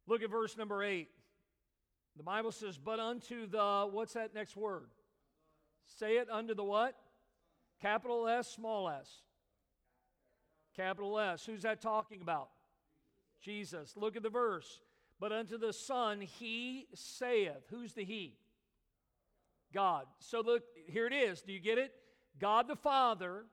Look 0.07 0.22
at 0.22 0.30
verse 0.30 0.57
number 0.57 0.84
8. 0.84 1.09
The 2.16 2.24
Bible 2.24 2.51
says, 2.51 2.78
But 2.78 2.99
unto 2.99 3.45
the, 3.47 3.89
what's 3.91 4.14
that 4.14 4.34
next 4.34 4.55
word? 4.55 4.88
Say 5.86 6.18
it 6.18 6.30
unto 6.30 6.53
the 6.53 6.64
what? 6.64 6.95
Capital 7.82 8.28
S, 8.28 8.47
small 8.47 8.88
s. 8.88 9.09
Capital 10.76 11.20
S. 11.20 11.45
Who's 11.45 11.64
that 11.64 11.82
talking 11.82 12.22
about? 12.22 12.49
Jesus. 13.41 13.95
Look 13.97 14.16
at 14.16 14.24
the 14.24 14.30
verse. 14.30 14.80
But 15.20 15.32
unto 15.34 15.57
the 15.57 15.74
Son 15.74 16.22
he 16.22 16.88
saith. 16.93 17.68
Who's 17.70 17.93
the 17.93 18.05
he? 18.05 18.38
God. 19.74 20.05
So 20.19 20.41
look, 20.41 20.63
here 20.88 21.07
it 21.07 21.13
is. 21.13 21.41
Do 21.41 21.51
you 21.51 21.59
get 21.59 21.78
it? 21.78 21.91
God 22.39 22.67
the 22.67 22.76
Father 22.76 23.45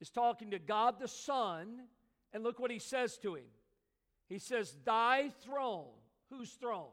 is 0.00 0.10
talking 0.10 0.50
to 0.50 0.58
God 0.58 0.98
the 0.98 1.08
Son, 1.08 1.80
And 2.32 2.42
look 2.42 2.60
what 2.60 2.70
he 2.70 2.78
says 2.78 3.18
to 3.18 3.34
him. 3.34 3.44
He 4.28 4.38
says, 4.38 4.76
Thy 4.84 5.30
throne, 5.44 5.88
whose 6.30 6.50
throne? 6.52 6.92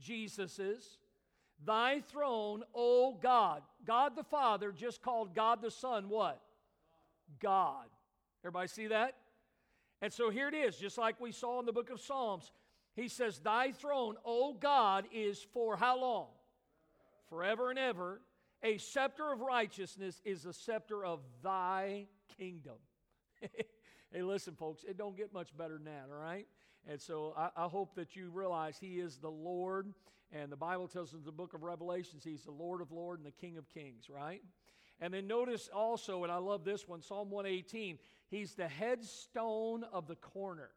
Jesus's. 0.00 0.98
Thy 1.64 2.00
throne, 2.00 2.64
O 2.74 3.14
God. 3.14 3.62
God 3.86 4.16
the 4.16 4.24
Father 4.24 4.72
just 4.72 5.00
called 5.00 5.34
God 5.34 5.62
the 5.62 5.70
Son 5.70 6.08
what? 6.08 6.40
God. 7.40 7.86
Everybody 8.42 8.68
see 8.68 8.88
that? 8.88 9.14
And 10.02 10.12
so 10.12 10.28
here 10.30 10.48
it 10.48 10.54
is, 10.54 10.76
just 10.76 10.98
like 10.98 11.20
we 11.20 11.32
saw 11.32 11.60
in 11.60 11.66
the 11.66 11.72
book 11.72 11.90
of 11.90 12.00
Psalms. 12.00 12.50
He 12.94 13.08
says, 13.08 13.38
Thy 13.38 13.72
throne, 13.72 14.16
O 14.24 14.52
God, 14.52 15.06
is 15.12 15.46
for 15.52 15.76
how 15.76 16.00
long? 16.00 16.26
Forever 17.28 17.70
and 17.70 17.78
ever. 17.78 18.20
A 18.62 18.78
scepter 18.78 19.30
of 19.30 19.40
righteousness 19.40 20.20
is 20.24 20.44
the 20.44 20.52
scepter 20.52 21.04
of 21.04 21.20
thy 21.42 22.06
kingdom. 22.38 22.76
hey, 23.40 24.22
listen, 24.22 24.54
folks, 24.54 24.84
it 24.84 24.96
don't 24.96 25.16
get 25.16 25.34
much 25.34 25.54
better 25.56 25.74
than 25.74 25.84
that, 25.84 26.08
all 26.10 26.18
right? 26.18 26.46
And 26.88 27.00
so 27.00 27.34
I, 27.36 27.50
I, 27.56 27.64
hope 27.64 27.94
that 27.96 28.16
you 28.16 28.30
realize 28.30 28.78
He 28.78 29.00
is 29.00 29.18
the 29.18 29.30
Lord. 29.30 29.92
And 30.32 30.50
the 30.50 30.56
Bible 30.56 30.88
tells 30.88 31.10
us 31.10 31.20
in 31.20 31.24
the 31.24 31.32
book 31.32 31.54
of 31.54 31.62
Revelations, 31.62 32.24
He's 32.24 32.44
the 32.44 32.52
Lord 32.52 32.80
of 32.80 32.90
Lords 32.90 33.22
and 33.22 33.26
the 33.26 33.36
King 33.36 33.58
of 33.58 33.68
Kings, 33.68 34.08
right? 34.08 34.42
And 35.00 35.12
then 35.12 35.26
notice 35.26 35.68
also, 35.74 36.22
and 36.22 36.32
I 36.32 36.36
love 36.36 36.64
this 36.64 36.88
one, 36.88 37.02
Psalm 37.02 37.30
118, 37.30 37.98
He's 38.28 38.54
the 38.54 38.68
headstone 38.68 39.84
of 39.92 40.06
the 40.06 40.16
corner. 40.16 40.70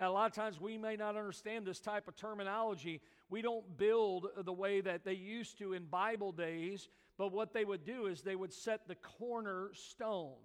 Now, 0.00 0.10
a 0.10 0.12
lot 0.12 0.30
of 0.30 0.32
times 0.32 0.60
we 0.60 0.78
may 0.78 0.96
not 0.96 1.16
understand 1.16 1.66
this 1.66 1.80
type 1.80 2.06
of 2.06 2.16
terminology. 2.16 3.00
We 3.30 3.42
don't 3.42 3.76
build 3.76 4.28
the 4.44 4.52
way 4.52 4.80
that 4.80 5.04
they 5.04 5.14
used 5.14 5.58
to 5.58 5.72
in 5.72 5.86
Bible 5.86 6.30
days, 6.30 6.88
but 7.16 7.32
what 7.32 7.52
they 7.52 7.64
would 7.64 7.84
do 7.84 8.06
is 8.06 8.22
they 8.22 8.36
would 8.36 8.52
set 8.52 8.86
the 8.86 8.94
cornerstone. 8.94 10.36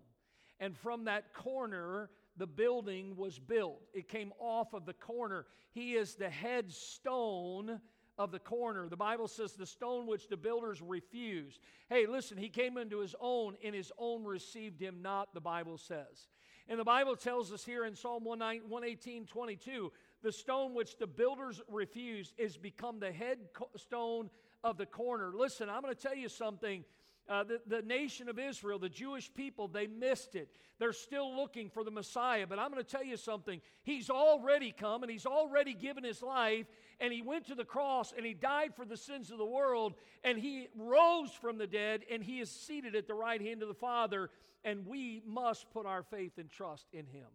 And 0.60 0.76
from 0.78 1.06
that 1.06 1.34
corner, 1.34 2.10
the 2.38 2.48
building 2.48 3.16
was 3.16 3.38
built. 3.38 3.82
It 3.94 4.08
came 4.08 4.34
off 4.40 4.74
of 4.74 4.86
the 4.86 4.94
corner. 4.94 5.46
He 5.72 5.94
is 5.94 6.16
the 6.16 6.30
headstone 6.30 7.80
of 8.18 8.32
the 8.32 8.40
corner. 8.40 8.90
The 8.90 8.98
Bible 8.98 9.28
says 9.28 9.54
the 9.54 9.66
stone 9.66 10.08
which 10.08 10.30
the 10.30 10.38
builders 10.38 10.82
refused. 10.82 11.60
Hey, 11.90 12.06
listen, 12.08 12.38
he 12.38 12.50
came 12.50 12.78
into 12.78 13.00
his 13.00 13.16
own, 13.20 13.56
and 13.64 13.76
his 13.76 13.92
own 13.98 14.24
received 14.24 14.80
him 14.80 15.02
not, 15.02 15.34
the 15.34 15.42
Bible 15.42 15.78
says. 15.78 16.28
And 16.70 16.80
the 16.80 16.84
Bible 16.86 17.16
tells 17.16 17.52
us 17.52 17.66
here 17.66 17.86
in 17.86 17.96
Psalm 17.96 18.24
118 18.24 19.26
22, 19.26 19.92
the 20.22 20.32
stone 20.32 20.74
which 20.74 20.98
the 20.98 21.08
builders 21.08 21.62
refused 21.68 22.34
is 22.38 22.56
become 22.58 23.00
the 23.00 23.12
headstone 23.12 24.30
of 24.64 24.78
the 24.78 24.86
corner. 24.86 25.34
Listen, 25.36 25.70
I'm 25.70 25.82
going 25.82 25.94
to 25.94 26.02
tell 26.02 26.16
you 26.16 26.30
something. 26.30 26.86
Uh, 27.30 27.42
the, 27.44 27.62
the 27.68 27.82
nation 27.82 28.28
of 28.28 28.38
Israel, 28.38 28.78
the 28.78 28.90
Jewish 28.90 29.34
people, 29.34 29.70
they 29.70 29.88
missed 29.88 30.36
it. 30.36 30.50
They're 30.78 30.92
still 30.92 31.34
looking 31.34 31.70
for 31.70 31.86
the 31.86 31.92
Messiah. 31.92 32.46
But 32.46 32.60
I'm 32.60 32.70
going 32.70 32.84
to 32.84 32.90
tell 32.90 33.04
you 33.04 33.16
something. 33.16 33.62
He's 33.84 34.10
already 34.10 34.74
come 34.78 35.04
and 35.04 35.12
he's 35.12 35.26
already 35.26 35.74
given 35.74 36.04
his 36.04 36.22
life 36.22 36.66
and 37.04 37.12
he 37.12 37.22
went 37.22 37.48
to 37.48 37.56
the 37.56 37.66
cross 37.66 38.14
and 38.16 38.26
he 38.26 38.34
died 38.34 38.74
for 38.74 38.86
the 38.86 38.96
sins 38.96 39.30
of 39.30 39.38
the 39.38 39.46
world 39.46 39.94
and 40.24 40.40
he 40.40 40.70
rose 40.74 41.32
from 41.34 41.58
the 41.58 41.68
dead 41.68 42.04
and 42.10 42.24
he 42.24 42.40
is 42.40 42.50
seated 42.50 42.96
at 42.96 43.08
the 43.08 43.14
right 43.14 43.42
hand 43.42 43.62
of 43.62 43.68
the 43.68 43.74
Father. 43.74 44.30
And 44.64 44.88
we 44.88 45.22
must 45.28 45.70
put 45.72 45.86
our 45.86 46.02
faith 46.02 46.38
and 46.38 46.50
trust 46.50 46.88
in 46.94 47.06
him. 47.06 47.28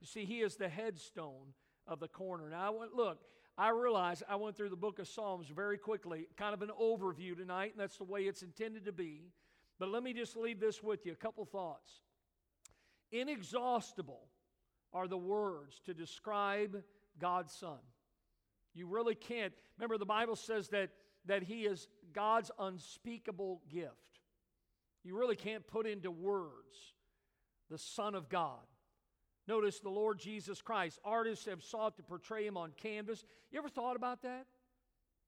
You 0.00 0.06
see, 0.06 0.24
he 0.24 0.40
is 0.40 0.56
the 0.56 0.70
headstone 0.70 1.52
of 1.86 2.00
the 2.00 2.08
corner. 2.08 2.48
Now, 2.48 2.68
I 2.68 2.70
went, 2.70 2.94
look, 2.94 3.18
I 3.58 3.68
realize 3.68 4.22
I 4.26 4.36
went 4.36 4.56
through 4.56 4.70
the 4.70 4.76
book 4.76 4.98
of 4.98 5.06
Psalms 5.06 5.48
very 5.48 5.76
quickly, 5.76 6.26
kind 6.38 6.54
of 6.54 6.62
an 6.62 6.70
overview 6.80 7.36
tonight, 7.36 7.72
and 7.72 7.80
that's 7.80 7.98
the 7.98 8.04
way 8.04 8.22
it's 8.22 8.40
intended 8.40 8.86
to 8.86 8.92
be. 8.92 9.20
But 9.78 9.90
let 9.90 10.02
me 10.02 10.14
just 10.14 10.34
leave 10.34 10.60
this 10.60 10.82
with 10.82 11.04
you 11.04 11.12
a 11.12 11.16
couple 11.16 11.44
thoughts. 11.44 11.92
Inexhaustible 13.12 14.28
are 14.94 15.06
the 15.06 15.18
words 15.18 15.78
to 15.84 15.92
describe 15.92 16.82
God's 17.18 17.52
Son. 17.52 17.80
You 18.74 18.86
really 18.86 19.14
can't. 19.14 19.52
Remember, 19.78 19.98
the 19.98 20.06
Bible 20.06 20.36
says 20.36 20.68
that, 20.68 20.90
that 21.26 21.42
He 21.42 21.62
is 21.62 21.88
God's 22.12 22.50
unspeakable 22.58 23.62
gift. 23.68 23.94
You 25.02 25.18
really 25.18 25.36
can't 25.36 25.66
put 25.66 25.86
into 25.86 26.10
words 26.10 26.94
the 27.70 27.78
Son 27.78 28.14
of 28.14 28.28
God. 28.28 28.60
Notice 29.48 29.80
the 29.80 29.88
Lord 29.88 30.18
Jesus 30.18 30.60
Christ. 30.60 30.98
Artists 31.04 31.46
have 31.46 31.62
sought 31.62 31.96
to 31.96 32.02
portray 32.02 32.46
him 32.46 32.56
on 32.56 32.72
canvas. 32.76 33.24
You 33.50 33.58
ever 33.58 33.68
thought 33.68 33.96
about 33.96 34.22
that? 34.22 34.46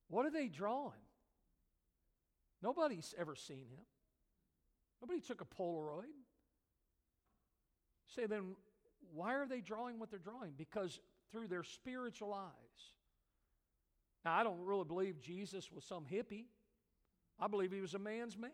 What 0.09 0.26
are 0.26 0.30
they 0.30 0.49
drawing? 0.49 0.93
Nobody's 2.62 3.14
ever 3.18 3.34
seen 3.34 3.66
him. 3.70 3.84
Nobody 5.01 5.20
took 5.20 5.40
a 5.40 5.45
Polaroid. 5.45 6.05
Say 8.14 8.26
then, 8.26 8.55
why 9.12 9.34
are 9.34 9.47
they 9.47 9.61
drawing 9.61 9.99
what 9.99 10.11
they're 10.11 10.20
drawing? 10.20 10.53
Because 10.57 11.01
through 11.32 11.49
their 11.49 11.64
spiritual 11.64 12.32
eyes. 12.32 12.93
Now, 14.24 14.34
I 14.34 14.44
don't 14.44 14.64
really 14.64 14.84
believe 14.84 15.20
Jesus 15.20 15.70
was 15.72 15.84
some 15.84 16.04
hippie. 16.04 16.46
I 17.40 17.48
believe 17.48 17.72
he 17.72 17.80
was 17.80 17.94
a 17.94 17.98
man's 17.98 18.38
man. 18.38 18.50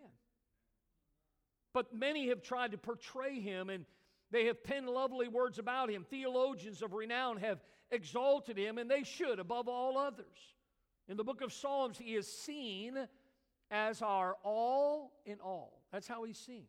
But 1.74 1.94
many 1.94 2.28
have 2.28 2.42
tried 2.42 2.72
to 2.72 2.78
portray 2.78 3.40
him 3.40 3.68
and 3.68 3.84
they 4.30 4.46
have 4.46 4.62
penned 4.62 4.88
lovely 4.88 5.28
words 5.28 5.58
about 5.58 5.90
him. 5.90 6.04
Theologians 6.08 6.82
of 6.82 6.92
renown 6.92 7.38
have 7.38 7.60
exalted 7.90 8.58
him, 8.58 8.76
and 8.78 8.90
they 8.90 9.02
should 9.02 9.38
above 9.38 9.68
all 9.68 9.96
others. 9.96 10.26
In 11.08 11.16
the 11.16 11.24
book 11.24 11.40
of 11.40 11.52
Psalms, 11.52 11.96
he 11.96 12.14
is 12.14 12.30
seen 12.30 13.08
as 13.70 14.02
our 14.02 14.36
all 14.42 15.12
in 15.24 15.40
all. 15.40 15.82
That's 15.92 16.06
how 16.06 16.24
he's 16.24 16.38
seen. 16.38 16.66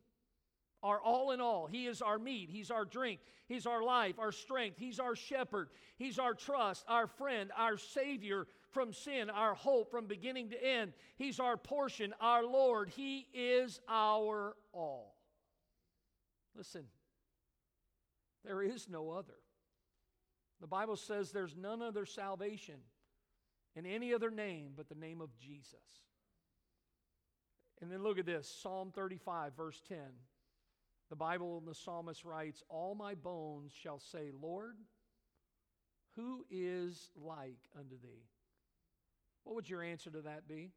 Our 0.82 1.02
all 1.02 1.32
in 1.32 1.42
all. 1.42 1.68
He 1.68 1.88
is 1.88 2.02
our 2.02 2.18
meat. 2.18 2.50
He's 2.50 2.72
our 2.72 2.86
drink. 2.86 3.20
He's 3.48 3.66
our 3.66 3.84
life, 3.84 4.18
our 4.18 4.32
strength. 4.32 4.78
He's 4.78 5.00
our 5.00 5.16
shepherd. 5.16 5.70
He's 5.98 6.20
our 6.20 6.34
trust, 6.34 6.86
our 6.88 7.08
friend, 7.08 7.52
our 7.58 7.78
Savior 7.78 8.48
from 8.72 8.94
sin, 8.94 9.30
our 9.30 9.54
hope 9.54 9.92
from 9.92 10.06
beginning 10.06 10.50
to 10.50 10.64
end. 10.64 10.94
He's 11.16 11.40
our 11.40 11.58
portion, 11.58 12.14
our 12.20 12.44
Lord. 12.44 12.90
He 12.90 13.28
is 13.34 13.80
our 13.88 14.56
all. 14.74 15.16
Listen, 16.56 16.86
there 18.46 18.62
is 18.62 18.88
no 18.90 19.12
other. 19.12 19.34
The 20.62 20.68
Bible 20.68 20.98
says 20.98 21.32
there's 21.32 21.56
none 21.56 21.82
other 21.82 22.06
salvation 22.06 22.76
in 23.76 23.86
any 23.86 24.14
other 24.14 24.30
name 24.30 24.72
but 24.76 24.90
the 24.90 24.96
name 24.96 25.22
of 25.22 25.38
Jesus. 25.38 26.04
And 27.82 27.92
then 27.92 28.04
look 28.04 28.20
at 28.20 28.26
this 28.26 28.48
Psalm 28.62 28.92
35, 28.94 29.56
verse 29.56 29.82
10. 29.88 29.98
The 31.10 31.16
Bible 31.16 31.58
and 31.58 31.68
the 31.68 31.74
psalmist 31.74 32.26
writes, 32.26 32.62
All 32.70 32.94
my 32.94 33.16
bones 33.16 33.72
shall 33.72 34.00
say, 34.00 34.32
Lord, 34.40 34.76
who 36.16 36.46
is 36.52 37.10
like 37.16 37.58
unto 37.78 38.00
thee? 38.02 38.28
What 39.50 39.56
would 39.56 39.70
your 39.70 39.82
answer 39.82 40.12
to 40.12 40.22
that 40.22 40.48
be? 40.48 40.70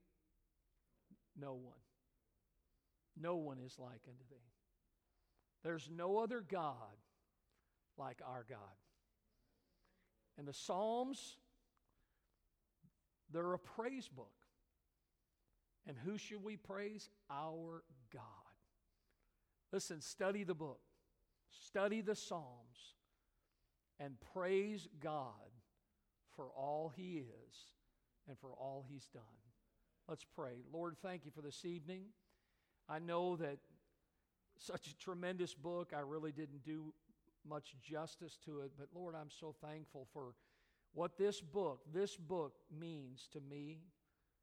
No 1.39 1.53
one. 1.53 1.77
No 3.21 3.37
one 3.37 3.59
is 3.59 3.79
like 3.79 4.01
unto 4.09 4.25
thee. 4.31 4.49
There's 5.63 5.91
no 5.95 6.17
other 6.17 6.41
God 6.41 6.97
like 7.99 8.23
our 8.27 8.47
God. 8.49 8.59
And 10.39 10.49
the 10.49 10.55
Psalms, 10.55 11.37
they're 13.31 13.53
a 13.53 13.59
praise 13.59 14.09
book. 14.09 14.33
And 15.87 15.95
who 16.07 16.17
should 16.17 16.43
we 16.43 16.57
praise? 16.57 17.11
Our 17.31 17.85
God. 18.11 18.23
Listen, 19.71 20.01
study 20.01 20.45
the 20.45 20.55
book, 20.55 20.81
study 21.51 22.01
the 22.01 22.17
Psalms, 22.17 22.95
and 24.01 24.15
praise 24.33 24.89
God 24.99 25.51
for 26.35 26.47
all 26.57 26.91
He 26.97 27.19
is 27.19 27.73
and 28.29 28.39
for 28.39 28.51
all 28.51 28.85
He's 28.89 29.07
done. 29.07 29.23
Let's 30.09 30.25
pray. 30.25 30.63
Lord, 30.73 30.97
thank 31.03 31.25
you 31.25 31.31
for 31.31 31.43
this 31.43 31.65
evening. 31.65 32.03
I 32.89 32.99
know 32.99 33.37
that 33.37 33.59
such 34.59 34.87
a 34.89 34.97
tremendous 34.97 35.55
book, 35.55 35.93
I 35.97 36.01
really 36.01 36.33
didn't 36.33 36.65
do 36.65 36.93
much 37.49 37.75
justice 37.83 38.39
to 38.45 38.61
it, 38.61 38.73
but 38.79 38.89
Lord, 38.95 39.15
I'm 39.15 39.31
so 39.31 39.55
thankful 39.65 40.07
for 40.13 40.35
what 40.93 41.17
this 41.17 41.41
book, 41.41 41.81
this 41.93 42.17
book 42.17 42.55
means 42.71 43.29
to 43.33 43.41
me, 43.41 43.79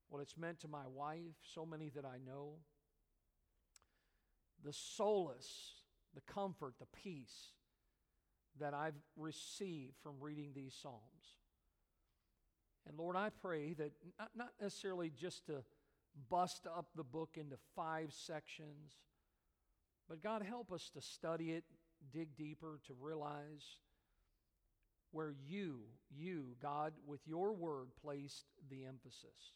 what 0.10 0.22
it's 0.22 0.38
meant 0.38 0.60
to 0.62 0.68
my 0.68 0.88
wife, 0.88 1.36
so 1.54 1.66
many 1.66 1.90
that 1.90 2.06
I 2.06 2.18
know. 2.26 2.56
The 4.64 4.74
solace, 4.74 5.74
the 6.16 6.22
comfort, 6.22 6.74
the 6.80 6.88
peace 7.04 7.54
that 8.60 8.74
I've 8.74 9.00
received 9.16 9.94
from 10.02 10.16
reading 10.20 10.52
these 10.54 10.76
Psalms. 10.82 11.39
And 12.88 12.98
Lord, 12.98 13.16
I 13.16 13.30
pray 13.30 13.74
that 13.74 13.92
not, 14.18 14.30
not 14.36 14.50
necessarily 14.62 15.10
just 15.10 15.46
to 15.48 15.64
bust 16.30 16.66
up 16.66 16.88
the 16.96 17.04
book 17.04 17.32
into 17.36 17.58
five 17.76 18.14
sections, 18.14 18.94
but 20.08 20.24
God, 20.24 20.42
help 20.42 20.72
us 20.72 20.90
to 20.96 21.02
study 21.02 21.52
it 21.52 21.64
dig 22.12 22.36
deeper, 22.36 22.80
to 22.88 22.94
realize 23.00 23.78
where 25.12 25.34
you, 25.48 25.82
you, 26.10 26.56
God, 26.62 26.94
with 27.06 27.22
your 27.26 27.54
word, 27.54 27.88
placed 28.02 28.46
the 28.70 28.86
emphasis. 28.86 29.54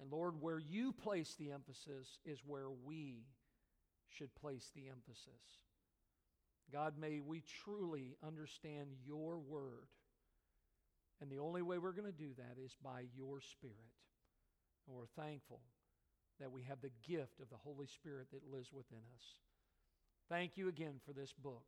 And 0.00 0.10
Lord, 0.10 0.40
where 0.40 0.58
you 0.58 0.92
place 0.92 1.34
the 1.38 1.52
emphasis 1.52 2.18
is 2.24 2.40
where 2.44 2.70
we 2.84 3.26
should 4.08 4.34
place 4.34 4.70
the 4.74 4.88
emphasis. 4.88 5.60
God, 6.72 6.94
may 6.98 7.20
we 7.20 7.42
truly 7.64 8.16
understand 8.26 8.88
your 9.06 9.38
word. 9.38 9.86
And 11.20 11.30
the 11.30 11.38
only 11.38 11.62
way 11.62 11.78
we're 11.78 11.92
going 11.92 12.10
to 12.10 12.18
do 12.18 12.34
that 12.36 12.56
is 12.62 12.76
by 12.82 13.04
your 13.16 13.40
Spirit. 13.40 13.94
And 14.86 14.96
we're 14.96 15.06
thankful 15.22 15.60
that 16.40 16.50
we 16.50 16.62
have 16.64 16.80
the 16.80 16.90
gift 17.06 17.40
of 17.40 17.48
the 17.48 17.56
Holy 17.56 17.86
Spirit 17.86 18.28
that 18.32 18.50
lives 18.50 18.72
within 18.72 19.02
us. 19.14 19.24
Thank 20.28 20.56
you 20.56 20.68
again 20.68 21.00
for 21.04 21.12
this 21.12 21.32
book 21.32 21.64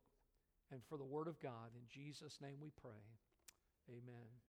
and 0.71 0.81
for 0.89 0.97
the 0.97 1.05
Word 1.05 1.27
of 1.27 1.39
God. 1.39 1.71
In 1.73 1.87
Jesus' 1.87 2.39
name 2.41 2.57
we 2.61 2.71
pray. 2.81 3.03
Amen. 3.89 4.41